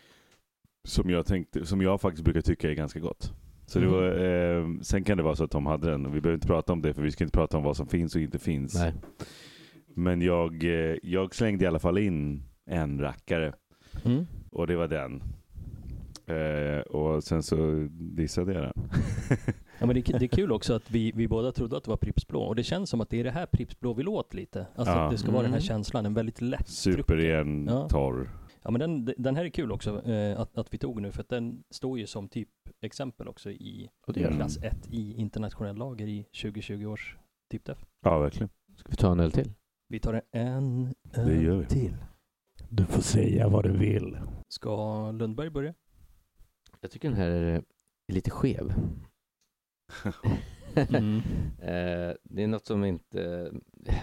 [0.85, 3.33] som jag, tänkte, som jag faktiskt brukar tycka är ganska gott.
[3.65, 3.93] Så det Mhm.
[3.95, 6.05] var, eh, sen kan det vara så att Tom hade den.
[6.05, 7.87] och Vi behöver inte prata om det för vi ska inte prata om vad som
[7.87, 8.75] finns och inte finns.
[8.75, 8.93] Nej.
[9.95, 13.53] Men jag, eh, jag slängde i alla fall in en rackare
[14.05, 14.25] Mm.
[14.51, 15.23] och det var den.
[16.27, 18.89] Eh, och sen så dissade jag den.
[19.79, 21.89] Ja, men det, är- det är kul också att vi, vi båda trodde att det
[21.89, 22.39] var Pripps Blå.
[22.41, 24.65] Och det känns som att det är det här Pripps Blå vill åt lite.
[24.75, 24.99] Alltså Ja.
[25.05, 25.67] att det ska vara den här Mm.
[25.67, 27.89] känslan, en väldigt lätt Superren, Ja.
[27.89, 28.29] torr.
[28.65, 31.21] Ja men den, den här är kul också eh, att, att vi tog nu för
[31.21, 32.49] att den står ju som typ
[32.81, 37.17] exempel också i klass 1 i internationell lager i 2020 års
[37.51, 37.85] typdef.
[38.01, 38.49] Ja, verkligen.
[38.77, 39.51] Ska vi ta en öl till?
[39.87, 41.65] Vi tar en öl Det gör vi.
[41.65, 41.95] till.
[42.69, 44.17] Du får säga vad du vill.
[44.47, 45.73] Ska Lundberg börja?
[46.81, 47.63] Jag tycker den här är
[48.07, 48.73] lite skev.
[50.89, 51.21] Mm.
[51.59, 53.51] Eh, det är något som inte,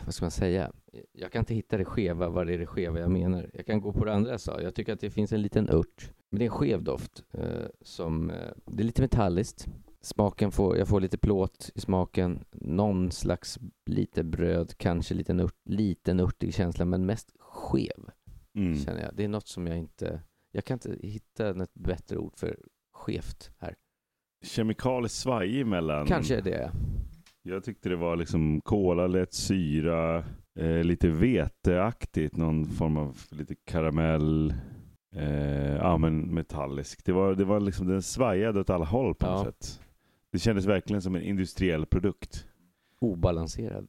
[0.05, 0.73] vad ska man säga?
[1.13, 3.51] Jag kan inte hitta det skeva, vad det är det skeva jag menar.
[3.55, 4.61] Jag kan gå på det andra jag sa.
[4.61, 6.11] Jag tycker att det finns en liten ört.
[6.31, 7.25] Men det är en skev doft.
[7.33, 8.37] Eh, som, eh,
[8.67, 9.67] det är lite metalliskt.
[10.01, 12.45] Smaken får, jag får lite plåt i smaken.
[12.53, 18.11] Någon slags lite bröd, kanske liten, ört, liten örtig känsla, men mest skev
[18.55, 18.77] Mm.
[18.77, 19.15] känner jag.
[19.15, 20.21] Det är något som jag inte,
[20.51, 22.59] jag kan inte hitta ett bättre ord för
[22.93, 23.75] skevt här.
[24.45, 26.07] Kemikaliskt svajig mellan.
[26.07, 26.73] Kanske är det.
[27.43, 30.25] Jag tyckte det var liksom kola, lätt syra,
[30.59, 34.55] eh, lite veteaktigt, någon form av lite karamell.
[35.15, 37.05] Eh, ja men metallisk.
[37.05, 39.45] Det var, det var liksom, den svajade åt alla håll på något Ja.
[39.45, 39.81] sätt.
[40.33, 42.47] Det kändes verkligen som en industriell produkt.
[43.01, 43.89] Obalanserad.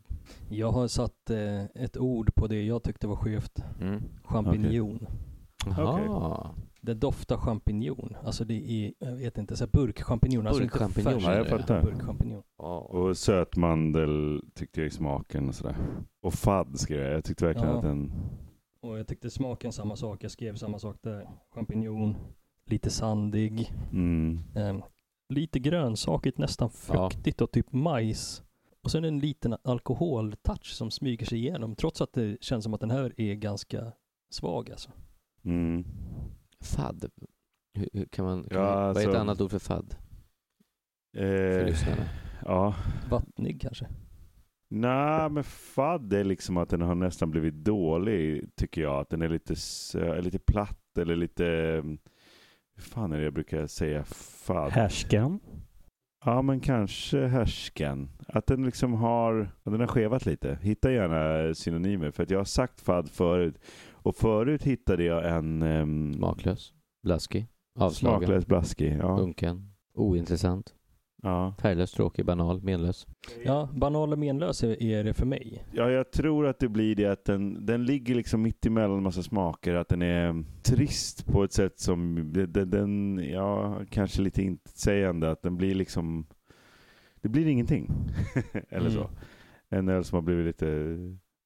[0.50, 3.64] Jag har satt eh, ett ord på det jag tyckte var skevt.
[3.82, 4.04] Mm.
[4.24, 5.08] Champinjon.
[5.66, 6.50] Jaha.
[6.86, 8.16] Det doftar champinjon.
[8.24, 10.48] Alltså det är, jag vet inte, så här burkchampinjon.
[10.48, 11.82] Alltså inte ja, jag fattar.
[11.82, 12.44] Burkchampinjon.
[12.58, 12.78] Ja.
[12.80, 15.76] Och sötmandel tyckte jag i smaken och sådär.
[16.22, 17.14] Och fadd skrev jag.
[17.14, 17.76] Jag tyckte verkligen Ja.
[17.76, 18.12] att den...
[18.82, 20.24] Och jag tyckte smaken samma sak.
[20.24, 21.30] Jag skrev samma sak där.
[21.56, 22.16] Champinjon,
[22.66, 24.40] lite sandig, Mm.
[24.56, 24.76] eh,
[25.30, 27.10] lite grönsakigt, nästan Ja.
[27.10, 28.44] fruktigt och typ majs.
[28.84, 32.82] Och sen en liten alkoholtouch som smyger sig igenom trots att det känns som att
[32.82, 33.92] den här är ganska
[34.32, 34.92] svag alltså.
[35.46, 35.86] Mm.
[36.64, 37.06] Fadd.
[37.74, 39.60] Hur, hur kan man, kan Ja, man, Vad är ett alltså- annat ord för?
[39.60, 39.86] För
[41.18, 42.04] Eh, lyssnarna.
[42.46, 42.76] ja.
[43.10, 43.88] Vattnig kanske.
[44.70, 49.00] Nej, men fadd är liksom att den har nästan blivit dålig, tycker jag.
[49.00, 51.44] Att den är lite, sö- lite platt eller lite...
[52.76, 54.04] Hur fan är det jag brukar säga?
[54.04, 54.72] Fadd?
[54.72, 55.40] Härskan.
[56.26, 58.10] Ja, men kanske härsken.
[58.28, 60.58] Att den liksom har, den har skevat lite.
[60.62, 62.12] Hitta gärna synonymer.
[62.12, 63.60] För att jag har sagt fadd förut.
[64.04, 66.74] Och förut hittade jag en um, Smaklös.
[67.04, 67.48] Blaskig.
[67.80, 68.20] Avslagen.
[68.20, 68.98] smaklös blaskig.
[69.02, 69.20] Ja.
[69.20, 69.74] Unken.
[69.94, 70.74] Ointressant.
[71.24, 71.56] Ja.
[71.62, 73.08] Färglös, tråkig, banal, menlös.
[73.44, 75.66] Ja, banal och menlös är, är det för mig.
[75.72, 79.24] ja, jag tror att det blir det att den, den ligger liksom mitt emellan massa
[79.24, 79.76] smaker.
[79.76, 85.32] Att den är trist på ett sätt som, den, den ja, kanske lite intetsägande.
[85.32, 86.26] Att den blir liksom,
[87.22, 87.92] det blir ingenting.
[88.70, 89.00] Eller så.
[89.00, 89.14] Mm.
[89.70, 90.68] En öl som har blivit lite,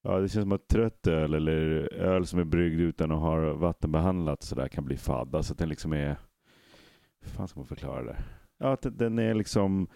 [0.08, 3.54] ja det känns som att trött öl eller öl som är bryggd utan att ha
[3.54, 5.36] vattenbehandlat sådär kan bli fadd.
[5.36, 6.16] Alltså att den liksom är,
[7.22, 8.18] hur fan ska man förklara det?
[8.60, 9.88] Ja att den är liksom,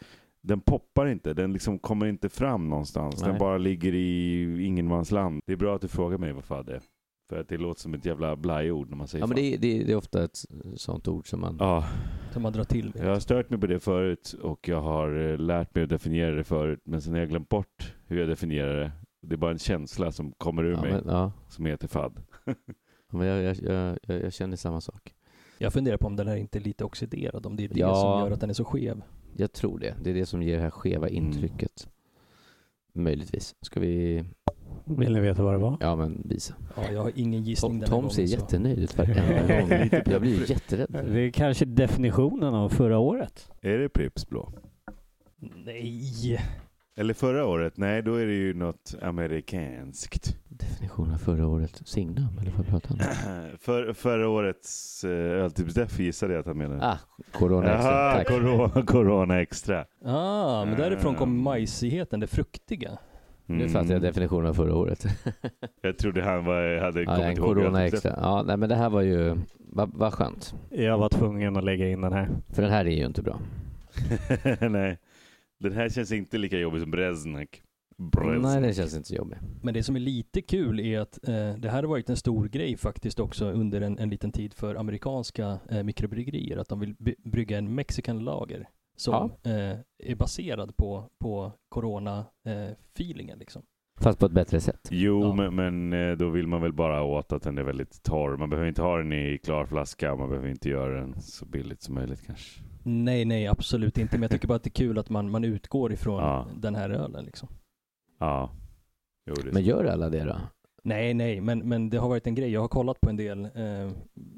[0.41, 3.21] den poppar inte, den liksom kommer inte fram någonstans.
[3.21, 3.39] Den Nej.
[3.39, 5.41] bara ligger i ingenmansland.
[5.45, 6.81] Det är bra att du frågar mig vad fadd är.
[7.29, 9.43] För att det låter som ett jävla blajord när man säger Ja, men fadd.
[9.43, 10.38] det, är- det, är- det är ofta ett
[10.75, 11.57] sånt ord som man...
[11.59, 11.85] Ja,
[12.33, 13.05] Som man drar till med.
[13.05, 16.35] jag har stört mig på det förut och jag har eh, lärt mig att definiera
[16.35, 16.79] det förut.
[16.85, 18.91] Men sen har jag glömt bort hur jag definierar det.
[19.22, 21.31] Det är bara en känsla som kommer ur Ja, mig men, ja.
[21.49, 22.22] som heter fadd.
[22.45, 22.53] Ja,
[23.18, 23.57] men jag, jag,
[24.07, 25.14] jag, jag, känner samma sak.
[25.57, 27.95] Jag funderar på om den här inte är lite oxiderad, om det är det Ja.
[27.95, 29.02] som gör att den är så skev.
[29.38, 29.95] Jag tror det.
[30.03, 31.26] Det är det som ger det här skeva Mm.
[31.26, 31.88] intrycket.
[32.93, 33.56] Möjligtvis.
[33.61, 34.23] Ska vi...
[34.85, 35.77] Vill ni veta vad det var?
[35.80, 36.56] Ja, men visa.
[36.76, 39.06] Ja, jag har ingen gissning Tom, den Tom ser så- jättenöjd ut gång.
[40.14, 40.88] Jag blir jätterädd.
[40.91, 43.52] Det är kanske definitionen av förra året.
[43.61, 44.52] Är det Pripps blå?
[45.65, 46.39] Nej!
[46.95, 47.77] Eller förra året?
[47.77, 50.35] Nej, då är det ju något amerikanskt.
[50.49, 51.81] Definition av förra året.
[51.85, 53.57] Signum, eller vad pratar han om?
[53.59, 56.85] För, förra årets uh, öltipsdeff gissade jag att han menade.
[56.88, 56.97] Ah,
[57.31, 58.13] Corona extra.
[58.13, 58.27] Tack.
[58.27, 59.85] corona, corona extra.
[60.05, 61.43] Ah, men därifrån kom Mm.
[61.43, 62.91] majsigheten, det fruktiga.
[63.45, 64.01] Nu fattar jag Mm.
[64.01, 65.05] definitionen av förra året.
[65.81, 68.13] Jag trodde han var, hade Ja, en kommit ihåg corona extra.
[68.22, 69.38] Ja, nej men det här var ju...
[69.73, 70.55] Vad vad skönt.
[70.69, 72.30] Jag var tvungen att lägga in den här.
[72.49, 73.39] För den här är ju inte bra.
[74.69, 74.97] Nej,
[75.61, 76.91] den här känns inte lika jobbig som.
[76.91, 77.63] Breznek.
[78.41, 79.38] Nej, den känns inte så jobbig.
[79.61, 82.47] Men det som är lite kul är att eh, det här har varit en stor
[82.47, 86.57] grej faktiskt också under en, en liten tid för amerikanska eh, mikrobryggerier.
[86.57, 89.13] Att de vill by- brygga en mexican lager som
[89.43, 93.63] eh, är baserad på, på corona-feelingen liksom.
[94.02, 94.88] Fast på ett bättre sätt.
[94.91, 95.34] Jo, Ja.
[95.34, 98.38] men, men eh, då vill man väl bara åt att den är väldigt torr.
[98.38, 100.15] Man behöver inte ha den i klar flaska.
[100.15, 102.61] Man behöver inte göra den så billigt som möjligt kanske.
[102.84, 104.15] Nej, nej, absolut inte.
[104.15, 106.48] Men jag tycker bara att det är kul att man, man utgår ifrån Ja.
[106.56, 107.49] den här ölen liksom.
[108.19, 108.52] Ja.
[109.26, 110.36] Jo, det Men gör alla det då?
[110.84, 112.52] Nej, nej, men, men det har varit en grej.
[112.52, 113.91] Jag har kollat på en del eh,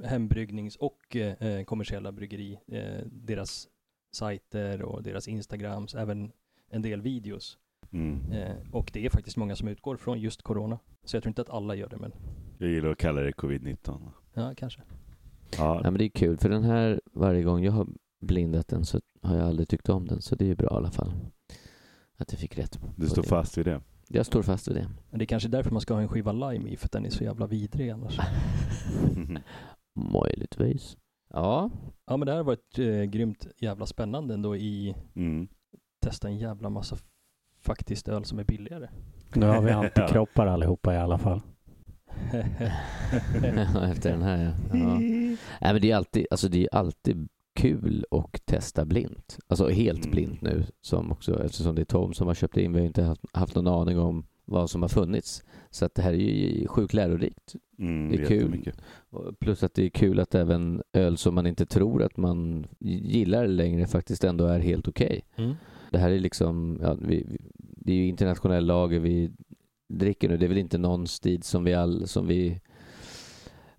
[0.06, 3.68] hembrygnings och eh, kommersiella bryggeri, eh, deras
[4.16, 6.32] sajter och deras Instagrams, även
[6.70, 7.58] en del videos.
[7.94, 8.32] Mm.
[8.32, 10.80] Eh, och det är faktiskt många som utgår från just corona.
[11.04, 12.12] Så jag tror inte att alla gör det, men
[12.58, 14.00] Jag gillar att kalla det covid-19.
[14.34, 14.82] ja, kanske.
[15.58, 17.88] Ja, Nej, men det är kul, för den här, varje gång jag har
[18.22, 20.78] blindat den så har jag aldrig tyckt om den, så det är ju bra i
[20.78, 21.12] alla fall.
[22.18, 22.80] Att jag fick rätt.
[22.96, 23.28] du står det.
[23.28, 23.82] fast vid det.
[24.08, 24.90] Jag står fast vid det.
[25.10, 27.06] Men det är kanske därför man ska ha en skiva lime i, för att den
[27.06, 28.20] är så jävla vidrig annars.
[30.14, 30.98] Möjligtvis.
[31.30, 31.70] Ja,
[32.06, 35.48] Ja, men det här har varit eh, grymt jävla spännande ändå i Mm.
[36.00, 36.98] testa en jävla massa
[37.64, 38.88] faktiskt öl som är billigare.
[39.34, 41.42] Nu har vi antikroppar allihopa i alla fall.
[43.92, 44.78] efter den här ja.
[44.78, 45.00] ja.
[45.00, 45.38] Nej,
[45.74, 49.40] men det är alltid, alltså det är alltid kul att testa blint.
[49.48, 50.12] Alltså helt Mm.
[50.12, 52.74] blint nu, som också, eftersom det är Tom som har köpt in.
[52.74, 55.44] Vi har inte haft, haft någon aning om vad som har funnits.
[55.70, 57.56] Så att det här är ju sjukt lärorikt.
[57.80, 58.72] Mm, Det är kul.
[59.10, 62.68] Och Plus att det är kul att även öl som man inte tror att man
[62.80, 65.22] gillar längre faktiskt ändå är helt okej.
[65.36, 65.54] Mm.
[65.92, 67.38] Det här är liksom, ja, vi-
[67.86, 69.32] det är ju internationell lager vi
[69.90, 70.38] dricker nu.
[70.38, 72.62] Det är väl inte någon stil som vi, all, som vi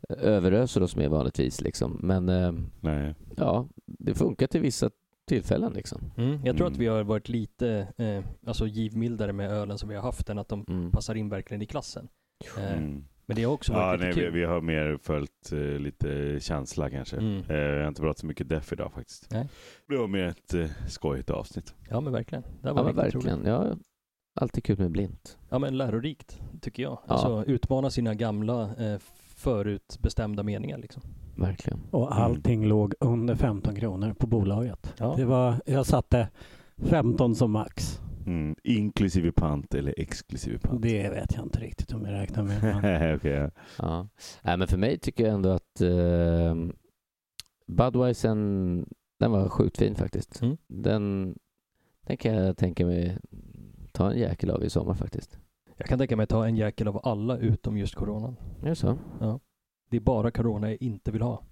[0.09, 1.99] överöser oss med vanligtvis liksom.
[2.03, 3.15] Men eh, Nej.
[3.37, 4.91] ja, det funkar till vissa
[5.29, 6.01] tillfällen liksom.
[6.17, 6.31] Mm.
[6.45, 6.73] Jag tror Mm.
[6.73, 10.39] att vi har varit lite eh, alltså givmildare med ölen som vi har haft än
[10.39, 10.91] att de Mm.
[10.91, 12.09] passar in verkligen i klassen.
[12.59, 13.05] Eh, Mm.
[13.27, 14.35] Men det har också Ja, varit nej, lite vi, kul.
[14.35, 17.17] vi har mer följt eh, lite känsla kanske.
[17.17, 17.43] Mm.
[17.49, 19.29] Eh, jag har inte pratat så mycket deff idag faktiskt.
[19.31, 19.49] Nej.
[19.89, 21.75] Det var mer ett eh, skojigt avsnitt.
[21.91, 22.43] Ja men verkligen.
[22.43, 22.97] Det Ja var roligt.
[22.97, 23.45] verkligen.
[23.47, 23.77] Ja,
[24.35, 25.39] alltid kul med blint.
[25.49, 26.99] Ja men lärorikt tycker jag.
[27.07, 27.15] Ja.
[27.15, 28.99] Alltså utmana sina gamla eh,
[29.37, 31.03] förutbestämda meningar liksom.
[31.37, 31.81] Verkligen.
[31.91, 34.95] Och allting låg under 15 kronor på bolaget.
[34.99, 35.15] Ja.
[35.17, 36.29] Det var, jag satte
[36.77, 38.01] 15 som max.
[38.27, 38.57] Mm.
[38.63, 40.83] Inklusive pant eller exklusive pant?
[40.83, 43.15] Det vet jag inte riktigt om jag räknar med.
[43.17, 43.51] Okej, ja.
[43.79, 44.09] Ja.
[44.43, 46.55] Nej, men för mig tycker jag ändå att eh,
[47.67, 48.87] Budweisen,
[49.19, 50.43] den var sjukt fin faktiskt.
[50.43, 50.57] Mm.
[50.67, 51.35] Den,
[52.07, 53.19] den kan jag tänka mig
[53.95, 55.39] ta en jäkel av i sommar faktiskt.
[55.77, 58.37] Jag kan tänka mig att ta en jäkel av alla utom just coronan.
[58.63, 58.99] Är det så?
[59.91, 61.43] Det är bara corona jag inte vill ha.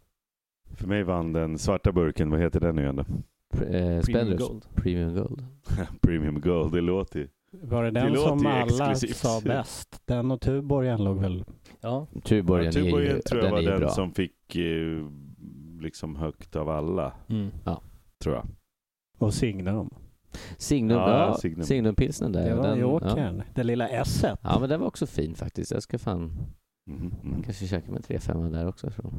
[0.74, 3.04] För mig vann den svarta burken, vad heter den nu igen då?
[3.54, 4.66] Pre- eh, Premium Gold.
[4.74, 5.44] Premium Gold.
[6.02, 7.28] Premium Gold, det låter ju...
[7.62, 8.62] var det Det den låter som alla
[8.92, 9.16] exklusivt.
[9.16, 10.02] sa bäst?
[10.04, 11.44] Den och Tuborgen låg väl...
[11.80, 13.88] Ja, Tuborgen, Ja, Tuborgen är ju, tror jag den var den bra.
[13.88, 15.06] som fick eh,
[15.80, 17.50] liksom högt av alla, mm.
[18.22, 18.46] tror jag.
[19.18, 19.90] Och Signum.
[20.56, 21.64] Signum, Ja, ja, Signum.
[21.66, 22.48] Signumpilsnen där.
[22.48, 23.36] Det var den, Jokern.
[23.38, 23.44] ja.
[23.54, 25.70] Det lilla s ja, men den var också fin faktiskt.
[25.70, 26.32] Jag ska fan
[26.86, 27.42] Mhm, mhm.
[27.42, 28.90] kanske käka med 3-5 där också.
[28.90, 29.12] Så.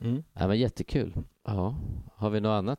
[0.00, 0.22] Mm.
[0.32, 1.12] Ja, men jättekul.
[1.46, 1.76] Ja.
[2.14, 2.78] Har vi något annat?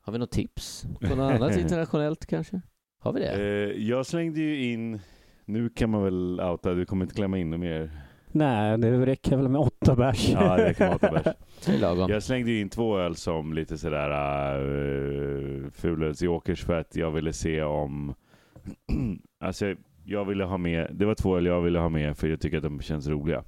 [0.00, 2.60] Har vi något tips på något annat internationellt kanske?
[3.02, 3.32] Har vi det?
[3.32, 5.00] Eh, jag slängde ju in,
[5.44, 8.00] nu kan man väl outa, du kommer inte klämma in något mer.
[8.32, 10.28] Nej, det räcker väl med åtta bärs.
[10.28, 11.36] Ja, det räcker med åtta bärs.
[12.10, 17.62] Jag slängde in två öl som lite sådär uh, fulölsjokers för att jag ville se
[17.62, 18.14] om...
[19.40, 19.74] alltså
[20.04, 22.56] jag ville ha med, det var två öl jag ville ha med för jag tycker
[22.56, 23.44] att de känns roliga.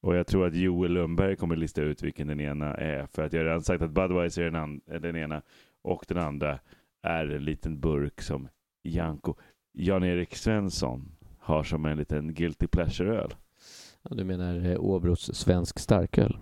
[0.00, 3.06] Och jag tror att Joel Lundberg kommer lista ut vilken den ena är.
[3.06, 5.42] För att jag har redan sagt att Budweiser är den, är den ena
[5.82, 6.58] och den andra
[7.02, 8.48] är en liten burk som
[8.82, 9.34] Janko,
[9.72, 13.34] Jan-Erik Svensson har som en liten guilty pleasure-öl.
[14.10, 16.36] Ja, du menar eh, Åbros svensk starköl?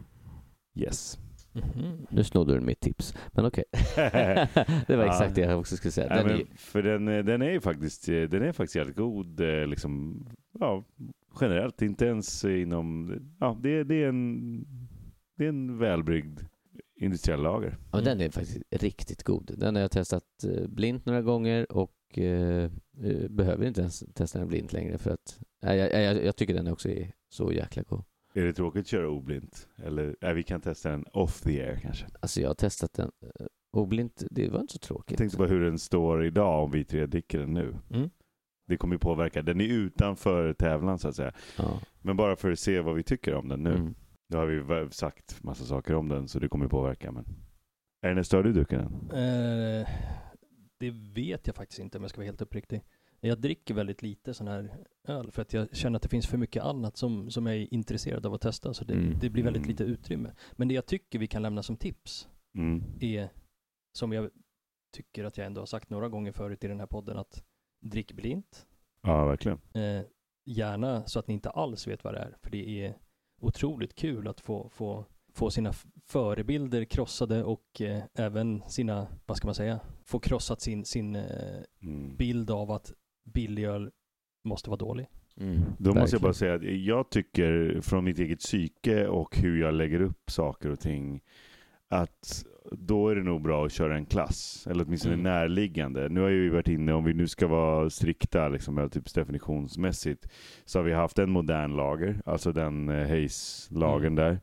[0.74, 1.18] Yes.
[1.52, 2.06] Mhm.
[2.10, 3.64] Nu snodde du mitt tips, men okej.
[4.86, 6.08] det var exakt det jag också skulle säga.
[6.08, 8.76] Nej, Den men är, för den, eh, den är ju faktiskt, eh, den är faktiskt
[8.76, 10.24] jävligt god, liksom,
[10.60, 10.84] ja,
[11.40, 14.60] generellt, inte ens inom, ja, det, det är en,
[15.36, 16.40] det är en välbryggd
[16.96, 17.76] industriell lager.
[17.90, 19.50] ja, men den är faktiskt riktigt god.
[19.58, 20.24] Den har jag testat
[20.68, 22.70] blint några gånger och eh,
[23.02, 26.54] eh, behöver inte ens testa den blint längre för att nej, jag, jag, jag tycker
[26.54, 28.04] den också är så jäkla god.
[28.34, 29.68] Är det tråkigt att köra oblint?
[29.76, 32.06] Eller, ja, vi kan testa den off the air kanske.
[32.20, 35.18] Alltså jag har testat den eh, oblint, det var inte så Jag tråkigt.
[35.18, 37.74] tänkte på hur den står idag om vi tre dricker den nu.
[37.90, 38.10] Mm.
[38.66, 41.32] Det kommer ju påverka, den är utanför tävlan så att säga.
[41.58, 41.80] Ja.
[42.02, 43.74] Men bara för att se vad vi tycker om den nu.
[43.74, 43.94] Mm.
[44.28, 47.12] Nu har vi sagt massa saker om den så det kommer påverka.
[47.12, 47.24] Men...
[48.02, 48.92] Är det år du dricker den?
[49.10, 49.88] Eh,
[50.78, 52.82] det vet jag faktiskt inte om jag ska vara helt uppriktig.
[53.24, 54.76] Jag dricker väldigt lite sån här
[55.08, 57.74] öl för att jag känner att det finns för mycket annat som, som jag är
[57.74, 58.74] intresserad av att testa.
[58.74, 59.18] Så det, Mm.
[59.20, 59.68] det blir väldigt Mm.
[59.70, 60.32] lite utrymme.
[60.52, 62.82] Men det jag tycker vi kan lämna som tips Mm.
[63.00, 63.28] är,
[63.98, 64.30] som jag
[64.96, 67.44] tycker att jag ändå har sagt några gånger förut i den här podden, att
[67.84, 68.66] drick blint.
[69.02, 69.58] Ja, verkligen.
[69.74, 70.02] Eh,
[70.44, 72.98] gärna så att ni inte alls vet vad det är, för det är
[73.40, 75.72] otroligt kul att få, få, få sina
[76.06, 81.62] förebilder krossade och eh, även sina, vad ska man säga, få krossat sin, sin eh,
[81.82, 82.16] Mm.
[82.16, 82.92] bild av att
[83.24, 83.90] billig öl
[84.44, 85.06] måste vara dålig.
[85.40, 85.60] Mm.
[85.78, 86.22] Då måste jag Verkligen.
[86.22, 90.70] bara säga att jag tycker från mitt eget psyke och hur jag lägger upp saker
[90.70, 91.20] och ting
[91.88, 95.24] att då är det nog bra att köra en klass, eller åtminstone Mm.
[95.24, 96.08] närliggande.
[96.08, 100.28] Nu har ju vi varit inne, om vi nu ska vara strikta, liksom, typ definitionsmässigt,
[100.64, 104.14] så har vi haft en modern lager, alltså den eh, Hayes-lagern Mm.
[104.14, 104.40] där.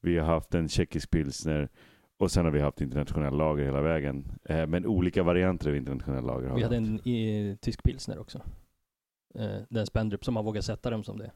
[0.00, 1.68] Vi har haft en tjeckisk pilsner
[2.18, 4.32] och sen har vi haft internationell lager hela vägen.
[4.44, 6.88] Eh, men olika varianter av internationell lager har Vi hade haft.
[6.88, 8.40] en i, tysk pilsner också.
[9.38, 11.30] Eh, den Spendrup, som man vågar sätta dem som det.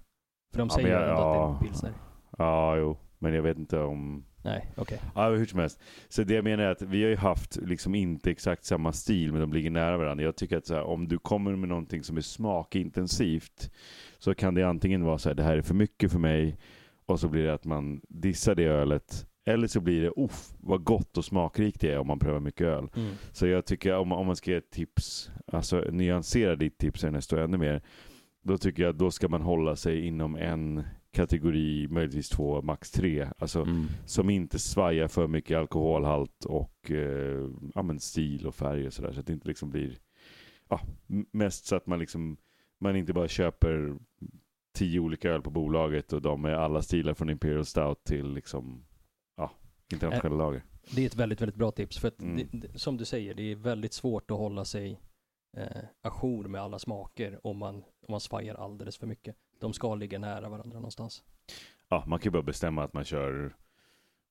[0.52, 1.58] För de Ja, säger ju ändå att det är ja.
[1.62, 1.92] pilsner.
[2.38, 2.96] Ja, jo.
[3.18, 4.24] Men jag vet inte om...
[4.44, 5.00] Nej, okej.
[5.14, 5.80] Ja, hur som helst.
[6.08, 9.32] Så det jag menar är att vi har ju haft liksom inte exakt samma stil,
[9.32, 10.24] men de ligger nära varandra.
[10.24, 13.70] Jag tycker att här, om du kommer med någonting som är smakintensivt,
[14.18, 16.58] så kan det antingen vara så här, det här är för mycket för mig,
[17.06, 20.84] och så blir det att man dissar det ölet, eller så blir det, uff, vad
[20.84, 22.88] gott och smakrikt det är om man prövar mycket öl.
[22.96, 23.10] Mm.
[23.32, 27.42] Så jag tycker om, om man ska ge ett tips, alltså nyansera ditt tips nästa
[27.44, 27.82] ännu mer,
[28.42, 32.90] då tycker jag att då ska man hålla sig inom en kategori, möjligtvis två, max
[32.90, 33.28] tre.
[33.38, 33.86] Alltså Mm.
[34.06, 39.12] som inte svajar för mycket alkoholhalt och eh, ja, men stil och färg och sådär.
[39.12, 39.98] Så att det inte liksom blir,
[40.68, 40.80] ja,
[41.32, 42.36] mest så att man liksom,
[42.80, 43.94] man inte bara köper
[44.74, 48.84] tio olika öl på bolaget och de är alla stilar från Imperial Stout till liksom,
[49.88, 50.64] ja, internationella lager.
[50.94, 51.98] Det är ett väldigt, väldigt bra tips.
[51.98, 52.36] För att Mm.
[52.36, 55.00] det, det, som du säger, det är väldigt svårt att hålla sig
[55.56, 55.66] eh,
[56.02, 59.36] ajour med alla smaker om man, om man svajar alldeles för mycket.
[59.60, 61.22] De ska ligga nära varandra någonstans.
[61.88, 63.56] Ja, man kan ju bara bestämma att man kör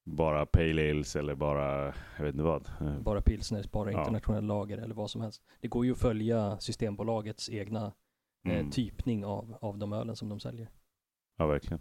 [0.03, 1.85] bara pale ales eller bara,
[2.17, 2.69] jag vet inte vad.
[2.81, 3.99] Eh, Bara pilsner, bara Ja.
[3.99, 5.41] internationell lager eller vad som helst.
[5.61, 7.85] Det går ju att följa Systembolagets egna
[8.45, 8.71] eh, Mm.
[8.71, 10.69] typning av, av de ölen som de säljer.
[11.37, 11.79] Ja, verkligen.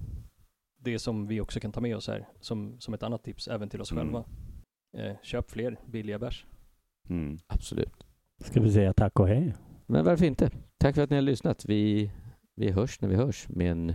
[0.87, 3.69] Det som vi också kan ta med oss här, som, som ett annat tips, även
[3.69, 4.05] till oss Mm.
[4.05, 4.25] själva.
[4.97, 6.47] Eh, köp fler billiga bärs.
[7.09, 7.39] Mm.
[7.47, 8.07] Absolut.
[8.45, 9.55] Ska vi säga tack och hej?
[9.87, 10.51] Men varför inte?
[10.79, 11.65] Tack för att ni har lyssnat.
[11.65, 12.11] Vi,
[12.55, 13.93] vi hörs när vi hörs med en,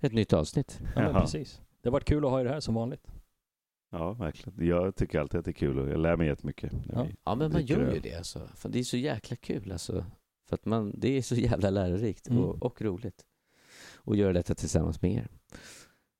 [0.00, 0.80] ett nytt avsnitt.
[0.96, 1.60] Ja, precis.
[1.82, 3.06] Det har varit kul att ha er här som vanligt.
[3.90, 4.66] Ja, verkligen.
[4.68, 6.72] Jag tycker alltid att det är kul och jag lär mig jättemycket.
[6.92, 7.06] Ja.
[7.24, 8.48] Ja, men man gör ju det alltså.
[8.54, 10.04] För det är så jäkla kul alltså.
[10.48, 12.44] För att man, det är så jävla lärorikt Mm.
[12.44, 13.24] och, och roligt.
[13.96, 15.28] Och göra detta tillsammans med er.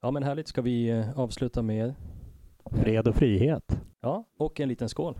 [0.00, 1.94] Ja men härligt, ska vi eh, avsluta med
[2.70, 3.80] Fred och frihet.
[4.00, 5.14] Ja, och en liten skål.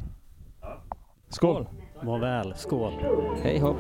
[1.29, 1.69] Skål!
[2.03, 2.55] Må väl.
[2.57, 2.93] Skål.
[3.43, 3.77] Hej hopp!